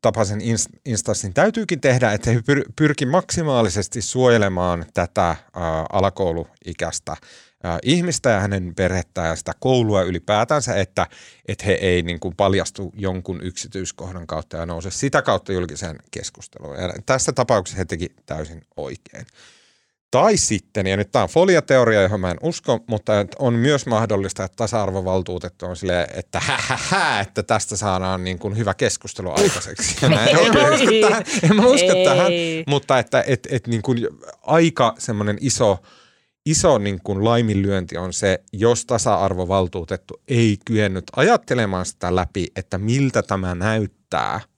[0.05, 5.37] tapaisen ins- instanssin täytyykin tehdä, että he pyr- pyrki maksimaalisesti suojelemaan tätä
[5.93, 7.17] alakouluikäistä
[7.83, 11.07] ihmistä ja hänen perhettään ja sitä koulua ylipäätänsä, että,
[11.49, 16.77] että he ei niin kuin paljastu jonkun yksityiskohdan kautta ja nouse sitä kautta julkiseen keskusteluun.
[16.77, 19.27] Ja tässä tapauksessa he teki täysin oikein.
[20.15, 24.45] Tai sitten, ja nyt tämä on foliateoria, johon mä en usko, mutta on myös mahdollista,
[24.45, 29.31] että tasa-arvovaltuutettu on silleen, että hä, hä, hä, että tästä saadaan niin kuin hyvä keskustelu
[29.31, 29.97] aikaiseksi.
[30.03, 32.05] Ja mä en, mä usko tähän, en mä usko Ei.
[32.05, 32.33] tähän
[32.67, 34.09] mutta että et, et niin kuin
[34.43, 35.79] aika semmoinen iso,
[36.47, 43.23] iso niin kuin laiminlyönti on se, jos tasa-arvovaltuutettu ei kyennyt ajattelemaan sitä läpi, että miltä
[43.23, 44.41] tämä näyttää–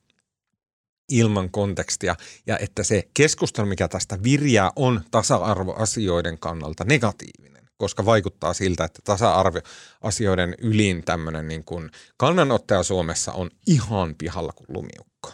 [1.08, 8.52] ilman kontekstia ja että se keskustelu, mikä tästä virjää, on tasa-arvoasioiden kannalta negatiivinen, koska vaikuttaa
[8.52, 15.30] siltä, että tasa-arvoasioiden ylin tämmöinen niin kuin kannanottaja Suomessa on ihan pihalla kuin lumiukko.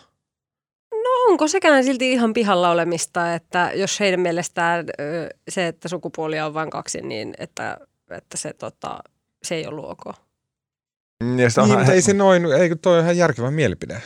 [1.29, 4.87] Onko sekään silti ihan pihalla olemista, että jos heidän mielestään
[5.49, 7.79] se, että sukupuolia on vain kaksi, niin että,
[8.11, 8.99] että se, tota,
[9.43, 10.16] se ei ollut ok.
[11.20, 14.03] Ja Niin, ei se noin, ei toi on ihan järkevä mielipide.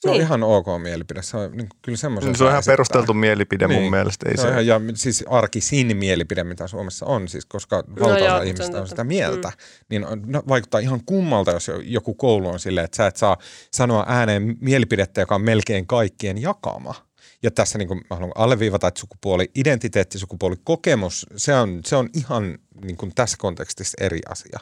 [0.00, 0.22] Se on Niin.
[0.22, 1.22] ihan ok mielipide.
[1.22, 2.72] Se on niin, kyllä semmoisen se on ihan esittää.
[2.72, 3.90] perusteltu mielipide mun Niin.
[3.90, 4.28] mielestä.
[4.28, 8.10] Ei Se se, on ihan, ja siis arkisin mielipide, mitä Suomessa on, siis koska valtaosa
[8.14, 8.86] No joo, se on ihmistä on totta.
[8.86, 9.52] sitä mieltä,
[9.90, 13.36] niin on, no, vaikuttaa ihan kummalta, jos joku koulu on silleen, että sä et saa
[13.72, 16.94] sanoa ääneen mielipidettä, joka on melkein kaikkien jakama.
[17.42, 22.58] Ja tässä niin kuin, mä haluan alleviivata, että sukupuoli-identiteetti, sukupuolikokemus, se on, se on ihan
[22.84, 24.58] niin kuin tässä kontekstissa eri asia.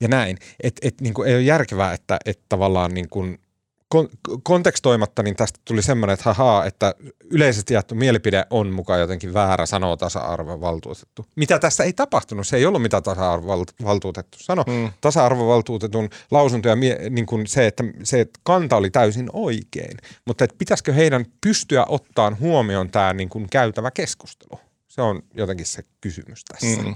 [0.00, 3.38] Ja näin, että et, niin kuin, ei ole järkevää, että et tavallaan niin kuin,
[3.94, 6.94] kon- kontekstoimatta, niin tästä tuli semmoinen, että hahaa, että
[7.30, 11.26] yleisesti jaettu mielipide on mukaan jotenkin väärä, sanoo tasa-arvovaltuutettu.
[11.36, 14.64] Mitä tässä ei tapahtunut, se ei ollut mitä tasa-arvovaltuutettu sanoi.
[14.68, 14.90] Mm.
[15.00, 19.96] Tasa-arvovaltuutetun lausunto ja mie- niin kuin se, että se kanta oli täysin oikein.
[20.26, 24.60] Mutta että pitäisikö heidän pystyä ottaan huomioon tämä niin kuin käytävä keskustelu?
[24.88, 26.82] Se on jotenkin se kysymys tässä.
[26.82, 26.94] Mm.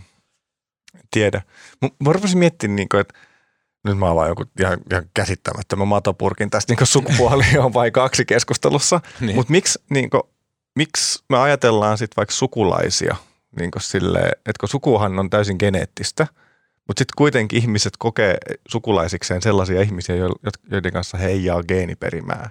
[1.10, 1.42] Tiedä.
[1.82, 3.14] Mä, mä rupesin miettimään, niin kuin, että
[3.86, 8.24] nyt mä oon vaan joku ihan, ihan käsittämättömän matopurkin tästä niin sukupuoli on vain kaksi
[8.24, 9.00] keskustelussa.
[9.20, 9.36] Niin.
[9.36, 10.22] Mutta miksi, niin kuin,
[10.76, 13.16] miksi me ajatellaan sitten vaikka sukulaisia,
[13.58, 16.26] niin silleen, että kun sukuhan on täysin geneettistä,
[16.86, 18.36] mutta sitten kuitenkin ihmiset kokee
[18.68, 20.34] sukulaisikseen sellaisia ihmisiä, jo-
[20.70, 22.50] joiden kanssa he ei jaa geeniperimää.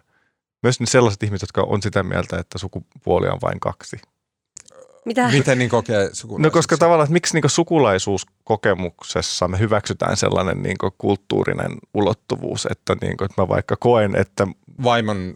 [0.64, 3.98] Myös ne sellaiset ihmiset, jotka on sitä mieltä, että sukupuolia on vain kaksi.
[5.06, 5.27] Mitä?
[5.27, 6.48] Miten niin kokee sukulaisiksi?
[6.48, 13.18] No koska tavallaan, että miksi niin sukulaisuuskokemuksessa me hyväksytään sellainen niin kulttuurinen ulottuvuus, että, niin
[13.18, 14.48] kuin, että mä vaikka koen, että
[14.84, 15.34] Vaimon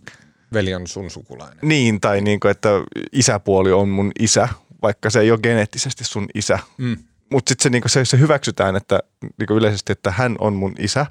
[0.54, 1.58] veli on sun sukulainen.
[1.62, 2.70] niin, tai niin kuin, että
[3.12, 4.50] isäpuoli on mun isä,
[4.82, 6.60] vaikka se ei ole geneettisesti sun isä.
[6.78, 6.98] Mm.
[7.32, 11.06] Mutta sitten se, niin se, se hyväksytään että, niin yleisesti, että hän on mun isä.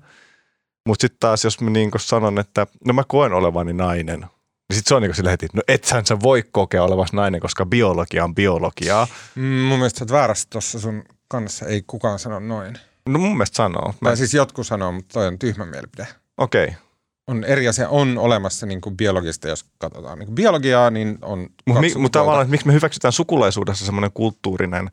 [0.86, 4.26] Mutta sitten taas, jos mä niin sanon, että no mä koen olevani nainen,
[4.68, 7.66] niin sitten se on niin sillä heti, no ethän sä voi kokea olevasi nainen, koska
[7.66, 9.06] biologia on biologiaa.
[9.34, 12.78] Mm, mun mielestä sä oot väärässä tuossa sun kannassa, ei kukaan sano noin.
[13.08, 13.94] No mun mielestä sanoo.
[14.00, 16.06] Mä, Tai siis jotkut sanoo, mutta toi on tyhmä mielipide.
[16.38, 16.68] Okei.
[17.26, 17.88] on eri asia.
[17.88, 21.92] On olemassa niin kuin biologista, jos katsotaan niin kuin biologiaa, niin on Mutta mi, mut
[21.92, 22.18] sukupuolta.
[22.18, 24.90] tavallaan, että miksi me hyväksytään sukulaisuudessa semmoinen kulttuurinen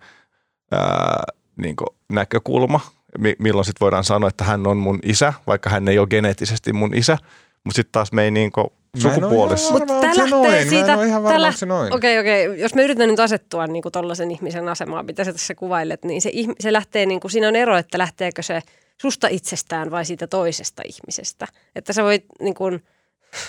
[0.71, 1.23] ää,
[1.57, 1.75] niin
[2.11, 2.79] näkökulma,
[3.17, 6.73] mi, milloin sitten voidaan sanoa, että hän on mun isä, vaikka hän ei ole geneettisesti
[6.73, 7.17] mun isä,
[7.63, 9.71] mutta sitten taas me ei niin oo sukupuolessa.
[9.73, 10.51] Mutta tämä lähtee noin.
[10.51, 10.93] Mä siitä...
[10.93, 11.93] en oo ihan tää varma, lä- onko se noin.
[11.93, 12.59] Okei, okei.
[12.59, 16.31] Jos me yritän nyt asettua niin tuollaisen ihmisen asemaan, mitä sä tässä kuvailet, niin se,
[16.59, 18.61] se lähtee, niin kuin, siinä on ero, että lähteekö se
[19.01, 21.47] susta itsestään vai siitä toisesta ihmisestä.
[21.75, 22.83] Että sä voit niin kuin,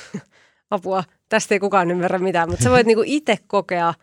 [0.70, 3.94] apua, tästä ei kukaan ymmärrä mitään, mutta sä voit niin kuin itse kokea,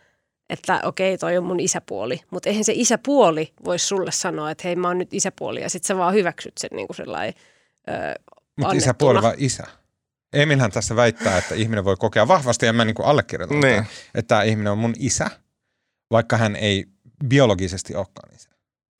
[0.49, 2.19] että okei, toi on mun isäpuoli.
[2.31, 5.83] Mutta eihän se isäpuoli voi sulle sanoa, että hei, mä oon nyt isäpuoli, ja sit
[5.83, 7.33] sä vaan hyväksyt sen niin kuin sellainen
[7.89, 8.21] ö,
[8.55, 9.63] Mutta isä puoli vai isä?
[10.33, 13.71] Emilhän tässä väittää, että ihminen voi kokea vahvasti, ja mä niin kuin allekirjoitan, Niin.
[13.73, 13.85] niin.
[14.15, 15.29] että tämä ihminen on mun isä,
[16.11, 16.85] vaikka hän ei
[17.27, 18.49] biologisesti olekaan isä.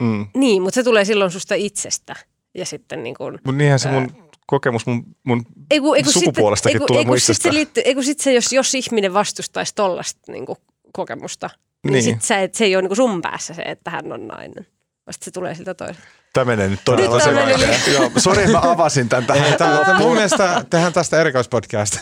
[0.04, 0.28] Mm.
[0.34, 2.16] Niin, mutta se tulee silloin susta itsestä.
[2.58, 6.14] Ja sitten niin kuin, Mutta niinhän se mun kokemus mun, mun Ei kun, ei kun
[6.14, 7.50] Sukupuolestakin sitten, tulee ei kun, ei kun sit muistista.
[7.50, 10.58] se liittyy, ei kun sit se, jos, jos ihminen vastustaisi tollasta niin kuin,
[10.94, 12.06] kokemusta, niin, Niin.
[12.06, 12.16] niin.
[12.16, 14.68] Sit sä, et, se ei ole niin kuin sun päässä se, että hän on nainen.
[15.08, 16.02] Vasta se tulee siltä toiselta.
[16.34, 17.94] Tämä menee nyt todella sekaisin.
[17.94, 19.58] Joo, sori, mä avasin tämän tähän.
[19.58, 21.98] Tää, mun mielestä tehdään tästä erikoispodcast.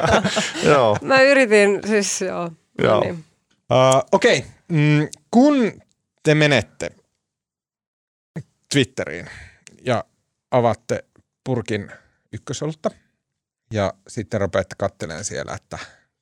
[0.62, 2.50] Joo, Mä yritin, siis joo.
[2.82, 3.00] Joo.
[3.00, 3.14] Niin.
[3.14, 4.50] Uh, Okei, okay.
[4.68, 5.82] mm, kun
[6.22, 6.90] te menette
[8.72, 9.30] Twitteriin
[9.84, 10.04] ja
[10.50, 11.04] avaatte
[11.44, 11.92] purkin
[12.32, 12.90] ykkösolutta
[13.72, 15.78] ja sitten rupeatte katselemaan siellä, että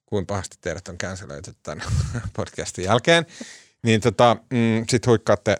[0.06, 1.86] kuinka pahasti teidät on canceloitu tämän
[2.36, 3.26] podcastin jälkeen,
[3.82, 5.56] niin tota, mm, sitten huikkaatte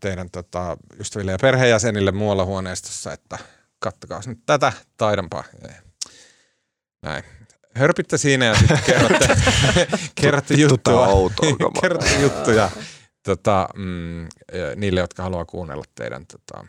[0.00, 3.38] teidän tota, ystäville ja perheenjäsenille muualla huoneistossa, että
[3.78, 5.44] kattokaa nyt tätä, taidanpa.
[7.02, 7.24] Näin.
[7.74, 9.36] Hörpitte siinä ja sitten kerrotte,
[10.14, 11.06] kerrotte juttua.
[11.06, 11.80] outoa kamaa.
[11.82, 12.70] kerrotte juttuja
[13.22, 14.28] tota, mm,
[14.76, 16.66] niille, jotka haluaa kuunnella teidän tota,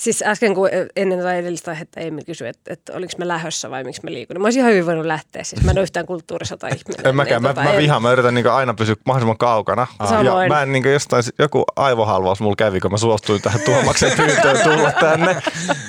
[0.00, 3.84] Siis äsken kun ennen tai edellistä aihetta Emil kysyi, että, että oliko mä lähössä vai
[3.84, 4.34] miksi mä liikun.
[4.34, 5.44] niin Mä olisin ihan hyvin voinut lähteä.
[5.44, 7.06] Siis mä en ole yhtään kulttuurisota ihminen.
[7.06, 7.42] en mäkään.
[7.42, 8.02] Mä, tota, mä en- vihaan.
[8.02, 9.86] Mä yritän niin aina pysyä mahdollisimman kaukana.
[10.08, 10.42] Samoin.
[10.42, 14.58] Ja mä en niin jostain, joku aivohalvaus mulla kävi, kun mä suostuin tähän Tuomaksen pyyntöön
[14.64, 15.36] tulla tänne.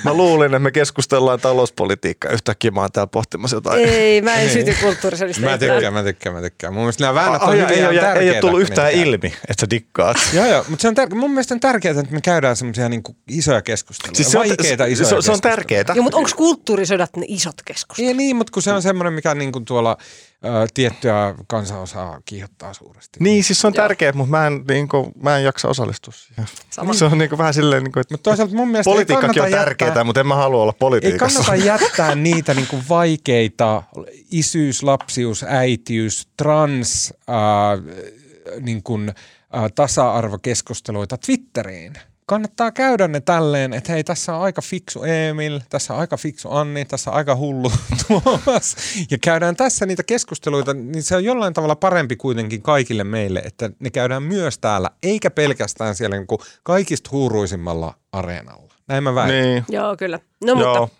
[0.04, 2.30] Mä luulin, että me keskustellaan talouspolitiikkaa.
[2.32, 3.88] Yhtäkkiä mä oon täällä pohtimassa jotain.
[3.88, 5.42] Ei, mä en syty kulttuurisodista.
[5.42, 6.72] Mä tykkään, mä tykkään, mä tykkään.
[6.72, 8.92] Mun mielestä nämä väännöt on Ai, hyviä ei, ei, ei, ei tärkeitä, ole tullut yhtään
[8.92, 10.16] ilmi, että sä dikkaat.
[10.32, 13.16] Joo, joo, mutta se on tär- mun mielestä on tärkeää, että me käydään semmoisia niinku
[13.28, 15.84] isoja keskusteluja, Siis se on, vaikeita se, isoja se, on- se on tärkeää.
[15.94, 18.08] Joo, mutta onko kulttuurisodat ne isot keskustelut?
[18.08, 19.96] Ei niin, mutta kun se on semmoinen, mikä niinku tuolla
[20.44, 23.18] ö, tiettyä kansanosaa kiihottaa suuresti.
[23.22, 26.46] Niin, siis se on tärkeää, mutta mä en, niin kuin, mä en jaksa osallistua siihen.
[26.70, 26.94] Sama.
[26.94, 29.42] Se on niin kuin, vähän silleen, niin kuin, että Mutta toisaalta mun mielestä ei politiikkakin
[29.42, 31.42] on tärkeää, jättää- mutta en mä halua olla Ei politiikassa.
[31.42, 33.82] kannata jättää niitä niin kuin vaikeita
[34.30, 37.94] isyys, lapsius, äitiys, trans, äh,
[38.60, 39.08] niin kuin,
[39.56, 41.92] äh, tasa-arvokeskusteluita Twitteriin.
[42.28, 46.50] Kannattaa käydä ne tälleen, että hei, tässä on aika fiksu Emil, tässä on aika fiksu
[46.50, 47.72] Anni, tässä on aika hullu
[48.08, 48.76] Tuomas.
[49.10, 53.70] Ja käydään tässä niitä keskusteluita, niin se on jollain tavalla parempi kuitenkin kaikille meille, että
[53.78, 58.74] ne käydään myös täällä, eikä pelkästään siellä niin kuin kaikista huuruisimmalla areenalla.
[58.88, 59.42] Näin mä väitän.
[59.42, 59.64] Niin.
[59.68, 60.20] Joo, kyllä.
[60.44, 60.80] No Joo.
[60.80, 60.96] mutta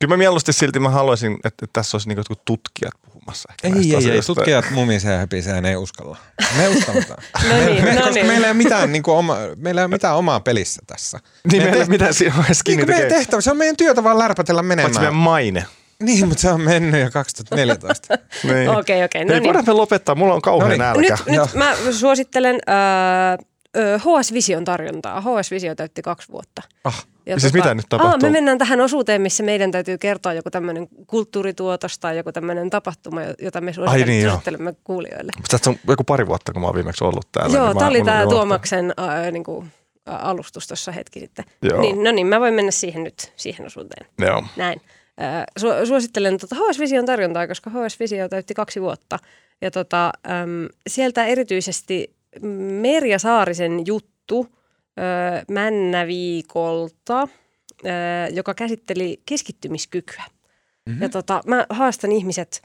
[0.00, 3.15] Kyllä mä mieluusti silti mä haluaisin, että, että tässä olisi niin jotkut tutkijat puhumassa.
[3.64, 6.16] Ehkä Ei, ei, ei, tutkijat mumisee ja höpisee, ne ei uskalla.
[6.56, 7.22] Me uskalletaan.
[7.50, 8.26] No niin, me, no koska niin.
[8.26, 11.18] meillä ei, ole mitään, niin kuin oma, meillä ei ole mitään omaa pelissä tässä.
[11.52, 13.08] Niin meillä teht- mitä siinä on niin meidän tekee.
[13.18, 15.14] tehtävä, se on meidän työtä vaan lärpätellä Paitsi meidän menemään.
[15.14, 15.64] maine.
[16.02, 18.18] Niin, mutta se on mennyt jo 2014.
[18.44, 18.68] Niin.
[18.70, 19.24] okei, okei.
[19.24, 19.44] No Ei, niin.
[19.46, 21.02] voidaan me lopettaa, mulla on kauhean No niin.
[21.08, 21.18] nälkä.
[21.26, 25.20] Nyt, nyt mä suosittelen äh, HS Vision tarjontaa.
[25.20, 26.62] HS Visio täytti kaksi vuotta.
[26.84, 27.06] Ah,
[27.38, 28.12] Siis mitä nyt tapahtuu?
[28.12, 32.70] Aa, me mennään tähän osuuteen, missä meidän täytyy kertoa joku tämmöinen kulttuurituotos tai joku tämmöinen
[32.70, 35.32] tapahtuma, jota me suosittelemme, niin suosittelemme kuulijoille.
[35.50, 37.56] Tästä on joku pari vuotta, kun mä oon viimeksi ollut täällä.
[37.56, 38.26] Joo, niin mä- tämä oli tämä.
[38.26, 39.66] Tuomaksen äh, niin kuin,
[40.08, 41.44] äh, alustus tuossa hetki sitten.
[41.62, 41.80] Joo.
[41.80, 44.06] Niin, no niin, mä voin mennä siihen nyt, siihen osuuteen.
[44.18, 44.44] Joo.
[44.56, 44.80] Näin.
[45.22, 49.18] Äh, Su- suosittelen tuota HS Vision tarjontaa, koska HS Visio täytti kaksi vuotta.
[49.60, 52.14] Ja tota, äm, sieltä erityisesti
[52.80, 54.46] Merja Saarisen juttu
[55.50, 57.28] Männäviikolta,
[58.32, 60.24] joka käsitteli keskittymiskykyä.
[60.86, 61.02] Mm-hmm.
[61.02, 62.62] Ja tota, mä haastan ihmiset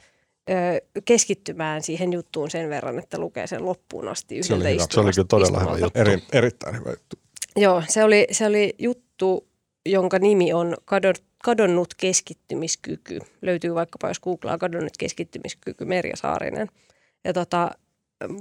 [1.04, 4.94] keskittymään siihen juttuun sen verran, että lukee sen loppuun asti Se oli yhdeltä hyvä.
[4.94, 5.98] Se oli kyllä todella hyvä juttu.
[5.98, 7.16] eri, erittäin hyvä juttu.
[7.56, 9.48] Joo, se oli, se oli juttu,
[9.86, 11.14] jonka nimi on kadon,
[11.44, 13.18] Kadonnut keskittymiskyky.
[13.42, 16.68] Löytyy vaikkapa, jos googlaa kadonnut keskittymiskyky Merja Saarinen.
[17.24, 17.70] Ja tota,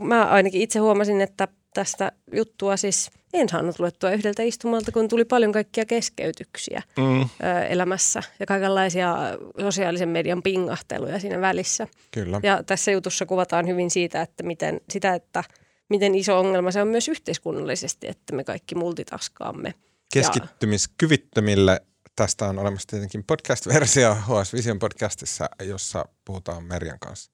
[0.02, 5.26] mä ainakin itse huomasin, että tästä juttua siis en saanut luettua yhdeltä istumalta, kun tuli
[5.26, 7.22] paljon kaikkia keskeytyksiä Mm.
[7.22, 7.28] ö,
[7.70, 9.16] elämässä ja kaikenlaisia
[9.62, 11.88] sosiaalisen median pingahteluja siinä välissä.
[12.12, 12.40] Kyllä.
[12.44, 15.44] Ja tässä jutussa kuvataan hyvin siitä, että miten, sitä, että
[15.90, 19.74] miten iso ongelma se on myös yhteiskunnallisesti, että me kaikki multitaskaamme.
[20.14, 21.82] Keskittymiskyvyttömille
[22.16, 27.32] tästä on olemassa tietenkin podcast-versio HS Vision podcastissa, jossa puhutaan Merjan kanssa.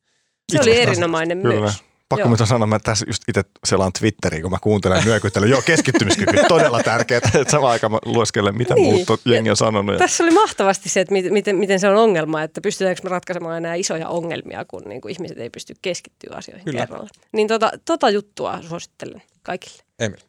[0.51, 1.73] Se oli erinomainen Kyllä.
[2.09, 5.49] Pakko mitä sanoa, mä tässä just itse selaan Twitteriä, kun mä kuuntelen myökyttelen.
[5.49, 7.17] Joo, keskittymiskyky, todella tärkeää.
[7.33, 9.05] Että samaan aikaan mä lueskelen, mitä Niin.
[9.07, 9.93] muut jengi on sanonut.
[9.93, 13.09] Ja Tässä oli mahtavasti se, että miten, miten, miten se on ongelma, että pystytäänkö me
[13.09, 16.75] ratkaisemaan enää isoja ongelmia, kun niin kuin ihmiset ei pysty keskittyä asioihin Kyllä.
[16.75, 16.87] Kyllä.
[16.87, 17.09] kerralla.
[17.31, 19.83] Niin tota, tota juttua suosittelen kaikille.
[19.99, 20.19] Emil.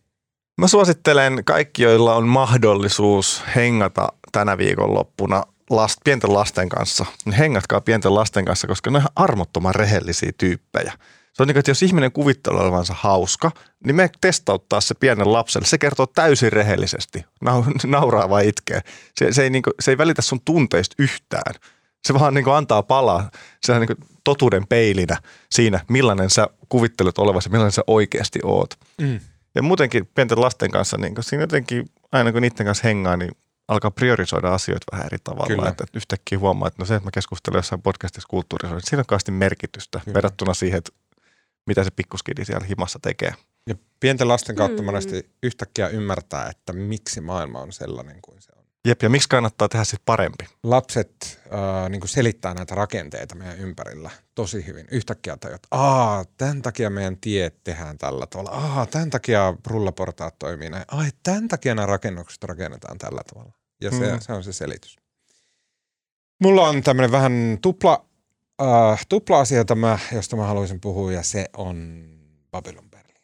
[0.60, 7.06] Mä suosittelen kaikki, joilla on mahdollisuus hengata tänä viikonloppuna last, pienten lasten kanssa.
[7.24, 10.92] Niin hengatkaa pienten lasten kanssa, koska ne on ihan armottoman rehellisiä tyyppejä.
[11.38, 13.50] Se on niin kuin, että jos ihminen kuvittelee olevansa hauska,
[13.84, 15.66] niin me testauttaa se pienen lapselle.
[15.66, 17.24] Se kertoo täysin rehellisesti.
[17.44, 18.80] Nau- nauraa vai itkee.
[19.14, 21.54] Se, se, ei, niin kuin, se ei välitä sun tunteista yhtään.
[22.06, 23.30] Se vaan niin kuin antaa palaa.
[23.62, 25.16] Se on niin kuin totuuden peilinä
[25.50, 28.74] siinä, millainen sä kuvittelet olevasi, millainen sä oikeasti oot.
[29.00, 29.20] Mm.
[29.54, 33.30] Ja muutenkin pienten lasten kanssa, niin kun siinä jotenkin aina kun niiden kanssa hengaa, niin
[33.68, 35.46] alkaa priorisoida asioita vähän eri tavalla.
[35.46, 35.68] Kyllä.
[35.68, 39.06] Että yhtäkkiä huomaa, että no se, että mä keskustelen jossain podcastissa kulttuurissa, niin siinä on
[39.06, 40.14] kaasti merkitystä Kyllä.
[40.14, 40.92] verrattuna siihen, että
[41.68, 43.34] mitä se pikkuskidi siellä himassa tekee.
[43.66, 44.86] Ja pienten lasten kautta Mm.
[44.86, 48.64] monesti yhtäkkiä ymmärtää, että miksi maailma on sellainen kuin se on.
[48.86, 50.44] Jep, ja miksi kannattaa tehdä sitten parempi?
[50.62, 54.86] Lapset äh, niin selittää näitä rakenteita meidän ympärillä tosi hyvin.
[54.90, 58.50] Yhtäkkiä tajuat, että aa, tämän takia meidän tiet tehdään tällä tavalla.
[58.50, 60.84] Aa, tämän takia rullaportaat toimii näin.
[60.88, 63.52] Ai, tämän takia nämä rakennukset rakennetaan tällä tavalla.
[63.82, 64.20] Ja se, Mm.
[64.20, 64.96] se on se selitys.
[66.42, 68.07] Mulla on tämmöinen vähän tupla,
[68.62, 72.04] äh, tupla asia, tämä, josta mä haluaisin puhua, ja se on
[72.50, 73.16] Babylon Berlin,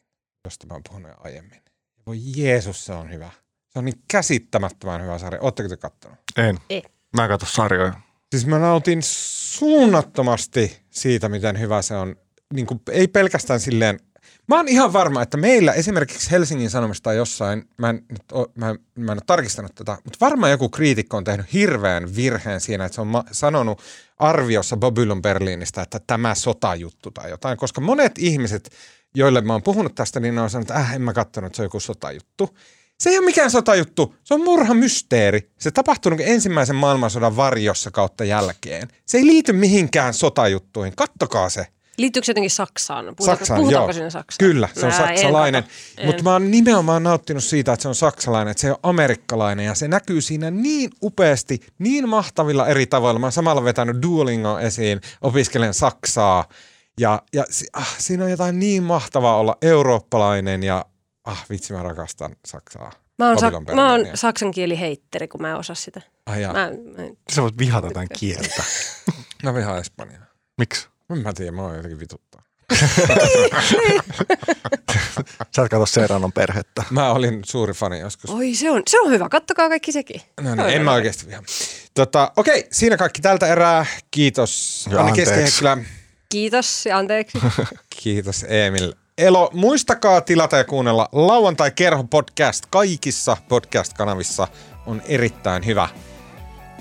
[0.45, 1.61] josta mä oon puhunut jo aiemmin.
[2.07, 3.31] Voi Jeesus, se on hyvä.
[3.69, 5.41] Se on niin käsittämättömän hyvä sarja.
[5.41, 6.17] Ootteko te kattonut?
[6.37, 6.57] En.
[6.69, 6.83] Ei.
[7.15, 7.93] Mä en katso sarjoja.
[8.31, 12.15] Siis mä nautin suunnattomasti siitä, miten hyvä se on.
[12.53, 13.99] Niin kuin, ei pelkästään silleen,
[14.47, 18.75] mä oon ihan varma, että meillä esimerkiksi Helsingin Sanomista jossain, mä en, nyt oo, mä,
[18.95, 22.95] mä en ole tarkistanut tätä, mutta varmaan joku kriitikko on tehnyt hirveän virheen siinä, että
[22.95, 23.81] se on ma- sanonut
[24.17, 28.69] arviossa Babylon Berliinistä, että tämä sotajuttu tai jotain, koska monet ihmiset,
[29.15, 31.61] joille mä oon puhunut tästä, niin ne on sanonut, että äh, en mä katsonut, se
[31.61, 32.57] on joku sotajuttu.
[32.99, 35.51] Se ei ole mikään sotajuttu, se on murhamysteeri.
[35.59, 38.87] Se tapahtuu kuin ensimmäisen maailmansodan varjossa kautta jälkeen.
[39.05, 40.95] Se ei liity mihinkään sotajuttuihin.
[40.95, 41.67] Kattokaa se.
[41.97, 43.05] Liittyykö se jotenkin Saksaan?
[43.05, 43.93] Puhutaanko, Saksaan, puhutaanko joo.
[43.93, 44.49] sinne Saksaan?
[44.49, 45.63] Kyllä, se on Nää, en saksalainen.
[46.05, 49.75] Mutta mä oon nimenomaan nauttinut siitä, että se on saksalainen, että se on amerikkalainen ja
[49.75, 53.19] se näkyy siinä niin upeasti, niin mahtavilla eri tavoilla.
[53.19, 56.49] Mä oon samalla vetänyt Duolingo esiin, opiskelen saksaa
[56.99, 60.85] ja, ja ah, siinä on jotain niin mahtavaa olla eurooppalainen ja
[61.25, 62.91] ah vitsi mä rakastan saksaa.
[63.19, 66.01] Mä oon, sak- mä oon saksan kieli heitteri, kun mä en osaa sitä.
[66.39, 66.53] Jaa.
[66.53, 68.63] Mä, mä, Sä voit vihata tämän kieltä.
[69.43, 70.25] Mä vihaan Espanjaa.
[70.57, 70.87] Miksi?
[71.09, 72.41] En mä tiedä, mä oon jotenkin vituttaa.
[75.55, 76.83] Sä et katso Serranon perhettä.
[76.89, 78.29] Mä olin suuri fani joskus.
[78.29, 79.29] oi, se on, se on hyvä.
[79.29, 80.21] Kattokaa kaikki sekin.
[80.41, 81.43] No niin, on en mä oikeasti vihaa.
[81.93, 83.85] Tota, okei, siinä kaikki tältä erää.
[84.11, 85.65] Kiitos Ja Anne anteeksi.
[86.29, 87.37] Kiitos ja anteeksi.
[88.03, 88.93] Kiitos Emil.
[89.17, 94.47] Elo, muistakaa tilata ja kuunnella Lauantai Kerho podcast kaikissa podcast-kanavissa.
[94.85, 95.89] On erittäin hyvä.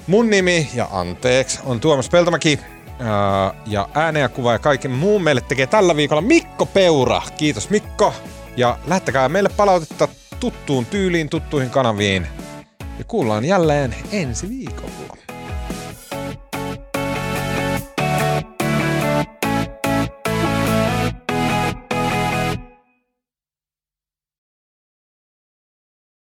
[0.07, 2.59] Mun nimi, ja anteeksi, on Tuomas Peltomäki.
[3.67, 7.23] Ja ääne ja kuva ja kaiken muun meille tekee tällä viikolla Mikko Peura.
[7.37, 8.15] Kiitos Mikko.
[8.57, 10.09] Ja lähettäkää meille palautetta
[10.41, 12.27] tuttuun tyyliin, tuttuihin kanaviin.
[12.99, 15.14] Ja kuullaan jälleen ensi viikolla.